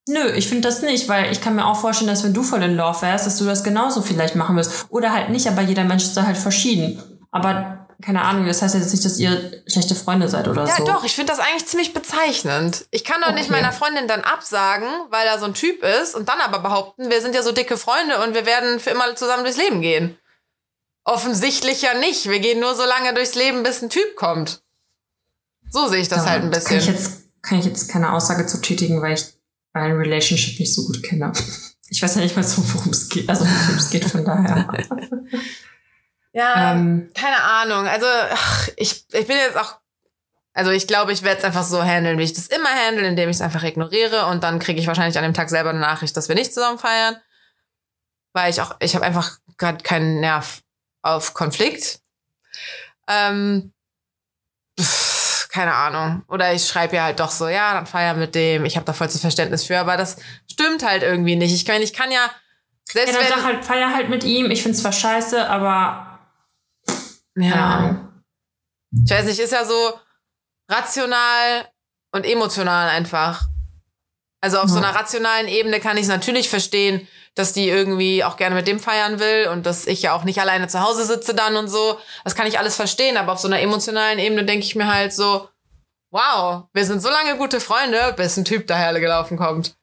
Nö, 0.08 0.30
ich 0.36 0.48
finde 0.48 0.68
das 0.68 0.84
nicht, 0.84 1.10
weil 1.10 1.32
ich 1.32 1.42
kann 1.42 1.56
mir 1.56 1.66
auch 1.66 1.78
vorstellen, 1.78 2.12
dass 2.12 2.24
wenn 2.24 2.36
du 2.36 2.44
voll 2.44 2.62
in 2.62 2.76
Love 2.76 3.02
wärst, 3.02 3.26
dass 3.26 3.38
du 3.40 3.46
das 3.46 3.64
genauso 3.64 4.04
vielleicht 4.04 4.36
machen 4.36 4.56
wirst. 4.56 4.86
Oder 4.90 5.14
halt 5.14 5.30
nicht, 5.30 5.48
aber 5.48 5.64
jeder 5.64 5.84
Mensch 5.84 6.04
ist 6.04 6.16
da 6.16 6.28
halt 6.28 6.38
verschieden. 6.38 7.02
Aber 7.32 7.88
keine 8.02 8.24
Ahnung, 8.24 8.46
das 8.48 8.62
heißt 8.62 8.76
jetzt 8.76 8.92
nicht, 8.92 9.06
dass 9.06 9.18
ihr 9.20 9.64
schlechte 9.68 9.96
Freunde 9.96 10.28
seid 10.28 10.48
oder 10.48 10.66
Ja, 10.68 10.76
so. 10.78 10.86
doch, 10.86 11.04
ich 11.04 11.14
finde 11.14 11.32
das 11.34 11.40
eigentlich 11.40 11.66
ziemlich 11.68 11.94
bezeichnend. 11.94 12.86
Ich 12.92 13.04
kann 13.04 13.22
doch 13.22 13.32
nicht 13.34 13.50
Okay. 13.50 13.62
meiner 13.62 13.72
Freundin 13.72 14.08
dann 14.08 14.22
absagen, 14.22 14.88
weil 15.10 15.28
er 15.28 15.40
so 15.40 15.46
ein 15.46 15.54
Typ 15.54 15.84
ist 15.84 16.16
und 16.16 16.28
dann 16.30 16.40
aber 16.42 16.60
behaupten, 16.60 17.10
wir 17.10 17.22
sind 17.22 17.36
ja 17.36 17.44
so 17.44 17.52
dicke 17.52 17.78
Freunde 17.78 18.24
und 18.24 18.34
wir 18.34 18.46
werden 18.46 18.80
für 18.80 18.90
immer 18.90 19.16
zusammen 19.16 19.44
durchs 19.44 19.58
Leben 19.58 19.82
gehen. 19.82 20.18
Offensichtlich 21.04 21.82
ja 21.82 21.94
nicht. 21.96 22.30
Wir 22.30 22.40
gehen 22.40 22.60
nur 22.60 22.76
so 22.76 22.84
lange 22.86 23.14
durchs 23.14 23.36
Leben, 23.36 23.64
bis 23.64 23.82
ein 23.82 23.90
Typ 23.90 24.16
kommt. 24.16 24.62
So 25.70 25.88
sehe 25.88 26.02
ich 26.02 26.10
das 26.10 26.26
Ja, 26.26 26.32
halt 26.32 26.44
ein 26.44 26.52
Kann 26.52 26.60
ich, 26.62 26.68
bisschen. 26.68 26.94
jetzt, 26.94 27.12
kann 27.42 27.60
ich 27.60 27.66
jetzt 27.66 27.90
keine 27.90 28.12
Aussage 28.14 28.46
zu 28.46 28.62
tätigen, 28.62 29.02
weil 29.02 29.14
ich 29.14 29.26
ein 29.74 29.94
Relationship 29.94 30.60
nicht 30.60 30.74
so 30.76 30.86
gut 30.86 31.02
kenne. 31.02 31.32
Ich 31.90 32.02
weiß 32.04 32.16
ja 32.16 32.22
nicht 32.22 32.36
mal 32.36 32.44
so, 32.44 32.62
worum 32.74 32.92
es 32.92 33.10
geht. 33.10 33.28
Also 33.30 33.46
worum 33.46 33.78
es 33.78 33.90
geht, 33.90 34.06
von 34.06 34.24
daher. 34.24 34.68
Ja, 36.34 36.72
ähm, 36.72 37.12
keine 37.14 37.42
Ahnung. 37.42 37.88
Also, 37.88 38.06
ach, 38.08 38.70
ich, 38.78 39.06
ich 39.12 39.28
bin 39.28 39.38
jetzt 39.38 39.58
auch. 39.58 39.80
Also, 40.54 40.72
ich 40.72 40.88
glaube, 40.88 41.14
ich 41.14 41.24
werde 41.24 41.40
es 41.40 41.44
einfach 41.46 41.64
so 41.64 41.82
handeln, 41.84 42.18
wie 42.18 42.24
ich 42.24 42.34
das 42.34 42.48
immer 42.48 42.70
handle, 42.70 43.08
indem 43.08 43.30
ich 43.30 43.38
es 43.38 43.42
einfach 43.42 43.64
ignoriere 43.64 44.26
und 44.28 44.44
dann 44.44 44.60
kriege 44.60 44.80
ich 44.80 44.88
wahrscheinlich 44.88 45.18
an 45.18 45.24
dem 45.24 45.34
Tag 45.34 45.50
selber 45.50 45.70
eine 45.70 45.80
Nachricht, 45.80 46.16
dass 46.16 46.30
wir 46.30 46.36
nicht 46.36 46.54
zusammen 46.54 46.80
feiern. 46.80 47.18
Weil 48.34 48.50
ich 48.50 48.62
auch, 48.62 48.76
ich 48.80 48.96
habe 48.96 49.06
einfach 49.06 49.38
gerade 49.58 49.84
keinen 49.84 50.20
Nerv 50.20 50.62
auf 51.02 51.34
Konflikt. 51.34 52.00
Ähm, 53.08 53.74
pff, 54.80 55.50
keine 55.50 55.74
Ahnung. 55.74 56.24
Oder 56.28 56.54
ich 56.54 56.66
schreibe 56.66 56.96
ja 56.96 57.04
halt 57.04 57.20
doch 57.20 57.32
so, 57.32 57.48
ja, 57.48 57.74
dann 57.74 57.88
feier 57.88 58.14
mit 58.14 58.36
dem. 58.36 58.66
Ich 58.66 58.76
habe 58.76 58.86
da 58.86 58.94
vollstes 58.94 59.22
Verständnis 59.22 59.66
für, 59.66 59.80
aber 59.80 59.98
das 59.98 60.18
stimmt 60.50 60.84
halt 60.84 61.04
irgendwie 61.04 61.36
nicht. 61.36 61.54
Ich 61.54 61.68
meine, 61.68 61.84
ich 61.84 61.94
kann 61.94 62.12
ja, 62.12 62.30
selbst 62.90 63.14
ja, 63.14 63.20
dann 63.20 63.30
wenn. 63.30 63.38
sag 63.38 63.46
halt, 63.46 63.66
feier 63.66 63.94
halt 63.94 64.10
mit 64.10 64.24
ihm. 64.24 64.50
Ich 64.52 64.64
find's 64.64 64.82
zwar 64.82 64.94
scheiße, 64.94 65.50
aber 65.50 66.11
ja. 67.36 67.54
Ahnung. 67.78 68.08
Ich 69.06 69.12
weiß 69.12 69.26
nicht, 69.26 69.40
ist 69.40 69.54
ja 69.54 69.64
so 69.66 69.94
rational 70.70 71.68
und 72.14 72.26
emotional 72.26 72.90
einfach. 72.90 73.48
Also 74.44 74.58
auf 74.60 74.70
so 74.70 74.80
Ja. 74.80 74.88
einer 74.90 75.00
rationalen 75.00 75.48
Ebene 75.48 75.80
kann 75.80 75.98
ich 75.98 76.04
es 76.04 76.10
natürlich 76.10 76.50
verstehen, 76.50 77.08
dass 77.36 77.54
die 77.54 77.70
irgendwie 77.70 78.24
auch 78.24 78.38
gerne 78.38 78.56
mit 78.56 78.68
dem 78.68 78.80
feiern 78.80 79.20
will 79.20 79.48
und 79.50 79.66
dass 79.66 79.86
ich 79.88 80.02
ja 80.02 80.14
auch 80.14 80.24
nicht 80.24 80.42
alleine 80.42 80.68
zu 80.68 80.82
Hause 80.82 81.06
sitze 81.06 81.34
dann 81.34 81.56
und 81.56 81.68
so. 81.70 82.00
Das 82.24 82.36
kann 82.36 82.48
ich 82.48 82.60
alles 82.60 82.76
verstehen, 82.76 83.18
aber 83.18 83.34
auf 83.34 83.40
so 83.40 83.48
einer 83.48 83.62
emotionalen 83.62 84.20
Ebene 84.20 84.44
denke 84.44 84.66
ich 84.66 84.76
mir 84.76 84.92
halt 84.92 85.14
so, 85.14 85.48
wow, 86.12 86.64
wir 86.74 86.86
sind 86.86 87.02
so 87.02 87.10
lange 87.10 87.38
gute 87.38 87.62
Freunde, 87.62 88.14
bis 88.18 88.36
ein 88.36 88.44
Typ 88.44 88.68
daher 88.68 89.00
gelaufen 89.00 89.38
kommt. 89.38 89.76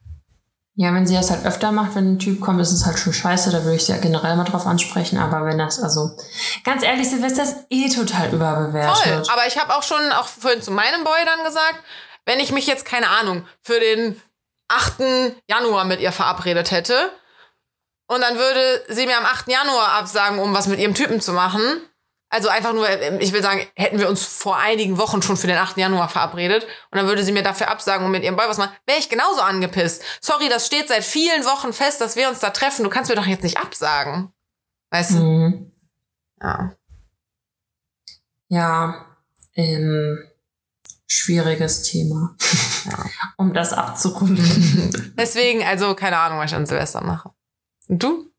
Ja, 0.80 0.94
wenn 0.94 1.08
sie 1.08 1.14
das 1.16 1.32
halt 1.32 1.44
öfter 1.44 1.72
macht, 1.72 1.96
wenn 1.96 2.12
ein 2.12 2.18
Typ 2.20 2.40
kommt, 2.40 2.60
ist 2.60 2.70
es 2.70 2.86
halt 2.86 3.00
schon 3.00 3.12
scheiße. 3.12 3.50
Da 3.50 3.64
würde 3.64 3.74
ich 3.74 3.86
sie 3.86 3.90
ja 3.90 3.98
generell 3.98 4.36
mal 4.36 4.44
drauf 4.44 4.64
ansprechen. 4.64 5.18
Aber 5.18 5.44
wenn 5.44 5.58
das, 5.58 5.82
also, 5.82 6.16
ganz 6.62 6.84
ehrlich, 6.84 7.10
Silvester 7.10 7.42
ist 7.42 7.56
eh 7.68 7.88
total 7.88 8.28
Voll. 8.28 8.36
überbewertet. 8.36 9.28
Aber 9.28 9.44
ich 9.48 9.58
habe 9.58 9.74
auch 9.74 9.82
schon, 9.82 10.00
auch 10.12 10.28
vorhin 10.28 10.62
zu 10.62 10.70
meinem 10.70 11.02
Boy 11.02 11.18
dann 11.24 11.44
gesagt, 11.44 11.82
wenn 12.26 12.38
ich 12.38 12.52
mich 12.52 12.68
jetzt, 12.68 12.84
keine 12.84 13.10
Ahnung, 13.10 13.44
für 13.60 13.80
den 13.80 14.22
8. 14.68 15.34
Januar 15.48 15.84
mit 15.84 15.98
ihr 15.98 16.12
verabredet 16.12 16.70
hätte 16.70 17.10
und 18.06 18.20
dann 18.20 18.38
würde 18.38 18.84
sie 18.86 19.06
mir 19.06 19.18
am 19.18 19.24
8. 19.24 19.48
Januar 19.48 19.94
absagen, 19.94 20.38
um 20.38 20.54
was 20.54 20.68
mit 20.68 20.78
ihrem 20.78 20.94
Typen 20.94 21.20
zu 21.20 21.32
machen. 21.32 21.60
Also 22.30 22.48
einfach 22.48 22.74
nur, 22.74 22.86
ich 23.20 23.32
will 23.32 23.42
sagen, 23.42 23.66
hätten 23.74 23.98
wir 23.98 24.08
uns 24.08 24.24
vor 24.24 24.58
einigen 24.58 24.98
Wochen 24.98 25.22
schon 25.22 25.38
für 25.38 25.46
den 25.46 25.56
8. 25.56 25.78
Januar 25.78 26.10
verabredet 26.10 26.64
und 26.90 26.98
dann 26.98 27.06
würde 27.06 27.22
sie 27.22 27.32
mir 27.32 27.42
dafür 27.42 27.68
absagen 27.68 28.04
und 28.04 28.12
mit 28.12 28.22
ihrem 28.22 28.36
Boy 28.36 28.46
was 28.48 28.58
machen, 28.58 28.72
wäre 28.86 28.98
ich 28.98 29.08
genauso 29.08 29.40
angepisst. 29.40 30.02
Sorry, 30.20 30.48
das 30.50 30.66
steht 30.66 30.88
seit 30.88 31.04
vielen 31.04 31.44
Wochen 31.44 31.72
fest, 31.72 32.00
dass 32.02 32.16
wir 32.16 32.28
uns 32.28 32.40
da 32.40 32.50
treffen. 32.50 32.84
Du 32.84 32.90
kannst 32.90 33.08
mir 33.08 33.16
doch 33.16 33.26
jetzt 33.26 33.44
nicht 33.44 33.56
absagen. 33.56 34.30
Weißt 34.90 35.12
du? 35.12 35.16
Mhm. 35.16 35.72
Ja. 36.42 36.74
Ja, 38.48 39.06
ähm, 39.54 40.18
schwieriges 41.06 41.82
Thema. 41.84 42.36
Um 43.36 43.52
das 43.52 43.72
abzurunden. 43.72 45.12
Deswegen, 45.18 45.62
also 45.62 45.94
keine 45.94 46.18
Ahnung, 46.18 46.38
was 46.38 46.50
ich 46.50 46.56
an 46.56 46.64
Silvester 46.64 47.02
mache. 47.02 47.30
Und 47.86 48.02
du? 48.02 48.30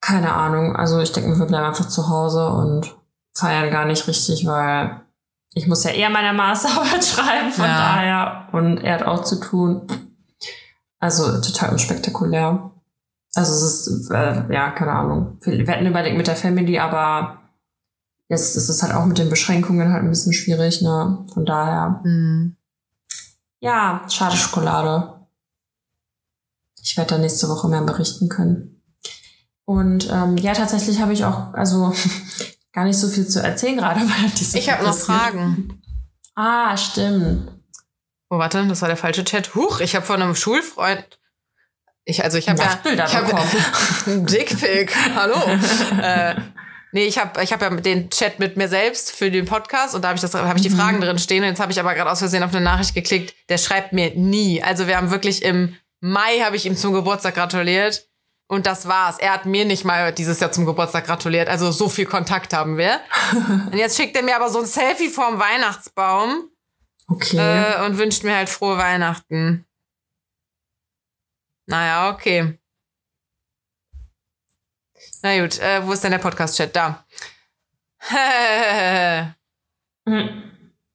Keine 0.00 0.32
Ahnung. 0.32 0.76
Also 0.76 1.00
ich 1.00 1.12
denke, 1.12 1.38
wir 1.38 1.46
bleiben 1.46 1.66
einfach 1.66 1.88
zu 1.88 2.08
Hause 2.08 2.48
und 2.48 2.94
feiern 3.34 3.70
gar 3.70 3.84
nicht 3.84 4.06
richtig, 4.06 4.46
weil 4.46 5.00
ich 5.54 5.66
muss 5.66 5.84
ja 5.84 5.90
eher 5.90 6.10
meine 6.10 6.32
Masterarbeit 6.32 7.04
schreiben, 7.06 7.50
von 7.50 7.64
Ja. 7.64 7.78
daher. 7.78 8.48
Und 8.52 8.78
er 8.78 8.94
hat 8.94 9.02
auch 9.02 9.24
zu 9.24 9.40
tun. 9.40 9.86
Also 11.00 11.40
total 11.40 11.70
unspektakulär. 11.72 12.70
Also 13.34 13.52
es 13.52 13.86
ist, 13.86 14.10
äh, 14.10 14.52
ja, 14.52 14.70
keine 14.70 14.92
Ahnung. 14.92 15.38
Wir 15.42 15.66
hätten 15.66 15.86
überlegt 15.86 16.16
mit 16.16 16.26
der 16.26 16.36
Family, 16.36 16.78
aber 16.78 17.38
jetzt 18.28 18.56
ist 18.56 18.68
es 18.68 18.82
halt 18.82 18.94
auch 18.94 19.04
mit 19.04 19.18
den 19.18 19.30
Beschränkungen 19.30 19.92
halt 19.92 20.02
ein 20.02 20.10
bisschen 20.10 20.32
schwierig, 20.32 20.82
ne? 20.82 21.24
Von 21.32 21.44
daher. 21.44 22.00
Hm. 22.02 22.56
Ja, 23.60 24.02
schade 24.08 24.36
Schokolade. 24.36 25.14
Ich 26.82 26.96
werde 26.96 27.14
da 27.14 27.18
nächste 27.18 27.48
Woche 27.48 27.68
mehr 27.68 27.82
berichten 27.82 28.28
können. 28.28 28.77
Und 29.68 30.08
ähm, 30.10 30.38
ja, 30.38 30.54
tatsächlich 30.54 30.98
habe 31.02 31.12
ich 31.12 31.26
auch, 31.26 31.52
also 31.52 31.92
gar 32.72 32.86
nicht 32.86 32.96
so 32.98 33.06
viel 33.06 33.28
zu 33.28 33.42
erzählen 33.42 33.76
gerade, 33.76 34.00
weil 34.00 34.30
die 34.30 34.42
so 34.44 34.56
Ich 34.56 34.70
habe 34.70 34.82
noch. 34.82 34.96
Fragen. 34.96 35.82
Ah, 36.34 36.74
stimmt. 36.74 37.50
Oh, 38.30 38.38
warte, 38.38 38.66
das 38.66 38.80
war 38.80 38.88
der 38.88 38.96
falsche 38.96 39.24
Chat. 39.24 39.54
Huch, 39.54 39.80
ich 39.80 39.94
habe 39.94 40.06
von 40.06 40.22
einem 40.22 40.34
Schulfreund. 40.34 41.04
Ich, 42.06 42.24
also 42.24 42.38
ich 42.38 42.48
habe 42.48 42.58
ja. 42.58 42.80
Ich 42.82 43.14
hab, 43.14 43.26
bekommen. 43.26 44.26
Dickpick, 44.26 44.96
hallo. 45.14 45.38
äh, 46.00 46.34
nee, 46.92 47.04
ich 47.04 47.18
habe 47.18 47.42
ich 47.42 47.52
hab 47.52 47.60
ja 47.60 47.68
den 47.68 48.08
Chat 48.08 48.38
mit 48.38 48.56
mir 48.56 48.68
selbst 48.68 49.10
für 49.10 49.30
den 49.30 49.44
Podcast 49.44 49.94
und 49.94 50.00
da 50.00 50.08
habe 50.08 50.16
ich, 50.16 50.22
das- 50.22 50.32
hab 50.32 50.56
ich 50.56 50.62
die 50.62 50.70
Mhm. 50.70 50.76
Fragen 50.78 51.00
drin 51.02 51.18
stehen. 51.18 51.42
Und 51.42 51.50
jetzt 51.50 51.60
habe 51.60 51.72
ich 51.72 51.78
aber 51.80 51.92
gerade 51.94 52.10
aus 52.10 52.20
Versehen 52.20 52.42
auf 52.42 52.54
eine 52.54 52.64
Nachricht 52.64 52.94
geklickt. 52.94 53.34
Der 53.50 53.58
schreibt 53.58 53.92
mir 53.92 54.14
nie. 54.14 54.62
Also 54.62 54.86
wir 54.86 54.96
haben 54.96 55.10
wirklich 55.10 55.42
im 55.42 55.76
Mai 56.00 56.38
habe 56.42 56.56
ich 56.56 56.64
ihm 56.64 56.74
zum 56.76 56.94
Geburtstag 56.94 57.34
gratuliert. 57.34 58.07
Und 58.48 58.64
das 58.66 58.88
war's. 58.88 59.18
Er 59.18 59.34
hat 59.34 59.44
mir 59.44 59.64
nicht 59.66 59.84
mal 59.84 60.10
dieses 60.12 60.40
Jahr 60.40 60.50
zum 60.50 60.64
Geburtstag 60.64 61.04
gratuliert. 61.06 61.48
Also 61.48 61.70
so 61.70 61.88
viel 61.88 62.06
Kontakt 62.06 62.54
haben 62.54 62.78
wir. 62.78 63.00
Und 63.70 63.74
jetzt 63.74 63.96
schickt 63.96 64.16
er 64.16 64.22
mir 64.22 64.36
aber 64.36 64.48
so 64.48 64.60
ein 64.60 64.66
Selfie 64.66 65.08
vorm 65.10 65.38
Weihnachtsbaum 65.38 66.50
Okay. 67.10 67.38
äh, 67.38 67.84
und 67.86 67.96
wünscht 67.96 68.22
mir 68.22 68.36
halt 68.36 68.50
frohe 68.50 68.76
Weihnachten. 68.76 69.66
Naja, 71.66 72.10
okay. 72.10 72.58
Na 75.22 75.40
gut, 75.40 75.58
äh, 75.58 75.86
wo 75.86 75.92
ist 75.92 76.04
denn 76.04 76.10
der 76.10 76.18
Podcast-Chat? 76.18 76.74
Da. 76.76 77.04
Hm. 80.06 80.42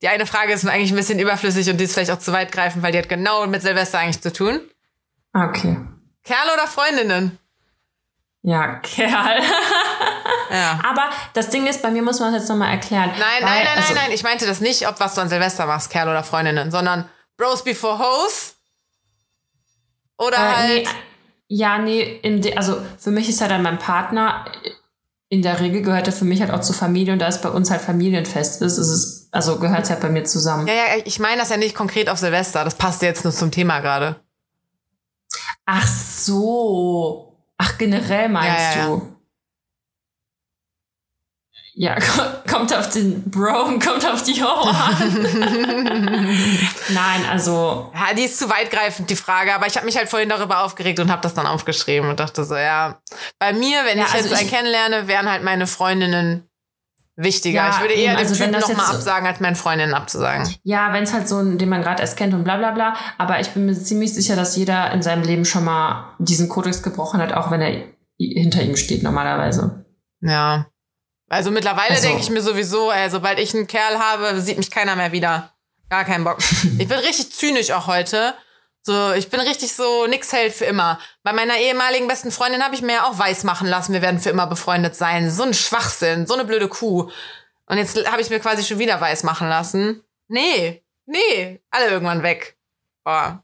Die 0.02 0.08
eine 0.08 0.26
Frage 0.26 0.54
ist 0.54 0.64
mir 0.64 0.72
eigentlich 0.72 0.92
ein 0.92 0.96
bisschen 0.96 1.20
überflüssig 1.20 1.70
und 1.70 1.78
die 1.78 1.84
ist 1.84 1.94
vielleicht 1.94 2.10
auch 2.10 2.18
zu 2.18 2.32
weit 2.34 2.52
greifend, 2.52 2.82
weil 2.82 2.92
die 2.92 2.98
hat 2.98 3.10
genau 3.10 3.46
mit 3.46 3.62
Silvester 3.62 4.00
eigentlich 4.00 4.22
zu 4.22 4.34
tun. 4.34 4.60
Okay. 5.34 5.78
Kerle 6.24 6.54
oder 6.54 6.66
Freundinnen? 6.66 7.38
Ja, 8.44 8.76
Kerl. 8.76 9.42
Ja. 10.52 10.80
Aber 10.88 11.10
das 11.34 11.50
Ding 11.50 11.66
ist, 11.66 11.82
bei 11.82 11.90
mir 11.90 12.04
muss 12.04 12.20
man 12.20 12.32
das 12.34 12.44
jetzt 12.44 12.50
nochmal 12.50 12.72
erklären. 12.72 13.10
Nein, 13.12 13.20
weil, 13.40 13.42
nein, 13.42 13.64
nein, 13.64 13.78
also, 13.78 13.94
nein, 13.94 14.04
nein. 14.06 14.12
Ich 14.14 14.24
meinte 14.24 14.46
das 14.46 14.60
nicht, 14.60 14.88
ob 14.88 15.00
was 15.00 15.16
du 15.16 15.22
an 15.22 15.30
Silvester 15.30 15.66
machst, 15.66 15.90
Kerl 15.90 16.10
oder 16.10 16.24
Freundinnen, 16.24 16.70
sondern 16.70 17.10
Bros 17.38 17.64
before 17.64 17.98
Hoes. 18.00 18.56
Oder 20.18 20.38
Äh, 20.38 20.40
halt. 20.40 20.70
nee, 20.84 20.88
ja, 21.48 21.78
nee, 21.80 22.20
de, 22.22 22.56
also 22.56 22.82
für 23.00 23.12
mich 23.12 23.30
ist 23.30 23.40
ja 23.42 23.48
dann 23.48 23.64
mein 23.64 23.80
Partner, 23.80 24.46
in 25.30 25.42
der 25.42 25.60
Regel 25.60 25.82
gehört 25.82 26.06
er 26.08 26.14
für 26.14 26.26
mich 26.26 26.42
halt 26.42 26.52
auch 26.52 26.62
zur 26.62 26.76
Familie 26.76 27.14
und 27.14 27.20
da 27.20 27.28
es 27.28 27.42
bei 27.42 27.50
uns 27.50 27.72
halt 27.72 27.82
Familienfest 27.82 28.62
ist, 28.62 28.78
ist 28.78 28.90
es, 28.90 29.30
also 29.32 29.58
gehört 29.58 29.84
es 29.86 29.90
halt 29.90 30.02
bei 30.02 30.10
mir 30.10 30.26
zusammen. 30.26 30.68
Ja, 30.68 30.74
ja, 30.74 31.02
ich 31.06 31.18
meine 31.20 31.38
das 31.42 31.50
ja 31.50 31.58
nicht 31.58 31.76
konkret 31.76 32.10
auf 32.10 32.20
Silvester. 32.20 32.64
Das 32.64 32.76
passt 32.76 33.02
jetzt 33.02 33.24
nur 33.24 33.34
zum 33.34 33.50
Thema 33.50 33.80
gerade. 33.80 34.18
Ach 35.66 35.88
so. 35.88 37.33
Ach, 37.64 37.78
generell 37.78 38.28
meinst 38.30 38.76
Ja, 38.76 38.86
du? 38.88 39.10
Ja, 41.76 41.96
ko- 42.00 42.50
kommt 42.52 42.76
auf 42.76 42.90
den 42.92 43.30
Bro 43.32 43.64
und 43.64 43.84
kommt 43.84 44.06
auf 44.06 44.22
die 44.24 44.44
Ho 44.44 44.48
an. 44.48 45.24
Nein, 46.90 47.26
also 47.32 47.92
Ja, 47.96 48.14
die 48.14 48.24
ist 48.24 48.38
zu 48.38 48.48
weitgreifend, 48.50 49.10
die 49.10 49.16
Frage. 49.16 49.56
Aber 49.56 49.66
ich 49.66 49.76
habe 49.76 49.86
mich 49.86 49.98
halt 49.98 50.08
vorhin 50.10 50.30
darüber 50.30 50.64
aufgeregt 50.64 51.00
und 51.00 51.10
habe 51.12 51.22
das 51.22 51.34
dann 51.34 51.48
aufgeschrieben 51.48 52.10
und 52.10 52.20
dachte 52.20 52.44
so, 52.44 52.56
ja. 52.56 53.02
Bei 53.40 53.54
mir, 53.54 53.86
wenn 53.86 53.98
Ja, 53.98 54.06
ich 54.06 54.14
also 54.14 54.30
jetzt 54.30 54.38
einen 54.38 54.48
ich- 54.48 54.54
kennenlerne, 54.54 55.08
wären 55.08 55.30
halt 55.32 55.44
meine 55.44 55.66
Freundinnen 55.66 56.48
wichtiger. 57.16 57.66
Ja, 57.66 57.70
ich 57.70 57.80
würde 57.82 57.94
eher 57.94 58.12
eben, 58.14 58.18
also 58.20 58.40
wenn 58.40 58.52
Typen 58.52 58.62
das 58.62 58.70
nochmal 58.70 58.96
absagen, 58.96 59.28
als 59.28 59.40
meinen 59.40 59.56
Freundinnen 59.56 59.94
abzusagen. 59.94 60.54
Ja, 60.64 60.94
wenn 60.94 61.04
es 61.04 61.14
halt 61.14 61.28
so 61.28 61.38
ein, 61.40 61.58
den 61.58 61.70
man 61.70 61.82
gerade 61.82 62.02
erst 62.02 62.18
kennt 62.18 62.34
und 62.34 62.44
bla 62.44 62.58
bla 62.58 62.72
bla. 62.72 62.96
Aber 63.18 63.40
ich 63.40 63.50
bin 63.52 63.66
mir 63.66 63.74
ziemlich 63.76 64.14
sicher, 64.14 64.36
dass 64.36 64.56
jeder 64.56 64.92
in 64.92 65.02
seinem 65.02 65.24
Leben 65.24 65.46
schon 65.46 65.64
mal 65.64 66.16
diesen 66.20 66.50
Kodex 66.50 66.82
gebrochen 66.84 67.22
hat, 67.22 67.34
auch 67.34 67.52
wenn 67.52 67.62
er 67.62 67.84
hinter 68.18 68.62
ihm 68.64 68.76
steht 68.76 69.04
normalerweise. 69.04 69.86
Ja. 70.22 70.68
Also 71.30 71.52
mittlerweile 71.52 71.92
Also- 71.92 72.08
denke 72.08 72.22
ich 72.22 72.30
mir 72.30 72.42
sowieso, 72.42 72.92
ey, 72.92 73.10
sobald 73.10 73.40
ich 73.40 73.54
einen 73.56 73.68
Kerl 73.68 74.00
habe, 74.00 74.40
sieht 74.42 74.58
mich 74.58 74.72
keiner 74.72 74.96
mehr 74.96 75.12
wieder. 75.12 75.52
Gar 75.90 76.06
keinen 76.06 76.24
Bock. 76.24 76.38
ich 76.78 76.88
bin 76.88 76.98
richtig 77.00 77.32
zynisch 77.34 77.72
auch 77.72 77.88
heute. 77.88 78.34
So, 78.86 79.14
ich 79.14 79.30
bin 79.30 79.40
richtig 79.40 79.74
so 79.74 80.08
nix 80.08 80.34
hält 80.34 80.54
für 80.54 80.66
immer. 80.66 81.00
Bei 81.24 81.32
meiner 81.32 81.58
ehemaligen 81.58 82.10
besten 82.10 82.32
Freundin 82.32 82.62
habe 82.62 82.76
ich 82.76 82.82
mir 82.82 82.96
ja 82.96 83.06
auch 83.06 83.18
weiß 83.18 83.46
machen 83.46 83.68
lassen, 83.68 83.94
wir 83.94 84.02
werden 84.02 84.20
für 84.20 84.30
immer 84.30 84.46
befreundet 84.46 84.94
sein. 84.94 85.32
So 85.32 85.44
ein 85.44 85.54
Schwachsinn, 85.54 86.28
so 86.28 86.34
eine 86.34 86.44
blöde 86.44 86.68
Kuh. 86.68 87.10
Und 87.66 87.78
jetzt 87.78 87.98
habe 88.12 88.22
ich 88.22 88.30
mir 88.30 88.42
quasi 88.42 88.64
schon 88.64 88.80
wieder 88.80 89.00
weiß 89.00 89.24
machen 89.24 89.48
lassen. 89.48 90.04
Nee, 90.28 90.84
nee, 91.06 91.62
alle 91.72 91.88
irgendwann 91.88 92.24
weg. 92.24 92.58
Boah. 93.06 93.42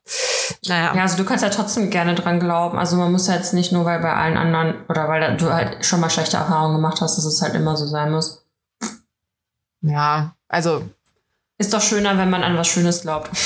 Naja. 0.68 0.94
Ja, 0.94 1.02
also 1.04 1.16
du 1.16 1.24
kannst 1.24 1.44
ja 1.44 1.50
trotzdem 1.50 1.90
gerne 1.90 2.16
dran 2.16 2.42
glauben. 2.42 2.78
Also 2.78 2.98
man 2.98 3.12
muss 3.12 3.28
ja 3.28 3.36
jetzt 3.36 3.54
nicht 3.54 3.72
nur, 3.72 3.86
weil 3.86 4.00
bei 4.00 4.14
allen 4.14 4.36
anderen 4.36 4.86
oder 4.90 5.08
weil 5.08 5.38
du 5.38 5.54
halt 5.54 5.86
schon 5.86 6.02
mal 6.02 6.10
schlechte 6.10 6.36
Erfahrungen 6.36 6.76
gemacht 6.76 7.00
hast, 7.00 7.18
dass 7.18 7.26
es 7.26 7.42
halt 7.42 7.56
immer 7.56 7.78
so 7.78 7.88
sein 7.88 8.12
muss. 8.12 8.44
Ja, 9.82 10.36
also. 10.50 10.84
Ist 11.58 11.74
doch 11.74 11.82
schöner, 11.82 12.18
wenn 12.18 12.30
man 12.30 12.44
an 12.44 12.58
was 12.58 12.68
Schönes 12.68 13.02
glaubt. 13.02 13.30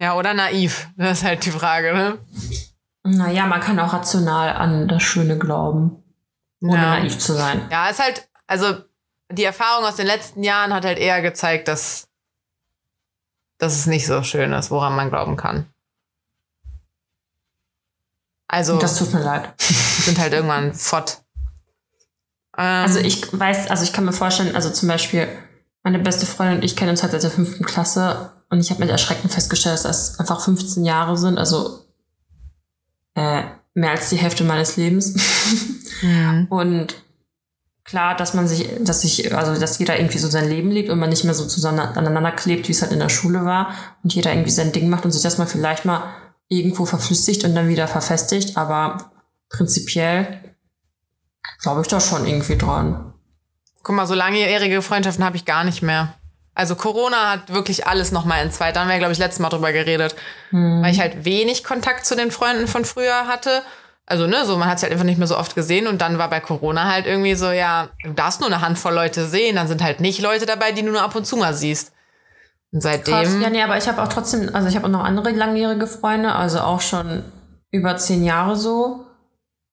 ja, 0.00 0.14
oder 0.16 0.34
naiv. 0.34 0.88
Das 0.96 1.18
ist 1.18 1.24
halt 1.24 1.44
die 1.44 1.50
Frage, 1.50 1.94
ne? 1.94 2.18
Naja, 3.04 3.46
man 3.46 3.60
kann 3.60 3.78
auch 3.78 3.92
rational 3.92 4.52
an 4.52 4.88
das 4.88 5.02
Schöne 5.02 5.38
glauben. 5.38 6.02
Ohne 6.60 6.74
ja. 6.74 6.98
naiv 6.98 7.18
zu 7.18 7.32
sein. 7.32 7.68
Ja, 7.70 7.88
ist 7.88 8.02
halt, 8.02 8.28
also 8.46 8.74
die 9.30 9.44
Erfahrung 9.44 9.84
aus 9.84 9.96
den 9.96 10.06
letzten 10.06 10.42
Jahren 10.42 10.72
hat 10.74 10.84
halt 10.84 10.98
eher 10.98 11.22
gezeigt, 11.22 11.68
dass, 11.68 12.08
dass 13.58 13.74
es 13.74 13.86
nicht 13.86 14.06
so 14.06 14.22
schön 14.22 14.52
ist, 14.52 14.70
woran 14.70 14.94
man 14.94 15.10
glauben 15.10 15.36
kann. 15.36 15.66
Also. 18.48 18.78
Das 18.78 18.98
tut 18.98 19.12
mir 19.12 19.22
leid. 19.22 19.54
Sind 19.60 20.18
halt 20.18 20.32
irgendwann 20.32 20.74
fort. 20.74 21.22
Ähm, 22.56 22.64
also 22.64 23.00
ich 23.00 23.38
weiß, 23.38 23.70
also 23.70 23.84
ich 23.84 23.92
kann 23.92 24.04
mir 24.04 24.12
vorstellen, 24.12 24.54
also 24.54 24.70
zum 24.70 24.88
Beispiel 24.88 25.28
meine 25.82 25.98
beste 25.98 26.26
Freundin 26.26 26.58
und 26.58 26.64
ich 26.64 26.76
kennen 26.76 26.90
uns 26.90 27.02
halt 27.02 27.12
seit 27.12 27.22
der 27.22 27.30
fünften 27.30 27.64
Klasse 27.64 28.32
und 28.48 28.60
ich 28.60 28.70
habe 28.70 28.80
mit 28.80 28.90
Erschrecken 28.90 29.28
festgestellt, 29.28 29.74
dass 29.74 29.82
das 29.82 30.20
einfach 30.20 30.40
15 30.40 30.84
Jahre 30.84 31.16
sind, 31.16 31.38
also 31.38 31.80
äh, 33.14 33.42
mehr 33.74 33.90
als 33.90 34.08
die 34.08 34.16
Hälfte 34.16 34.44
meines 34.44 34.76
Lebens. 34.76 35.14
Mhm. 36.02 36.46
Und 36.50 36.94
klar, 37.84 38.16
dass 38.16 38.34
man 38.34 38.48
sich, 38.48 38.68
dass 38.80 39.02
sich, 39.02 39.34
also 39.34 39.58
dass 39.60 39.78
jeder 39.78 39.98
irgendwie 39.98 40.18
so 40.18 40.28
sein 40.28 40.48
Leben 40.48 40.70
lebt 40.70 40.90
und 40.90 40.98
man 40.98 41.10
nicht 41.10 41.24
mehr 41.24 41.34
so 41.34 41.46
zusammen 41.46 41.78
aneinander 41.78 42.32
klebt, 42.32 42.68
wie 42.68 42.72
es 42.72 42.82
halt 42.82 42.92
in 42.92 42.98
der 42.98 43.08
Schule 43.08 43.44
war 43.44 43.72
und 44.02 44.12
jeder 44.12 44.32
irgendwie 44.32 44.50
sein 44.50 44.72
Ding 44.72 44.88
macht 44.88 45.04
und 45.04 45.12
sich 45.12 45.22
das 45.22 45.38
mal 45.38 45.46
vielleicht 45.46 45.84
mal 45.84 46.02
irgendwo 46.48 46.84
verflüssigt 46.84 47.44
und 47.44 47.54
dann 47.54 47.68
wieder 47.68 47.86
verfestigt, 47.86 48.56
aber 48.56 49.12
prinzipiell 49.48 50.56
glaube 51.62 51.82
ich 51.82 51.88
da 51.88 52.00
schon 52.00 52.26
irgendwie 52.26 52.58
dran. 52.58 53.14
Guck 53.82 53.94
mal, 53.94 54.06
so 54.06 54.14
langjährige 54.14 54.82
Freundschaften 54.82 55.24
habe 55.24 55.36
ich 55.36 55.44
gar 55.44 55.62
nicht 55.62 55.82
mehr. 55.82 56.14
Also 56.56 56.74
Corona 56.74 57.30
hat 57.30 57.52
wirklich 57.52 57.86
alles 57.86 58.10
nochmal 58.10 58.42
in 58.42 58.50
zwei. 58.50 58.72
Da 58.72 58.80
haben 58.80 58.88
wir, 58.88 58.96
glaube 58.98 59.12
ich, 59.12 59.18
letztes 59.18 59.40
Mal 59.40 59.50
drüber 59.50 59.72
geredet. 59.72 60.16
Hm. 60.50 60.82
Weil 60.82 60.90
ich 60.90 61.00
halt 61.00 61.24
wenig 61.24 61.62
Kontakt 61.62 62.06
zu 62.06 62.16
den 62.16 62.30
Freunden 62.30 62.66
von 62.66 62.84
früher 62.84 63.28
hatte. 63.28 63.62
Also, 64.06 64.26
ne, 64.26 64.44
so, 64.46 64.56
man 64.56 64.68
hat 64.68 64.78
es 64.78 64.82
halt 64.82 64.92
einfach 64.92 65.04
nicht 65.04 65.18
mehr 65.18 65.26
so 65.26 65.36
oft 65.36 65.54
gesehen. 65.54 65.86
Und 65.86 66.00
dann 66.00 66.18
war 66.18 66.30
bei 66.30 66.40
Corona 66.40 66.90
halt 66.90 67.06
irgendwie 67.06 67.34
so, 67.34 67.50
ja, 67.50 67.90
du 68.02 68.12
darfst 68.14 68.40
nur 68.40 68.50
eine 68.50 68.62
Handvoll 68.62 68.94
Leute 68.94 69.26
sehen. 69.26 69.56
Dann 69.56 69.68
sind 69.68 69.82
halt 69.82 70.00
nicht 70.00 70.20
Leute 70.22 70.46
dabei, 70.46 70.72
die 70.72 70.82
du 70.82 70.90
nur 70.90 71.02
ab 71.02 71.14
und 71.14 71.26
zu 71.26 71.36
mal 71.36 71.54
siehst. 71.54 71.92
Und 72.72 72.82
seitdem. 72.82 73.14
Krass. 73.14 73.36
Ja, 73.40 73.50
nee, 73.50 73.62
aber 73.62 73.76
ich 73.76 73.86
habe 73.86 74.02
auch 74.02 74.08
trotzdem, 74.08 74.54
also 74.54 74.68
ich 74.68 74.76
habe 74.76 74.86
auch 74.86 74.90
noch 74.90 75.04
andere 75.04 75.30
langjährige 75.30 75.86
Freunde, 75.86 76.34
also 76.34 76.60
auch 76.60 76.80
schon 76.80 77.22
über 77.70 77.96
zehn 77.98 78.24
Jahre 78.24 78.56
so. 78.56 79.04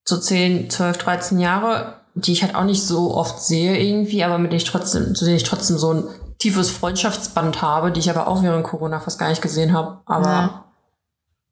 So 0.06 0.18
zehn, 0.18 0.70
zwölf, 0.70 0.98
dreizehn 0.98 1.40
Jahre, 1.40 2.02
die 2.14 2.34
ich 2.34 2.44
halt 2.44 2.56
auch 2.56 2.66
nicht 2.66 2.86
so 2.86 3.16
oft 3.16 3.42
sehe 3.42 3.78
irgendwie, 3.78 4.22
aber 4.26 4.38
mit 4.38 4.52
denen 4.52 4.58
ich 4.58 4.70
trotzdem, 4.70 5.16
zu 5.16 5.24
denen 5.24 5.38
ich 5.38 5.46
trotzdem 5.46 5.78
so 5.78 5.94
ein 5.94 6.04
tiefes 6.44 6.70
Freundschaftsband 6.72 7.62
habe, 7.62 7.90
die 7.94 8.02
ich 8.02 8.10
aber 8.10 8.28
auch 8.28 8.44
während 8.44 8.66
Corona 8.66 9.00
fast 9.00 9.18
gar 9.18 9.30
nicht 9.30 9.42
gesehen 9.42 9.72
habe. 9.72 10.02
Aber 10.06 10.66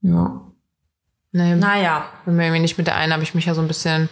ja. 0.02 0.12
ja. 0.14 0.42
Nee, 1.32 1.56
naja. 1.56 2.10
Bin 2.26 2.36
mir 2.36 2.44
irgendwie 2.44 2.60
nicht 2.62 2.78
mit 2.78 2.88
der 2.88 2.98
einen, 2.98 3.14
habe 3.14 3.24
ich 3.24 3.34
mich 3.34 3.46
ja 3.46 3.54
so 3.54 3.62
ein 3.62 3.70
bisschen 3.70 4.10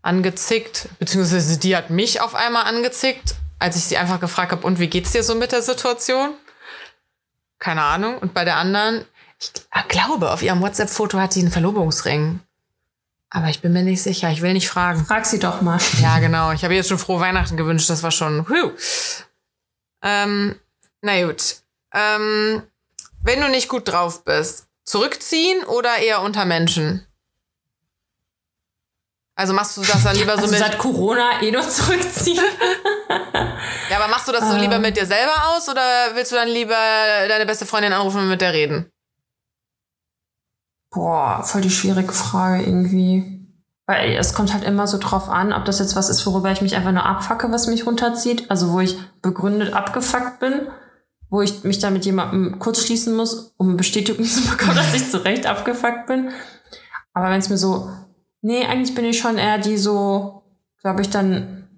angezickt. 0.00 0.88
Beziehungsweise 0.98 1.58
die 1.58 1.76
hat 1.76 1.90
mich 1.90 2.22
auf 2.22 2.34
einmal 2.34 2.64
angezickt, 2.64 3.34
als 3.58 3.76
ich 3.76 3.84
sie 3.84 3.98
einfach 3.98 4.20
gefragt 4.20 4.52
habe, 4.52 4.66
und 4.66 4.78
wie 4.78 4.86
geht's 4.86 5.12
dir 5.12 5.22
so 5.22 5.34
mit 5.34 5.52
der 5.52 5.60
Situation? 5.60 6.30
Keine 7.58 7.82
Ahnung. 7.82 8.16
Und 8.16 8.32
bei 8.32 8.46
der 8.46 8.56
anderen, 8.56 9.04
ich 9.38 9.52
glaube, 9.88 10.30
auf 10.30 10.42
ihrem 10.42 10.62
WhatsApp-Foto 10.62 11.18
hat 11.18 11.34
sie 11.34 11.40
einen 11.40 11.50
Verlobungsring. 11.50 12.40
Aber 13.28 13.48
ich 13.50 13.60
bin 13.60 13.74
mir 13.74 13.82
nicht 13.82 14.02
sicher. 14.02 14.30
Ich 14.30 14.40
will 14.40 14.54
nicht 14.54 14.70
fragen. 14.70 15.04
Frag 15.04 15.26
sie 15.26 15.38
doch 15.38 15.60
mal. 15.60 15.78
Ja, 16.00 16.20
genau. 16.20 16.52
Ich 16.52 16.64
habe 16.64 16.74
jetzt 16.74 16.88
schon 16.88 16.98
frohe 16.98 17.20
Weihnachten 17.20 17.58
gewünscht. 17.58 17.90
Das 17.90 18.02
war 18.02 18.10
schon. 18.10 18.48
Huh. 18.48 18.72
Ähm, 20.02 20.58
na 21.00 21.24
gut. 21.24 21.56
Ähm, 21.94 22.62
wenn 23.22 23.40
du 23.40 23.48
nicht 23.48 23.68
gut 23.68 23.88
drauf 23.88 24.24
bist, 24.24 24.66
zurückziehen 24.84 25.64
oder 25.64 25.96
eher 25.98 26.22
unter 26.22 26.44
Menschen? 26.44 27.06
Also 29.34 29.54
machst 29.54 29.76
du 29.76 29.82
das 29.82 30.04
dann 30.04 30.16
lieber 30.16 30.36
so 30.36 30.42
also 30.42 30.50
mit. 30.50 30.58
Seit 30.58 30.78
Corona 30.78 31.40
eh 31.40 31.50
nur 31.50 31.68
zurückziehen. 31.68 32.44
ja, 33.90 33.96
aber 33.96 34.08
machst 34.08 34.28
du 34.28 34.32
das 34.32 34.48
so 34.48 34.56
lieber 34.56 34.76
ähm. 34.76 34.82
mit 34.82 34.96
dir 34.96 35.06
selber 35.06 35.32
aus 35.48 35.68
oder 35.68 36.14
willst 36.14 36.32
du 36.32 36.36
dann 36.36 36.48
lieber 36.48 36.74
deine 36.74 37.46
beste 37.46 37.64
Freundin 37.64 37.92
anrufen 37.92 38.20
und 38.20 38.28
mit 38.28 38.40
der 38.40 38.52
reden? 38.52 38.90
Boah, 40.90 41.42
voll 41.42 41.62
die 41.62 41.70
schwierige 41.70 42.12
Frage 42.12 42.64
irgendwie. 42.64 43.41
Weil 43.92 44.16
es 44.16 44.32
kommt 44.32 44.54
halt 44.54 44.64
immer 44.64 44.86
so 44.86 44.96
drauf 44.96 45.28
an, 45.28 45.52
ob 45.52 45.66
das 45.66 45.78
jetzt 45.78 45.96
was 45.96 46.08
ist, 46.08 46.24
worüber 46.24 46.50
ich 46.50 46.62
mich 46.62 46.74
einfach 46.76 46.92
nur 46.92 47.04
abfacke, 47.04 47.52
was 47.52 47.66
mich 47.66 47.86
runterzieht. 47.86 48.50
Also 48.50 48.72
wo 48.72 48.80
ich 48.80 48.96
begründet 49.20 49.74
abgefuckt 49.74 50.40
bin, 50.40 50.68
wo 51.28 51.42
ich 51.42 51.62
mich 51.62 51.78
da 51.78 51.90
mit 51.90 52.06
jemandem 52.06 52.58
kurz 52.58 52.82
schließen 52.82 53.14
muss, 53.14 53.52
um 53.58 53.76
Bestätigung 53.76 54.24
zu 54.26 54.48
bekommen, 54.48 54.76
dass 54.76 54.94
ich 54.94 55.10
zurecht 55.10 55.44
abgefuckt 55.44 56.06
bin. 56.06 56.30
Aber 57.12 57.28
wenn 57.28 57.40
es 57.40 57.50
mir 57.50 57.58
so, 57.58 57.90
nee, 58.40 58.64
eigentlich 58.64 58.94
bin 58.94 59.04
ich 59.04 59.18
schon 59.18 59.36
eher 59.36 59.58
die 59.58 59.76
so, 59.76 60.42
glaube 60.80 61.02
ich, 61.02 61.10
dann 61.10 61.68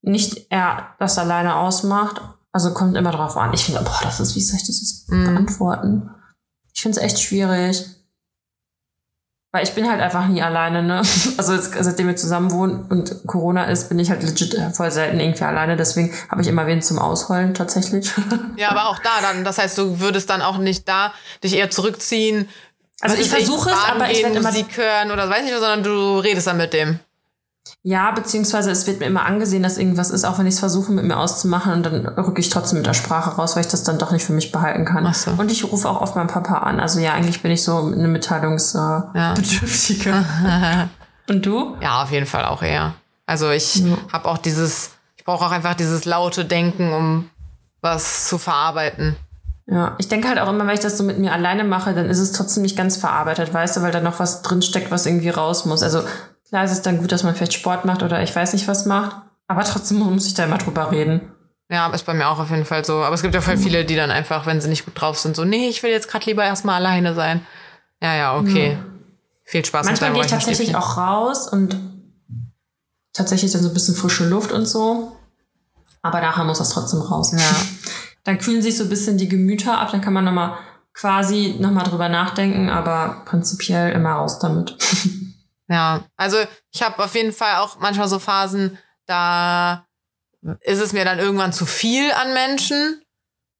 nicht 0.00 0.50
eher 0.50 0.96
das 0.98 1.16
alleine 1.16 1.54
ausmacht. 1.54 2.20
Also 2.50 2.74
kommt 2.74 2.96
immer 2.96 3.12
drauf 3.12 3.36
an. 3.36 3.54
Ich 3.54 3.64
finde, 3.64 3.82
boah, 3.82 4.00
das 4.02 4.18
ist, 4.18 4.34
wie 4.34 4.40
soll 4.40 4.56
ich 4.56 4.66
das 4.66 4.80
jetzt 4.80 5.12
mm. 5.12 5.24
beantworten? 5.26 6.10
Ich 6.74 6.82
finde 6.82 6.98
es 6.98 7.04
echt 7.04 7.20
schwierig. 7.20 7.86
Weil 9.54 9.64
ich 9.64 9.74
bin 9.74 9.86
halt 9.86 10.00
einfach 10.00 10.26
nie 10.28 10.42
alleine, 10.42 10.82
ne? 10.82 11.02
Also 11.36 11.52
jetzt, 11.52 11.74
seitdem 11.78 12.06
wir 12.06 12.16
zusammen 12.16 12.50
wohnen 12.50 12.86
und 12.88 13.26
Corona 13.26 13.64
ist, 13.64 13.90
bin 13.90 13.98
ich 13.98 14.10
halt 14.10 14.22
legit 14.22 14.56
voll 14.74 14.90
selten 14.90 15.20
irgendwie 15.20 15.44
alleine. 15.44 15.76
Deswegen 15.76 16.14
habe 16.30 16.40
ich 16.40 16.48
immer 16.48 16.66
wen 16.66 16.80
zum 16.80 16.98
Ausheulen 16.98 17.54
tatsächlich. 17.54 18.10
Ja, 18.56 18.70
aber 18.70 18.88
auch 18.88 18.98
da 18.98 19.20
dann. 19.20 19.44
Das 19.44 19.58
heißt, 19.58 19.76
du 19.76 20.00
würdest 20.00 20.30
dann 20.30 20.40
auch 20.40 20.58
nicht 20.58 20.88
da 20.88 21.12
dich 21.42 21.56
eher 21.56 21.70
zurückziehen. 21.70 22.48
Also 23.00 23.16
ich 23.16 23.28
versuche 23.28 23.70
es, 23.70 23.76
aber 23.88 24.10
ich 24.10 24.22
werde 24.22 24.36
immer 24.36 24.50
Musik 24.50 24.76
hören 24.76 25.10
oder 25.10 25.28
weiß 25.28 25.42
nicht, 25.42 25.52
sondern 25.52 25.82
du 25.82 26.18
redest 26.18 26.46
dann 26.46 26.56
mit 26.56 26.72
dem. 26.72 27.00
Ja, 27.84 28.12
beziehungsweise 28.12 28.70
es 28.70 28.86
wird 28.86 29.00
mir 29.00 29.06
immer 29.06 29.24
angesehen, 29.24 29.62
dass 29.62 29.78
irgendwas 29.78 30.10
ist, 30.10 30.24
auch 30.24 30.38
wenn 30.38 30.46
ich 30.46 30.54
es 30.54 30.60
versuche 30.60 30.92
mit 30.92 31.04
mir 31.04 31.16
auszumachen 31.16 31.72
und 31.72 31.82
dann 31.84 32.06
rücke 32.06 32.40
ich 32.40 32.48
trotzdem 32.48 32.78
mit 32.78 32.86
der 32.86 32.94
Sprache 32.94 33.30
raus, 33.30 33.56
weil 33.56 33.62
ich 33.62 33.70
das 33.70 33.82
dann 33.82 33.98
doch 33.98 34.12
nicht 34.12 34.24
für 34.24 34.32
mich 34.32 34.52
behalten 34.52 34.84
kann. 34.84 35.12
So. 35.14 35.32
Und 35.32 35.50
ich 35.50 35.64
rufe 35.64 35.88
auch 35.88 36.00
oft 36.00 36.16
meinen 36.16 36.28
Papa 36.28 36.58
an. 36.58 36.80
Also 36.80 37.00
ja, 37.00 37.12
eigentlich 37.12 37.42
bin 37.42 37.50
ich 37.50 37.64
so 37.64 37.78
eine 37.78 38.08
Mitteilungsbedürftige. 38.08 40.10
Äh, 40.10 40.44
ja. 40.44 40.88
und 41.28 41.44
du? 41.44 41.76
Ja, 41.80 42.02
auf 42.02 42.10
jeden 42.10 42.26
Fall 42.26 42.44
auch 42.44 42.62
eher. 42.62 42.94
Also 43.26 43.50
ich 43.50 43.76
ja. 43.76 43.96
habe 44.12 44.28
auch 44.28 44.38
dieses, 44.38 44.90
ich 45.16 45.24
brauche 45.24 45.44
auch 45.44 45.52
einfach 45.52 45.74
dieses 45.74 46.04
laute 46.04 46.44
Denken, 46.44 46.92
um 46.92 47.30
was 47.80 48.28
zu 48.28 48.38
verarbeiten. 48.38 49.16
Ja, 49.66 49.94
ich 49.98 50.08
denke 50.08 50.28
halt 50.28 50.38
auch 50.38 50.48
immer, 50.48 50.66
wenn 50.66 50.74
ich 50.74 50.80
das 50.80 50.98
so 50.98 51.04
mit 51.04 51.18
mir 51.18 51.32
alleine 51.32 51.64
mache, 51.64 51.94
dann 51.94 52.10
ist 52.10 52.18
es 52.18 52.32
trotzdem 52.32 52.62
nicht 52.62 52.76
ganz 52.76 52.96
verarbeitet, 52.96 53.54
weißt 53.54 53.76
du, 53.76 53.82
weil 53.82 53.92
da 53.92 54.00
noch 54.00 54.18
was 54.18 54.42
drinsteckt, 54.42 54.90
was 54.90 55.06
irgendwie 55.06 55.30
raus 55.30 55.64
muss. 55.64 55.82
Also 55.82 56.02
Klar 56.52 56.64
ist 56.64 56.72
es 56.72 56.82
dann 56.82 56.98
gut, 56.98 57.10
dass 57.10 57.22
man 57.22 57.34
vielleicht 57.34 57.54
Sport 57.54 57.86
macht 57.86 58.02
oder 58.02 58.22
ich 58.22 58.36
weiß 58.36 58.52
nicht 58.52 58.68
was 58.68 58.84
macht. 58.84 59.16
Aber 59.48 59.64
trotzdem 59.64 60.00
muss 60.00 60.26
ich 60.26 60.34
da 60.34 60.44
immer 60.44 60.58
drüber 60.58 60.92
reden. 60.92 61.32
Ja, 61.70 61.86
ist 61.88 62.04
bei 62.04 62.12
mir 62.12 62.28
auch 62.28 62.38
auf 62.38 62.50
jeden 62.50 62.66
Fall 62.66 62.84
so. 62.84 63.02
Aber 63.02 63.14
es 63.14 63.22
gibt 63.22 63.34
ja 63.34 63.40
voll 63.40 63.56
viele, 63.56 63.86
die 63.86 63.96
dann 63.96 64.10
einfach, 64.10 64.44
wenn 64.44 64.60
sie 64.60 64.68
nicht 64.68 64.84
gut 64.84 65.00
drauf 65.00 65.18
sind, 65.18 65.34
so, 65.34 65.46
nee, 65.46 65.70
ich 65.70 65.82
will 65.82 65.90
jetzt 65.90 66.08
gerade 66.08 66.26
lieber 66.26 66.44
erstmal 66.44 66.74
alleine 66.74 67.14
sein. 67.14 67.46
Ja, 68.02 68.14
ja, 68.14 68.36
okay. 68.36 68.72
Ja. 68.72 68.78
Viel 69.44 69.64
Spaß 69.64 69.86
Manchmal 69.86 70.10
mit 70.10 70.18
deinem 70.18 70.28
gehe 70.28 70.36
ich 70.38 70.44
tatsächlich 70.44 70.76
auch 70.76 70.98
raus 70.98 71.48
und 71.48 71.74
tatsächlich 73.14 73.50
dann 73.52 73.62
so 73.62 73.68
ein 73.68 73.74
bisschen 73.74 73.94
frische 73.94 74.28
Luft 74.28 74.52
und 74.52 74.66
so. 74.66 75.16
Aber 76.02 76.20
nachher 76.20 76.44
muss 76.44 76.58
das 76.58 76.68
trotzdem 76.68 77.00
raus. 77.00 77.32
Ja. 77.32 77.38
dann 78.24 78.36
kühlen 78.36 78.60
sich 78.60 78.76
so 78.76 78.84
ein 78.84 78.90
bisschen 78.90 79.16
die 79.16 79.30
Gemüter 79.30 79.78
ab, 79.78 79.90
dann 79.90 80.02
kann 80.02 80.12
man 80.12 80.26
nochmal 80.26 80.58
quasi 80.92 81.56
nochmal 81.58 81.84
drüber 81.84 82.10
nachdenken, 82.10 82.68
aber 82.68 83.22
prinzipiell 83.24 83.92
immer 83.92 84.12
raus 84.12 84.38
damit. 84.38 84.76
Ja, 85.72 86.04
also 86.16 86.36
ich 86.70 86.82
habe 86.82 87.02
auf 87.02 87.14
jeden 87.14 87.32
Fall 87.32 87.56
auch 87.56 87.78
manchmal 87.78 88.06
so 88.06 88.18
Phasen, 88.18 88.78
da 89.06 89.86
ist 90.60 90.80
es 90.80 90.92
mir 90.92 91.06
dann 91.06 91.18
irgendwann 91.18 91.54
zu 91.54 91.64
viel 91.64 92.12
an 92.12 92.34
Menschen. 92.34 93.02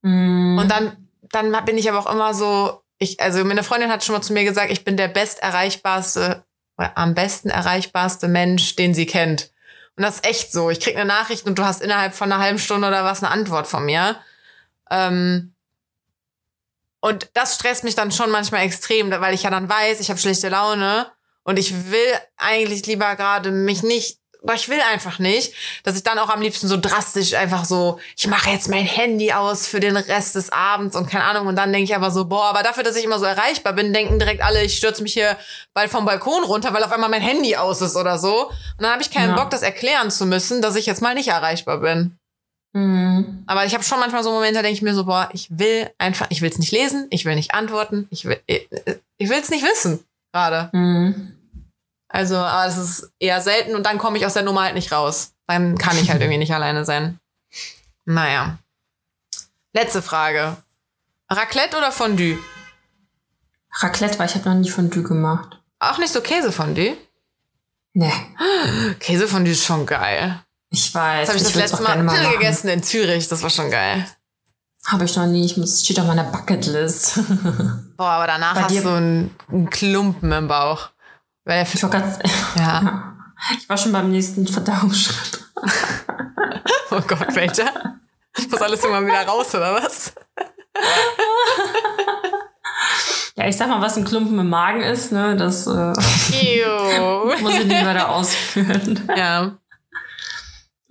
Mm. 0.03 0.59
Und 0.59 0.69
dann, 0.69 1.09
dann 1.23 1.65
bin 1.65 1.79
ich 1.79 1.89
aber 1.89 1.99
auch 1.99 2.13
immer 2.13 2.35
so, 2.35 2.83
ich, 2.99 3.19
also 3.21 3.43
meine 3.45 3.63
Freundin 3.63 3.91
hat 3.91 4.05
schon 4.05 4.15
mal 4.15 4.21
zu 4.21 4.35
mir 4.35 4.45
gesagt, 4.45 4.71
ich 4.71 4.85
bin 4.85 4.99
der 4.99 5.09
best 5.09 5.43
erreichbarste 5.43 6.45
oder 6.77 6.99
am 6.99 7.15
besten 7.15 7.49
erreichbarste 7.49 8.29
Mensch, 8.29 8.77
den 8.77 8.93
sie 8.93 9.07
kennt. 9.07 9.51
Und 9.97 10.03
das 10.03 10.17
ist 10.17 10.27
echt 10.27 10.53
so. 10.53 10.69
Ich 10.69 10.81
krieg 10.81 10.97
eine 10.97 11.07
Nachricht 11.07 11.47
und 11.47 11.59
du 11.59 11.65
hast 11.65 11.81
innerhalb 11.81 12.13
von 12.13 12.31
einer 12.31 12.43
halben 12.43 12.59
Stunde 12.59 12.89
oder 12.89 13.05
was 13.05 13.23
eine 13.23 13.33
Antwort 13.33 13.67
von 13.67 13.87
mir. 13.87 14.17
Ähm, 14.91 15.55
und 17.01 17.31
das 17.33 17.55
stresst 17.55 17.85
mich 17.85 17.95
dann 17.95 18.13
schon 18.13 18.31
manchmal 18.31 18.65
extrem, 18.65 19.11
weil 19.11 19.35
ich 19.35 19.45
ja 19.45 19.51
dann 19.51 19.69
weiß, 19.69 20.01
ich 20.01 20.11
habe 20.11 20.21
schlechte 20.21 20.51
Laune 20.51 21.11
und 21.45 21.59
ich 21.59 21.91
will 21.91 22.13
eigentlich 22.37 22.87
lieber 22.87 23.17
gerade 23.17 23.51
mich 23.51 23.83
nicht 23.83 24.19
aber 24.43 24.55
ich 24.55 24.69
will 24.69 24.81
einfach 24.81 25.19
nicht, 25.19 25.55
dass 25.85 25.97
ich 25.97 26.03
dann 26.03 26.19
auch 26.19 26.29
am 26.29 26.41
liebsten 26.43 26.67
so 26.67 26.77
drastisch 26.77 27.35
einfach 27.35 27.65
so, 27.65 28.01
ich 28.17 28.27
mache 28.27 28.51
jetzt 28.51 28.69
mein 28.69 28.85
Handy 28.85 29.33
aus 29.33 29.67
für 29.67 29.79
den 29.79 29.97
Rest 29.97 30.35
des 30.35 30.51
Abends 30.51 30.97
und 30.97 31.09
keine 31.09 31.25
Ahnung. 31.25 31.47
Und 31.47 31.57
dann 31.57 31.73
denke 31.73 31.85
ich 31.85 31.95
aber 31.95 32.11
so, 32.11 32.25
boah, 32.25 32.47
aber 32.47 32.63
dafür, 32.63 32.83
dass 32.83 32.97
ich 32.97 33.05
immer 33.05 33.19
so 33.19 33.25
erreichbar 33.25 33.73
bin, 33.73 33.93
denken 33.93 34.19
direkt 34.19 34.43
alle, 34.43 34.65
ich 34.65 34.77
stürze 34.77 35.03
mich 35.03 35.13
hier 35.13 35.37
bald 35.75 35.91
vom 35.91 36.05
Balkon 36.05 36.43
runter, 36.45 36.75
weil 36.75 36.83
auf 36.83 36.93
einmal 36.93 37.11
mein 37.11 37.23
Handy 37.23 37.57
aus 37.57 37.81
ist 37.83 37.97
oder 37.97 38.19
so. 38.19 38.47
Und 38.49 38.55
dann 38.81 38.93
habe 38.93 39.03
ich 39.03 39.11
keinen 39.11 39.31
Ja. 39.31 39.37
Bock, 39.37 39.51
das 39.51 39.63
erklären 39.63 40.11
zu 40.11 40.27
müssen, 40.27 40.61
dass 40.61 40.77
ich 40.77 40.87
jetzt 40.87 41.03
mal 41.03 41.15
nicht 41.15 41.29
erreichbar 41.29 41.79
bin. 41.79 42.19
Mhm. 42.73 43.45
Aber 43.47 43.65
ich 43.65 43.75
habe 43.75 43.85
schon 43.85 44.01
manchmal 44.01 44.25
so 44.25 44.33
Momente, 44.33 44.55
da 44.55 44.63
denke 44.63 44.75
ich 44.75 44.83
mir 44.83 44.95
so, 44.95 45.05
boah, 45.05 45.29
ich 45.33 45.47
will 45.51 45.89
einfach, 45.99 46.27
ich 46.31 46.41
will 46.41 46.51
es 46.51 46.59
nicht 46.59 46.73
lesen, 46.73 47.07
ich 47.11 47.25
will 47.25 47.35
nicht 47.37 47.55
antworten, 47.55 48.09
ich 48.11 48.25
will, 48.25 48.41
ich, 48.47 48.69
ich 49.19 49.29
will 49.29 49.39
es 49.39 49.51
nicht 49.51 49.63
wissen 49.65 50.05
gerade. 50.33 50.71
Mhm. 50.73 51.37
Also, 52.09 52.37
aber 52.37 52.67
es 52.67 52.77
ist 52.77 53.13
eher 53.19 53.41
selten 53.41 53.75
und 53.75 53.85
dann 53.85 53.99
komme 53.99 54.19
ich 54.19 54.27
aus 54.27 54.35
der 54.35 54.43
Nummer 54.43 54.63
halt 54.65 54.75
nicht 54.75 54.93
raus. 54.93 55.33
Dann 55.47 55.79
kann 55.79 55.97
ich 55.99 56.11
halt 56.11 56.21
irgendwie 56.21 56.39
nicht 56.39 56.53
alleine 56.55 56.85
sein. 56.85 57.19
Naja. 58.05 58.59
Letzte 59.73 60.03
Frage. 60.03 60.57
Raclette 61.31 61.77
oder 61.79 61.93
Fondue? 61.93 62.39
Raclette, 63.81 64.19
weil 64.19 64.29
ich 64.29 64.35
habe 64.35 64.49
noch 64.51 64.57
nie 64.57 64.69
Fondue 64.69 65.03
gemacht. 65.03 65.59
Auch 65.79 65.99
nicht 65.99 66.13
so 66.13 66.21
Käsefondue? 66.21 66.97
Nee, 67.95 68.13
Käsefondue 69.01 69.53
ist 69.53 69.65
schon 69.65 69.87
geil. 69.87 70.39
ich 70.71 70.95
weiß. 70.95 71.27
Das 71.27 71.29
habe 71.29 71.39
ich 71.39 71.45
das 71.45 71.55
will's 71.55 71.71
letzte 71.71 71.83
Mal, 71.83 72.03
machen. 72.03 72.33
gegessen 72.33 72.69
in 72.69 72.83
Zürich. 72.83 73.29
Das 73.29 73.43
war 73.43 73.51
schon 73.51 73.71
geil. 73.71 74.07
Habe 74.87 75.05
ich 75.05 75.17
noch 75.17 75.27
nie. 75.27 75.45
Ich 75.45 75.57
muss, 75.57 75.83
steht 75.83 76.01
auf 76.01 76.07
meiner 76.07 76.25
Bucketlist. 76.25 77.21
Boah, 77.97 78.11
aber 78.11 78.27
danach 78.27 78.55
Bei 78.55 78.63
hast 78.63 78.85
du 78.85 78.89
einen, 78.89 79.35
einen 79.49 79.71
Klumpen 79.71 80.33
im 80.33 80.49
Bauch. 80.49 80.91
Weil 81.45 81.67
Ich 81.73 81.83
war, 81.83 81.91
ganz, 81.91 82.19
ja. 82.57 83.15
ich 83.59 83.69
war 83.69 83.77
schon 83.77 83.93
beim 83.93 84.11
nächsten 84.11 84.47
Verdauungsschritt. 84.47 85.41
Oh 86.95 87.01
Gott, 87.07 87.35
welcher? 87.35 87.73
Muss 88.51 88.61
alles 88.61 88.85
immer 88.85 89.01
wieder 89.07 89.27
raus, 89.27 89.55
oder 89.55 89.83
was? 89.83 90.13
Ja, 93.35 93.47
ich 93.49 93.57
sag 93.57 93.69
mal, 93.69 93.81
was 93.81 93.97
ein 93.97 94.05
Klumpen 94.05 94.39
im 94.39 94.51
Magen 94.51 94.83
ist, 94.83 95.11
ne, 95.11 95.35
das 95.35 95.67
äh, 95.67 95.95
muss 97.41 97.55
ich 97.55 97.65
nicht 97.65 97.87
weiter 97.87 98.11
ausführen. 98.11 99.09
Ja. 99.17 99.53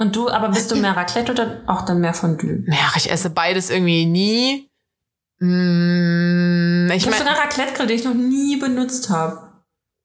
Und 0.01 0.15
du, 0.15 0.29
aber 0.31 0.49
bist 0.49 0.71
du 0.71 0.75
mehr 0.77 0.95
Raclette 0.97 1.31
oder 1.31 1.61
auch 1.67 1.83
dann 1.85 1.99
mehr 2.01 2.15
Fondue? 2.15 2.63
Ja, 2.67 2.91
ich 2.95 3.11
esse 3.11 3.29
beides 3.29 3.69
irgendwie 3.69 4.05
nie. 4.07 4.67
Mm, 5.39 6.89
ich 6.91 6.97
Ich 6.97 7.05
habe 7.07 7.17
so 7.17 7.23
eine 7.29 7.37
Raclette-Grill, 7.37 7.87
die 7.87 7.93
ich 7.93 8.03
noch 8.03 8.13
nie 8.13 8.57
benutzt 8.57 9.09
habe. 9.09 9.51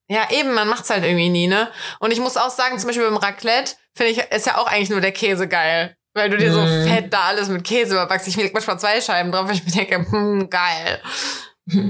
ja 0.09 0.28
eben, 0.30 0.53
man 0.55 0.68
macht's 0.68 0.90
halt 0.90 1.03
irgendwie 1.05 1.28
nie, 1.30 1.47
ne? 1.47 1.68
Und 1.99 2.12
ich 2.12 2.20
muss 2.20 2.36
auch 2.36 2.51
sagen, 2.51 2.78
zum 2.78 2.88
Beispiel 2.88 3.07
beim 3.07 3.16
Raclette, 3.16 3.72
finde 3.94 4.12
ich, 4.12 4.18
ist 4.18 4.47
ja 4.47 4.59
auch 4.59 4.66
eigentlich 4.66 4.90
nur 4.90 5.01
der 5.01 5.12
Käse 5.12 5.49
geil. 5.49 5.97
Weil 6.14 6.30
du 6.30 6.36
dir 6.38 6.53
so 6.53 6.61
Mm. 6.62 6.86
fett 6.86 7.12
da 7.12 7.20
alles 7.28 7.49
mit 7.49 7.64
Käse 7.64 7.92
überbackst. 7.94 8.26
Ich 8.28 8.36
leg 8.36 8.55
manchmal 8.55 8.78
zwei 8.78 9.01
Scheiben 9.01 9.32
drauf, 9.32 9.49
weil 9.49 9.55
ich 9.57 9.64
mir 9.64 9.72
denke, 9.72 10.11
hm, 10.11 10.49
geil. 10.49 11.01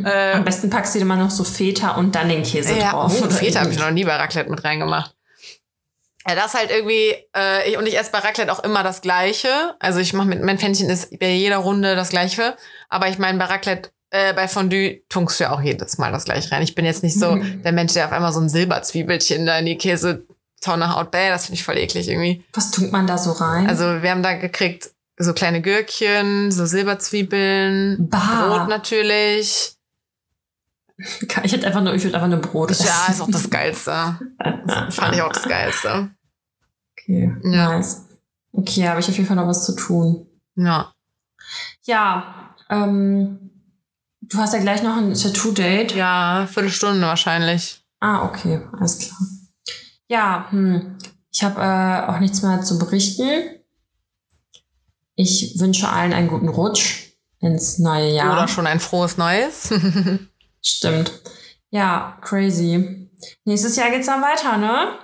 Äh, 0.04 0.32
Am 0.32 0.44
besten 0.44 0.70
packst 0.70 0.94
du 0.94 0.98
dir 1.00 1.04
mal 1.04 1.16
noch 1.18 1.30
so 1.30 1.44
Feta 1.44 1.92
und 1.96 2.14
dann 2.14 2.28
den 2.28 2.42
Käse 2.42 2.72
ja, 2.78 2.90
drauf. 2.92 3.12
oh, 3.22 3.30
Feta 3.30 3.60
habe 3.60 3.70
ich 3.70 3.78
noch 3.78 3.90
nie 3.90 4.04
bei 4.04 4.16
Raclette 4.16 4.48
mit 4.50 4.64
reingemacht. 4.64 5.14
Ja, 6.28 6.34
das 6.34 6.54
halt 6.54 6.70
irgendwie, 6.70 7.14
äh, 7.36 7.70
ich, 7.70 7.78
und 7.78 7.86
ich 7.86 7.98
esse 7.98 8.10
bei 8.10 8.18
Raclette 8.18 8.52
auch 8.52 8.64
immer 8.64 8.82
das 8.82 9.00
Gleiche. 9.00 9.48
Also 9.78 10.00
ich 10.00 10.12
mache 10.12 10.28
mit, 10.28 10.42
mein 10.42 10.58
Pfännchen 10.58 10.90
ist 10.90 11.18
bei 11.18 11.30
jeder 11.30 11.58
Runde 11.58 11.94
das 11.94 12.10
Gleiche. 12.10 12.56
Aber 12.88 13.08
ich 13.08 13.18
meine, 13.18 13.38
bei 13.38 13.44
Raclette, 13.44 13.90
äh, 14.10 14.32
bei 14.34 14.48
Fondue 14.48 15.02
tunkst 15.08 15.38
du 15.38 15.44
ja 15.44 15.52
auch 15.52 15.60
jedes 15.60 15.98
Mal 15.98 16.12
das 16.12 16.24
Gleiche 16.24 16.50
rein. 16.50 16.62
Ich 16.62 16.74
bin 16.74 16.84
jetzt 16.84 17.02
nicht 17.02 17.18
so 17.18 17.36
der 17.36 17.72
Mensch, 17.72 17.92
der 17.92 18.06
auf 18.06 18.12
einmal 18.12 18.32
so 18.32 18.40
ein 18.40 18.48
Silberzwiebelchen 18.48 19.46
da 19.46 19.58
in 19.58 19.66
die 19.66 19.78
Käsetonne 19.78 20.94
haut. 20.94 21.10
Bäh, 21.10 21.28
das 21.28 21.46
finde 21.46 21.56
ich 21.58 21.64
voll 21.64 21.78
eklig 21.78 22.08
irgendwie. 22.08 22.44
Was 22.52 22.70
tut 22.70 22.90
man 22.90 23.06
da 23.06 23.18
so 23.18 23.32
rein? 23.32 23.68
Also 23.68 24.02
wir 24.02 24.10
haben 24.10 24.22
da 24.22 24.34
gekriegt 24.34 24.90
so 25.18 25.32
kleine 25.32 25.62
Gürkchen, 25.62 26.50
so 26.52 26.66
Silberzwiebeln, 26.66 28.08
Bah. 28.10 28.48
Brot 28.48 28.68
natürlich. 28.68 29.75
ich 31.42 31.52
hätte 31.52 31.66
einfach 31.66 31.82
nur, 31.82 31.94
ich 31.94 32.02
würde 32.04 32.16
einfach 32.16 32.28
nur 32.28 32.40
Brot 32.40 32.70
essen. 32.70 32.86
Ja, 32.86 33.06
ist 33.10 33.20
auch 33.20 33.30
das 33.30 33.50
Geilste. 33.50 34.18
Das 34.66 34.94
fand 34.94 35.14
ich 35.14 35.22
auch 35.22 35.32
das 35.32 35.44
Geilste. 35.44 36.10
Okay, 36.92 37.34
Ja. 37.44 37.76
nice. 37.76 38.06
Okay, 38.52 38.88
habe 38.88 39.00
ich 39.00 39.08
auf 39.08 39.14
jeden 39.16 39.26
Fall 39.26 39.36
noch 39.36 39.46
was 39.46 39.66
zu 39.66 39.76
tun. 39.76 40.26
Ja. 40.54 40.92
Ja, 41.82 42.54
ähm, 42.70 43.50
du 44.22 44.38
hast 44.38 44.54
ja 44.54 44.60
gleich 44.60 44.82
noch 44.82 44.96
ein 44.96 45.12
Tattoo-Date. 45.14 45.94
Ja, 45.94 46.48
Viertelstunde 46.50 47.02
wahrscheinlich. 47.06 47.82
Ah, 48.00 48.24
okay, 48.24 48.62
alles 48.72 48.98
klar. 48.98 49.18
Ja, 50.08 50.46
hm. 50.50 50.96
ich 51.30 51.44
habe 51.44 51.60
äh, 51.60 52.10
auch 52.10 52.18
nichts 52.18 52.42
mehr 52.42 52.62
zu 52.62 52.78
berichten. 52.78 53.30
Ich 55.14 55.58
wünsche 55.58 55.88
allen 55.88 56.12
einen 56.12 56.28
guten 56.28 56.48
Rutsch 56.48 57.12
ins 57.40 57.78
neue 57.78 58.12
Jahr. 58.12 58.32
Oder 58.32 58.48
schon 58.48 58.66
ein 58.66 58.80
frohes 58.80 59.16
Neues. 59.18 59.72
Stimmt. 60.66 61.12
Ja, 61.70 62.18
crazy. 62.22 63.08
Nächstes 63.44 63.76
Jahr 63.76 63.90
geht's 63.90 64.06
dann 64.06 64.20
weiter, 64.20 64.56
ne? 64.56 64.98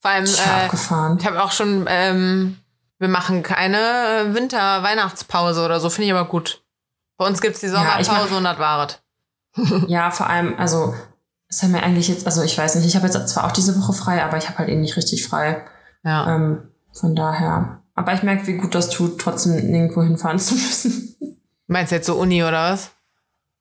Vor 0.00 0.10
allem, 0.10 0.24
äh, 0.24 0.64
abgefahren. 0.64 1.18
ich 1.20 1.26
habe 1.26 1.42
auch 1.42 1.52
schon, 1.52 1.84
ähm, 1.88 2.56
wir 2.98 3.08
machen 3.08 3.42
keine 3.42 3.76
äh, 3.76 4.34
Winter-Weihnachtspause 4.34 5.62
oder 5.62 5.78
so, 5.78 5.90
finde 5.90 6.06
ich 6.06 6.12
aber 6.14 6.26
gut. 6.28 6.64
Bei 7.18 7.26
uns 7.26 7.40
gibt's 7.42 7.60
die 7.60 7.66
Ja, 7.66 7.98
ich 8.00 8.06
Sommerpause 8.06 8.30
mach- 8.30 8.38
und 8.38 8.44
das 8.44 8.58
waret. 8.58 9.02
Ja, 9.88 10.10
vor 10.10 10.28
allem, 10.28 10.54
also, 10.58 10.94
es 11.48 11.62
haben 11.62 11.74
wir 11.74 11.82
eigentlich 11.82 12.08
jetzt, 12.08 12.24
also 12.26 12.42
ich 12.42 12.56
weiß 12.56 12.76
nicht, 12.76 12.86
ich 12.86 12.96
habe 12.96 13.06
jetzt 13.06 13.28
zwar 13.28 13.44
auch 13.44 13.52
diese 13.52 13.78
Woche 13.78 13.92
frei, 13.92 14.24
aber 14.24 14.38
ich 14.38 14.48
habe 14.48 14.58
halt 14.58 14.68
eben 14.70 14.80
nicht 14.80 14.96
richtig 14.96 15.26
frei. 15.26 15.66
Ja. 16.02 16.34
Ähm, 16.34 16.70
von 16.92 17.14
daher. 17.14 17.82
Aber 17.94 18.14
ich 18.14 18.22
merke, 18.22 18.46
wie 18.46 18.56
gut 18.56 18.74
das 18.74 18.88
tut, 18.88 19.20
trotzdem 19.20 19.54
nirgendwo 19.70 20.02
hinfahren 20.02 20.38
zu 20.38 20.54
müssen. 20.54 21.16
Meinst 21.66 21.92
du 21.92 21.96
jetzt 21.96 22.06
so 22.06 22.14
Uni 22.16 22.42
oder 22.42 22.72
was? 22.72 22.90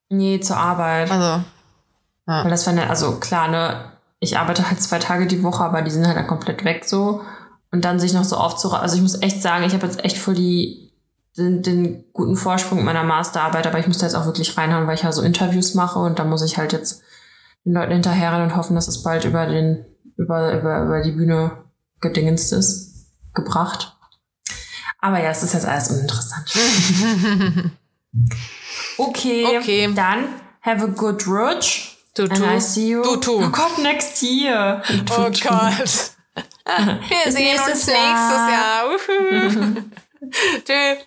Nee, 0.09 0.39
zur 0.39 0.57
Arbeit. 0.57 1.11
Also, 1.11 1.43
Weil 2.25 2.49
das 2.49 2.65
war 2.65 2.73
ne, 2.73 2.89
also 2.89 3.19
klar, 3.19 3.47
ne, 3.47 3.91
ich 4.19 4.37
arbeite 4.37 4.69
halt 4.69 4.81
zwei 4.81 4.99
Tage 4.99 5.27
die 5.27 5.43
Woche, 5.43 5.63
aber 5.63 5.81
die 5.81 5.91
sind 5.91 6.07
halt 6.07 6.17
dann 6.17 6.27
komplett 6.27 6.63
weg 6.63 6.85
so. 6.85 7.21
Und 7.71 7.83
dann 7.83 7.99
sich 7.99 8.13
noch 8.13 8.23
so 8.23 8.37
aufzuraffen. 8.37 8.83
Also 8.83 8.95
ich 8.95 9.01
muss 9.01 9.21
echt 9.21 9.41
sagen, 9.41 9.65
ich 9.65 9.73
habe 9.73 9.85
jetzt 9.85 10.03
echt 10.03 10.17
voll 10.17 10.33
die, 10.33 10.93
den, 11.37 11.61
den 11.61 12.05
guten 12.13 12.37
Vorsprung 12.37 12.83
meiner 12.83 13.03
Masterarbeit, 13.03 13.67
aber 13.67 13.79
ich 13.79 13.87
muss 13.87 13.97
da 13.97 14.05
jetzt 14.05 14.15
auch 14.15 14.25
wirklich 14.25 14.57
reinhauen, 14.57 14.87
weil 14.87 14.95
ich 14.95 15.03
ja 15.03 15.11
so 15.11 15.21
Interviews 15.21 15.73
mache 15.73 15.99
und 15.99 16.17
da 16.17 16.23
muss 16.23 16.41
ich 16.41 16.57
halt 16.57 16.71
jetzt 16.71 17.01
den 17.65 17.73
Leuten 17.73 17.91
hinterherrennen 17.91 18.49
und 18.49 18.55
hoffen, 18.55 18.75
dass 18.75 18.87
es 18.87 19.03
bald 19.03 19.25
über 19.25 19.45
den, 19.45 19.85
über, 20.15 20.57
über, 20.57 20.83
über 20.83 21.01
die 21.01 21.11
Bühne 21.11 21.51
gedingenst 21.99 22.53
ist, 22.53 23.07
gebracht. 23.33 23.97
Aber 24.99 25.21
ja, 25.21 25.31
es 25.31 25.43
ist 25.43 25.53
jetzt 25.53 25.65
alles 25.65 25.91
uninteressant. 25.91 26.53
okay, 28.97 29.57
Okay. 29.57 29.93
dann 29.93 30.39
have 30.61 30.83
a 30.83 30.87
good 30.87 31.25
rutsch. 31.27 31.95
du, 32.15 32.23
And 32.23 32.35
tu. 32.35 32.43
I 32.45 32.59
see 32.59 32.89
you. 32.89 33.03
Du, 33.03 33.17
tu. 33.17 33.43
Oh 33.43 33.49
Gott, 33.49 33.77
next 33.79 34.21
year. 34.21 34.81
Oh 35.11 35.29
Gott. 35.29 36.11
Wir 36.65 37.31
sehen 37.31 37.57
uns 37.59 37.87
nächstes 37.87 38.49
Jahr. 38.51 38.89
Tschüss. 40.65 41.05